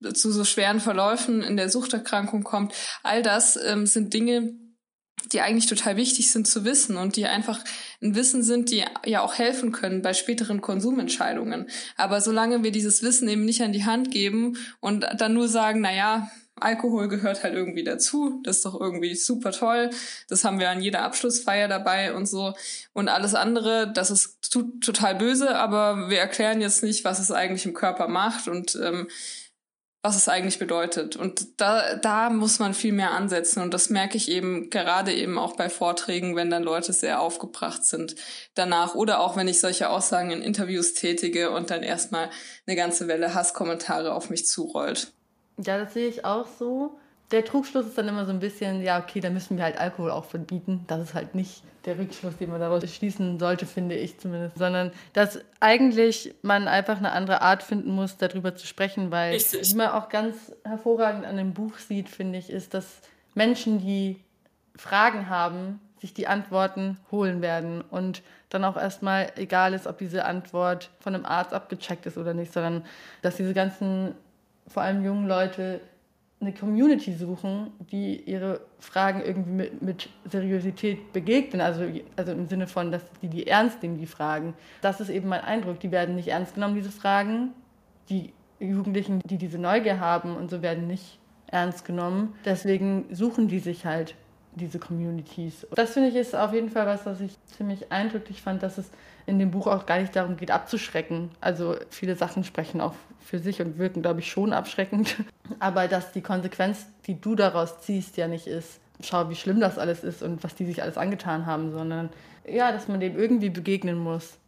äh, 0.02 0.12
zu 0.12 0.32
so 0.32 0.44
schweren 0.44 0.80
Verläufen 0.80 1.42
in 1.42 1.56
der 1.56 1.68
Suchterkrankung 1.68 2.42
kommt. 2.42 2.74
All 3.02 3.22
das 3.22 3.56
ähm, 3.56 3.86
sind 3.86 4.12
Dinge, 4.12 4.54
die 5.30 5.40
eigentlich 5.40 5.66
total 5.66 5.96
wichtig 5.96 6.30
sind 6.30 6.48
zu 6.48 6.64
wissen 6.64 6.96
und 6.96 7.16
die 7.16 7.26
einfach 7.26 7.62
ein 8.02 8.14
Wissen 8.14 8.42
sind, 8.42 8.70
die 8.70 8.84
ja 9.06 9.20
auch 9.22 9.34
helfen 9.34 9.70
können 9.70 10.02
bei 10.02 10.14
späteren 10.14 10.60
Konsumentscheidungen. 10.60 11.68
Aber 11.96 12.20
solange 12.20 12.62
wir 12.64 12.72
dieses 12.72 13.02
Wissen 13.02 13.28
eben 13.28 13.44
nicht 13.44 13.62
an 13.62 13.72
die 13.72 13.84
Hand 13.84 14.10
geben 14.10 14.58
und 14.80 15.06
dann 15.16 15.34
nur 15.34 15.48
sagen, 15.48 15.80
na 15.80 15.94
ja, 15.94 16.30
Alkohol 16.64 17.08
gehört 17.08 17.42
halt 17.42 17.54
irgendwie 17.54 17.84
dazu. 17.84 18.40
Das 18.44 18.56
ist 18.56 18.64
doch 18.64 18.80
irgendwie 18.80 19.14
super 19.14 19.52
toll. 19.52 19.90
Das 20.28 20.44
haben 20.44 20.58
wir 20.58 20.70
an 20.70 20.82
jeder 20.82 21.02
Abschlussfeier 21.02 21.68
dabei 21.68 22.14
und 22.14 22.26
so. 22.26 22.54
Und 22.92 23.08
alles 23.08 23.34
andere, 23.34 23.92
das 23.92 24.10
ist 24.10 24.52
total 24.80 25.14
böse, 25.14 25.56
aber 25.56 26.10
wir 26.10 26.18
erklären 26.18 26.60
jetzt 26.60 26.82
nicht, 26.82 27.04
was 27.04 27.18
es 27.18 27.30
eigentlich 27.30 27.66
im 27.66 27.74
Körper 27.74 28.08
macht 28.08 28.48
und 28.48 28.78
ähm, 28.82 29.08
was 30.02 30.16
es 30.16 30.28
eigentlich 30.28 30.58
bedeutet. 30.58 31.14
Und 31.14 31.60
da, 31.60 31.94
da 31.94 32.28
muss 32.28 32.58
man 32.58 32.74
viel 32.74 32.92
mehr 32.92 33.12
ansetzen. 33.12 33.62
Und 33.62 33.72
das 33.72 33.88
merke 33.88 34.16
ich 34.16 34.28
eben 34.28 34.68
gerade 34.68 35.14
eben 35.14 35.38
auch 35.38 35.54
bei 35.54 35.70
Vorträgen, 35.70 36.34
wenn 36.34 36.50
dann 36.50 36.64
Leute 36.64 36.92
sehr 36.92 37.20
aufgebracht 37.20 37.84
sind 37.84 38.16
danach. 38.54 38.96
Oder 38.96 39.20
auch 39.20 39.36
wenn 39.36 39.46
ich 39.46 39.60
solche 39.60 39.90
Aussagen 39.90 40.32
in 40.32 40.42
Interviews 40.42 40.94
tätige 40.94 41.50
und 41.52 41.70
dann 41.70 41.84
erstmal 41.84 42.30
eine 42.66 42.74
ganze 42.74 43.06
Welle 43.06 43.34
Hasskommentare 43.34 44.12
auf 44.12 44.28
mich 44.28 44.44
zurollt. 44.46 45.12
Ja, 45.58 45.78
das 45.78 45.94
sehe 45.94 46.08
ich 46.08 46.24
auch 46.24 46.46
so. 46.46 46.98
Der 47.30 47.44
Trugschluss 47.44 47.86
ist 47.86 47.96
dann 47.96 48.08
immer 48.08 48.26
so 48.26 48.32
ein 48.32 48.40
bisschen, 48.40 48.82
ja, 48.82 48.98
okay, 49.00 49.20
dann 49.20 49.32
müssen 49.32 49.56
wir 49.56 49.64
halt 49.64 49.78
Alkohol 49.78 50.10
auch 50.10 50.26
verbieten. 50.26 50.84
Das 50.86 51.00
ist 51.00 51.14
halt 51.14 51.34
nicht 51.34 51.62
der 51.86 51.98
Rückschluss, 51.98 52.36
den 52.36 52.50
man 52.50 52.60
daraus 52.60 52.88
schließen 52.94 53.38
sollte, 53.38 53.66
finde 53.66 53.96
ich 53.96 54.18
zumindest. 54.18 54.58
Sondern, 54.58 54.92
dass 55.14 55.40
eigentlich 55.58 56.34
man 56.42 56.68
einfach 56.68 56.98
eine 56.98 57.12
andere 57.12 57.40
Art 57.40 57.62
finden 57.62 57.90
muss, 57.94 58.18
darüber 58.18 58.54
zu 58.54 58.66
sprechen, 58.66 59.10
weil, 59.10 59.32
Richtig. 59.32 59.70
wie 59.70 59.76
man 59.76 59.88
auch 59.88 60.08
ganz 60.08 60.52
hervorragend 60.64 61.24
an 61.24 61.36
dem 61.36 61.54
Buch 61.54 61.78
sieht, 61.78 62.08
finde 62.08 62.38
ich, 62.38 62.50
ist, 62.50 62.74
dass 62.74 63.00
Menschen, 63.34 63.80
die 63.80 64.20
Fragen 64.76 65.28
haben, 65.28 65.80
sich 66.02 66.12
die 66.12 66.26
Antworten 66.26 66.98
holen 67.10 67.40
werden 67.40 67.80
und 67.80 68.22
dann 68.50 68.64
auch 68.64 68.76
erstmal 68.76 69.32
egal 69.36 69.72
ist, 69.72 69.86
ob 69.86 69.98
diese 69.98 70.24
Antwort 70.24 70.90
von 71.00 71.14
einem 71.14 71.24
Arzt 71.24 71.54
abgecheckt 71.54 72.06
ist 72.06 72.18
oder 72.18 72.34
nicht, 72.34 72.52
sondern 72.52 72.84
dass 73.22 73.36
diese 73.36 73.54
ganzen, 73.54 74.14
vor 74.66 74.82
allem 74.82 75.04
jungen 75.04 75.26
Leute, 75.26 75.80
eine 76.42 76.52
Community 76.52 77.14
suchen, 77.14 77.70
die 77.92 78.16
ihre 78.16 78.60
Fragen 78.80 79.22
irgendwie 79.22 79.52
mit, 79.52 79.82
mit 79.82 80.08
Seriosität 80.28 81.12
begegnen, 81.12 81.60
also, 81.60 81.84
also 82.16 82.32
im 82.32 82.48
Sinne 82.48 82.66
von, 82.66 82.90
dass 82.90 83.02
die 83.22 83.28
die 83.28 83.46
ernst 83.46 83.80
nehmen, 83.82 83.96
die 83.96 84.06
Fragen. 84.06 84.54
Das 84.80 85.00
ist 85.00 85.08
eben 85.08 85.28
mein 85.28 85.42
Eindruck. 85.42 85.78
Die 85.80 85.92
werden 85.92 86.16
nicht 86.16 86.28
ernst 86.28 86.54
genommen, 86.54 86.74
diese 86.74 86.90
Fragen. 86.90 87.52
Die 88.10 88.32
Jugendlichen, 88.58 89.20
die 89.20 89.38
diese 89.38 89.58
Neugier 89.58 90.00
haben 90.00 90.36
und 90.36 90.50
so 90.50 90.62
werden 90.62 90.88
nicht 90.88 91.20
ernst 91.46 91.84
genommen. 91.84 92.34
Deswegen 92.44 93.06
suchen 93.12 93.46
die 93.46 93.60
sich 93.60 93.86
halt 93.86 94.16
diese 94.54 94.78
Communities. 94.78 95.66
Das 95.74 95.92
finde 95.92 96.08
ich 96.08 96.16
ist 96.16 96.34
auf 96.34 96.52
jeden 96.52 96.70
Fall 96.70 96.86
was, 96.86 97.06
was 97.06 97.20
ich 97.20 97.32
ziemlich 97.46 97.90
eindrücklich 97.90 98.42
fand, 98.42 98.62
dass 98.62 98.78
es 98.78 98.90
in 99.26 99.38
dem 99.38 99.50
Buch 99.50 99.66
auch 99.66 99.86
gar 99.86 100.00
nicht 100.00 100.14
darum 100.16 100.36
geht, 100.36 100.50
abzuschrecken. 100.50 101.30
Also 101.40 101.76
viele 101.90 102.16
Sachen 102.16 102.44
sprechen 102.44 102.80
auch 102.80 102.94
für 103.20 103.38
sich 103.38 103.60
und 103.60 103.78
wirken, 103.78 104.02
glaube 104.02 104.20
ich, 104.20 104.30
schon 104.30 104.52
abschreckend. 104.52 105.16
Aber 105.58 105.88
dass 105.88 106.12
die 106.12 106.22
Konsequenz, 106.22 106.86
die 107.06 107.20
du 107.20 107.34
daraus 107.34 107.80
ziehst, 107.80 108.16
ja 108.16 108.28
nicht 108.28 108.46
ist, 108.46 108.80
schau, 109.00 109.30
wie 109.30 109.34
schlimm 109.34 109.60
das 109.60 109.78
alles 109.78 110.04
ist 110.04 110.22
und 110.22 110.42
was 110.44 110.54
die 110.54 110.66
sich 110.66 110.82
alles 110.82 110.96
angetan 110.96 111.46
haben, 111.46 111.72
sondern 111.72 112.10
ja, 112.46 112.72
dass 112.72 112.88
man 112.88 113.00
dem 113.00 113.18
irgendwie 113.18 113.50
begegnen 113.50 113.98
muss. 113.98 114.38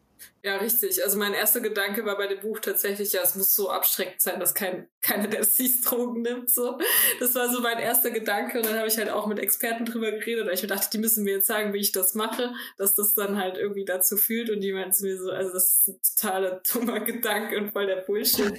Ja, 0.45 0.57
richtig. 0.57 1.03
Also 1.03 1.16
mein 1.16 1.32
erster 1.32 1.61
Gedanke 1.61 2.05
war 2.05 2.18
bei 2.18 2.26
dem 2.26 2.40
Buch 2.40 2.61
tatsächlich, 2.61 3.14
ja, 3.14 3.22
es 3.22 3.34
muss 3.34 3.55
so 3.55 3.70
abschreckend 3.70 4.20
sein, 4.20 4.38
dass 4.38 4.53
kein, 4.53 4.88
keiner 5.01 5.26
der 5.26 5.40
Drogen 5.86 6.20
nimmt. 6.20 6.51
So. 6.51 6.78
Das 7.18 7.34
war 7.34 7.51
so 7.51 7.62
mein 7.62 7.78
erster 7.78 8.11
Gedanke. 8.11 8.59
Und 8.59 8.66
dann 8.66 8.76
habe 8.76 8.86
ich 8.86 8.99
halt 8.99 9.09
auch 9.09 9.26
mit 9.26 9.38
Experten 9.38 9.86
drüber 9.86 10.12
geredet, 10.12 10.47
weil 10.47 10.53
ich 10.53 10.66
dachte, 10.66 10.90
die 10.92 10.99
müssen 10.99 11.24
mir 11.24 11.36
jetzt 11.36 11.47
sagen, 11.47 11.72
wie 11.72 11.78
ich 11.78 11.92
das 11.92 12.14
mache, 12.14 12.53
dass 12.76 12.95
das 12.95 13.14
dann 13.14 13.38
halt 13.38 13.57
irgendwie 13.57 13.86
dazu 13.86 14.18
fühlt. 14.18 14.51
Und 14.51 14.61
die 14.61 14.72
meinten 14.72 15.03
mir 15.03 15.16
so, 15.16 15.30
also 15.30 15.51
das 15.51 15.64
ist 15.64 15.88
ein 15.88 16.01
totaler 16.14 16.61
dummer 16.74 17.01
Gedanke 17.01 17.57
und 17.57 17.72
voll 17.72 17.86
der 17.86 18.03
Bullshit. 18.03 18.53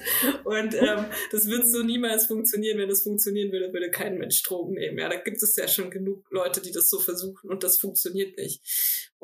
Und 0.43 0.73
ähm, 0.73 1.05
das 1.31 1.47
wird 1.47 1.67
so 1.67 1.83
niemals 1.83 2.25
funktionieren. 2.25 2.79
Wenn 2.79 2.89
das 2.89 3.03
funktionieren 3.03 3.51
würde, 3.51 3.71
würde 3.71 3.91
kein 3.91 4.17
Mensch 4.17 4.41
Drogen 4.41 4.73
nehmen. 4.73 4.97
Ja, 4.97 5.07
da 5.07 5.17
gibt 5.17 5.43
es 5.43 5.55
ja 5.55 5.67
schon 5.67 5.91
genug 5.91 6.25
Leute, 6.31 6.61
die 6.61 6.71
das 6.71 6.89
so 6.89 6.99
versuchen 6.99 7.47
und 7.47 7.61
das 7.61 7.77
funktioniert 7.77 8.37
nicht. 8.39 8.63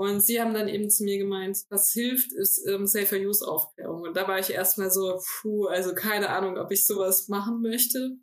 Und 0.02 0.20
sie 0.22 0.42
haben 0.42 0.54
dann 0.56 0.68
eben 0.68 0.90
zu 0.90 1.04
mir 1.04 1.20
gemeint, 1.20 1.60
was 1.70 1.92
hilft, 1.92 2.34
ist 2.34 2.51
ähm, 2.68 2.88
Safer 2.88 3.18
Use 3.18 3.48
Aufklärung. 3.48 4.02
Und 4.02 4.16
da 4.16 4.28
war 4.28 4.40
ich 4.40 4.52
erstmal 4.52 4.92
so, 4.92 5.22
puh, 5.42 5.68
also 5.68 5.94
keine 5.94 6.30
Ahnung, 6.30 6.58
ob 6.58 6.72
ich 6.72 6.86
sowas 6.86 7.28
machen 7.28 7.62
möchte. 7.62 8.18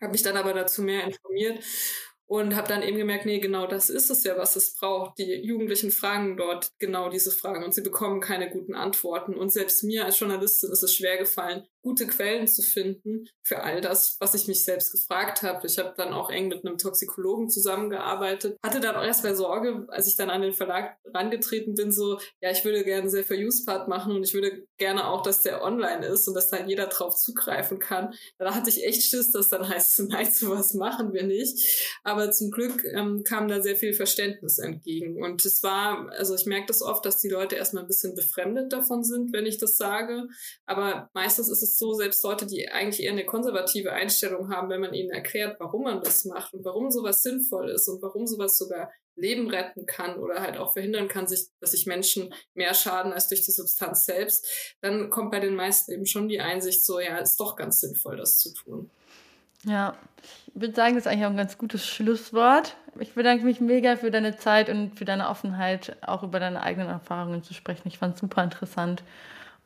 Habe 0.00 0.12
mich 0.12 0.22
dann 0.22 0.36
aber 0.36 0.52
dazu 0.52 0.82
mehr 0.82 1.04
informiert 1.04 1.64
und 2.26 2.56
habe 2.56 2.68
dann 2.68 2.82
eben 2.82 2.98
gemerkt, 2.98 3.24
nee, 3.24 3.38
genau 3.38 3.66
das 3.66 3.88
ist 3.88 4.10
es 4.10 4.24
ja, 4.24 4.36
was 4.36 4.56
es 4.56 4.74
braucht. 4.74 5.18
Die 5.18 5.32
Jugendlichen 5.44 5.90
fragen 5.90 6.36
dort 6.36 6.72
genau 6.78 7.08
diese 7.08 7.30
Fragen 7.30 7.64
und 7.64 7.72
sie 7.72 7.82
bekommen 7.82 8.20
keine 8.20 8.50
guten 8.50 8.74
Antworten. 8.74 9.34
Und 9.34 9.50
selbst 9.50 9.84
mir 9.84 10.04
als 10.04 10.18
Journalistin 10.18 10.70
ist 10.72 10.82
es 10.82 10.94
schwer 10.94 11.18
gefallen, 11.18 11.66
gute 11.86 12.08
Quellen 12.08 12.48
zu 12.48 12.62
finden 12.62 13.28
für 13.44 13.62
all 13.62 13.80
das, 13.80 14.16
was 14.18 14.34
ich 14.34 14.48
mich 14.48 14.64
selbst 14.64 14.90
gefragt 14.90 15.42
habe. 15.42 15.64
Ich 15.68 15.78
habe 15.78 15.94
dann 15.96 16.12
auch 16.12 16.30
eng 16.30 16.48
mit 16.48 16.66
einem 16.66 16.78
Toxikologen 16.78 17.48
zusammengearbeitet, 17.48 18.58
hatte 18.60 18.80
dann 18.80 18.96
auch 18.96 19.04
erstmal 19.04 19.36
Sorge, 19.36 19.86
als 19.86 20.08
ich 20.08 20.16
dann 20.16 20.28
an 20.28 20.42
den 20.42 20.52
Verlag 20.52 20.96
rangetreten 21.14 21.74
bin, 21.74 21.92
so, 21.92 22.18
ja, 22.40 22.50
ich 22.50 22.64
würde 22.64 22.82
gerne 22.82 23.08
sehr 23.08 23.22
für 23.22 23.36
Use 23.36 23.64
Part 23.64 23.86
machen 23.86 24.16
und 24.16 24.24
ich 24.24 24.34
würde 24.34 24.66
gerne 24.78 25.06
auch, 25.06 25.22
dass 25.22 25.42
der 25.42 25.62
online 25.62 26.04
ist 26.06 26.26
und 26.26 26.34
dass 26.34 26.50
dann 26.50 26.68
jeder 26.68 26.88
drauf 26.88 27.14
zugreifen 27.14 27.78
kann. 27.78 28.14
Da 28.38 28.52
hatte 28.52 28.68
ich 28.68 28.84
echt 28.84 29.04
Schiss, 29.04 29.30
dass 29.30 29.48
dann 29.48 29.68
heißt, 29.68 30.00
nein, 30.08 30.28
sowas 30.28 30.74
machen 30.74 31.12
wir 31.12 31.22
nicht. 31.22 31.96
Aber 32.02 32.32
zum 32.32 32.50
Glück 32.50 32.84
ähm, 32.84 33.22
kam 33.22 33.46
da 33.46 33.62
sehr 33.62 33.76
viel 33.76 33.92
Verständnis 33.92 34.58
entgegen. 34.58 35.22
Und 35.22 35.44
es 35.44 35.62
war, 35.62 36.10
also 36.10 36.34
ich 36.34 36.46
merke 36.46 36.66
das 36.66 36.82
oft, 36.82 37.06
dass 37.06 37.18
die 37.18 37.28
Leute 37.28 37.54
erstmal 37.54 37.84
ein 37.84 37.88
bisschen 37.88 38.16
befremdet 38.16 38.72
davon 38.72 39.04
sind, 39.04 39.32
wenn 39.32 39.46
ich 39.46 39.58
das 39.58 39.76
sage. 39.76 40.26
Aber 40.64 41.10
meistens 41.14 41.48
ist 41.48 41.75
so, 41.78 41.92
selbst 41.92 42.22
Leute, 42.24 42.46
die 42.46 42.68
eigentlich 42.68 43.04
eher 43.04 43.12
eine 43.12 43.26
konservative 43.26 43.92
Einstellung 43.92 44.50
haben, 44.50 44.68
wenn 44.68 44.80
man 44.80 44.94
ihnen 44.94 45.10
erklärt, 45.10 45.56
warum 45.60 45.84
man 45.84 46.02
das 46.02 46.24
macht 46.24 46.54
und 46.54 46.64
warum 46.64 46.90
sowas 46.90 47.22
sinnvoll 47.22 47.70
ist 47.70 47.88
und 47.88 48.02
warum 48.02 48.26
sowas 48.26 48.58
sogar 48.58 48.90
Leben 49.16 49.48
retten 49.48 49.86
kann 49.86 50.18
oder 50.18 50.42
halt 50.42 50.58
auch 50.58 50.72
verhindern 50.72 51.08
kann, 51.08 51.26
sich, 51.26 51.48
dass 51.60 51.70
sich 51.72 51.86
Menschen 51.86 52.34
mehr 52.54 52.74
schaden 52.74 53.12
als 53.12 53.28
durch 53.28 53.42
die 53.44 53.50
Substanz 53.50 54.04
selbst, 54.04 54.46
dann 54.82 55.10
kommt 55.10 55.30
bei 55.30 55.40
den 55.40 55.54
meisten 55.54 55.92
eben 55.92 56.06
schon 56.06 56.28
die 56.28 56.40
Einsicht 56.40 56.84
so, 56.84 57.00
ja, 57.00 57.16
ist 57.18 57.40
doch 57.40 57.56
ganz 57.56 57.80
sinnvoll, 57.80 58.16
das 58.16 58.38
zu 58.38 58.52
tun. 58.52 58.90
Ja, 59.64 59.96
ich 60.54 60.60
würde 60.60 60.74
sagen, 60.74 60.94
das 60.94 61.06
ist 61.06 61.10
eigentlich 61.10 61.26
auch 61.26 61.30
ein 61.30 61.36
ganz 61.36 61.58
gutes 61.58 61.84
Schlusswort. 61.84 62.76
Ich 63.00 63.14
bedanke 63.14 63.44
mich 63.44 63.60
mega 63.60 63.96
für 63.96 64.10
deine 64.10 64.36
Zeit 64.36 64.68
und 64.68 64.96
für 64.96 65.04
deine 65.04 65.28
Offenheit, 65.28 65.96
auch 66.02 66.22
über 66.22 66.38
deine 66.38 66.62
eigenen 66.62 66.88
Erfahrungen 66.88 67.42
zu 67.42 67.52
sprechen. 67.52 67.88
Ich 67.88 67.98
fand 67.98 68.14
es 68.14 68.20
super 68.20 68.44
interessant 68.44 69.02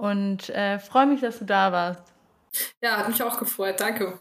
und 0.01 0.49
äh, 0.49 0.79
freue 0.79 1.07
mich, 1.07 1.21
dass 1.21 1.41
du 1.41 1.45
da 1.45 1.73
warst. 1.73 2.03
Ja, 2.83 2.97
hat 2.97 3.09
mich 3.09 3.23
auch 3.23 3.39
gefreut. 3.39 3.81
Danke. 3.81 4.19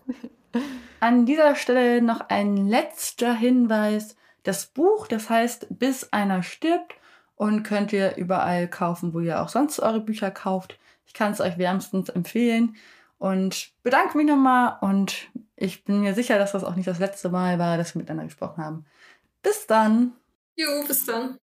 An 0.99 1.25
dieser 1.25 1.55
Stelle 1.55 2.01
noch 2.01 2.19
ein 2.27 2.67
letzter 2.67 3.33
Hinweis. 3.33 4.17
Das 4.43 4.65
Buch, 4.65 5.07
das 5.07 5.29
heißt 5.29 5.67
Bis 5.69 6.11
einer 6.11 6.43
stirbt 6.43 6.95
und 7.35 7.63
könnt 7.63 7.93
ihr 7.93 8.17
überall 8.17 8.67
kaufen, 8.67 9.13
wo 9.13 9.21
ihr 9.21 9.41
auch 9.41 9.47
sonst 9.47 9.79
eure 9.79 10.01
Bücher 10.01 10.31
kauft. 10.31 10.77
Ich 11.05 11.13
kann 11.13 11.31
es 11.31 11.39
euch 11.39 11.57
wärmstens 11.57 12.09
empfehlen 12.09 12.75
und 13.17 13.71
bedanke 13.81 14.17
mich 14.17 14.27
nochmal 14.27 14.77
und 14.81 15.29
ich 15.55 15.85
bin 15.85 16.01
mir 16.01 16.13
sicher, 16.13 16.37
dass 16.37 16.51
das 16.51 16.65
auch 16.65 16.75
nicht 16.75 16.87
das 16.87 16.99
letzte 16.99 17.29
Mal 17.29 17.57
war, 17.57 17.77
dass 17.77 17.95
wir 17.95 17.99
miteinander 17.99 18.25
gesprochen 18.25 18.63
haben. 18.63 18.85
Bis 19.41 19.65
dann. 19.65 20.11
Jo, 20.57 20.83
bis 20.85 21.05
dann. 21.05 21.37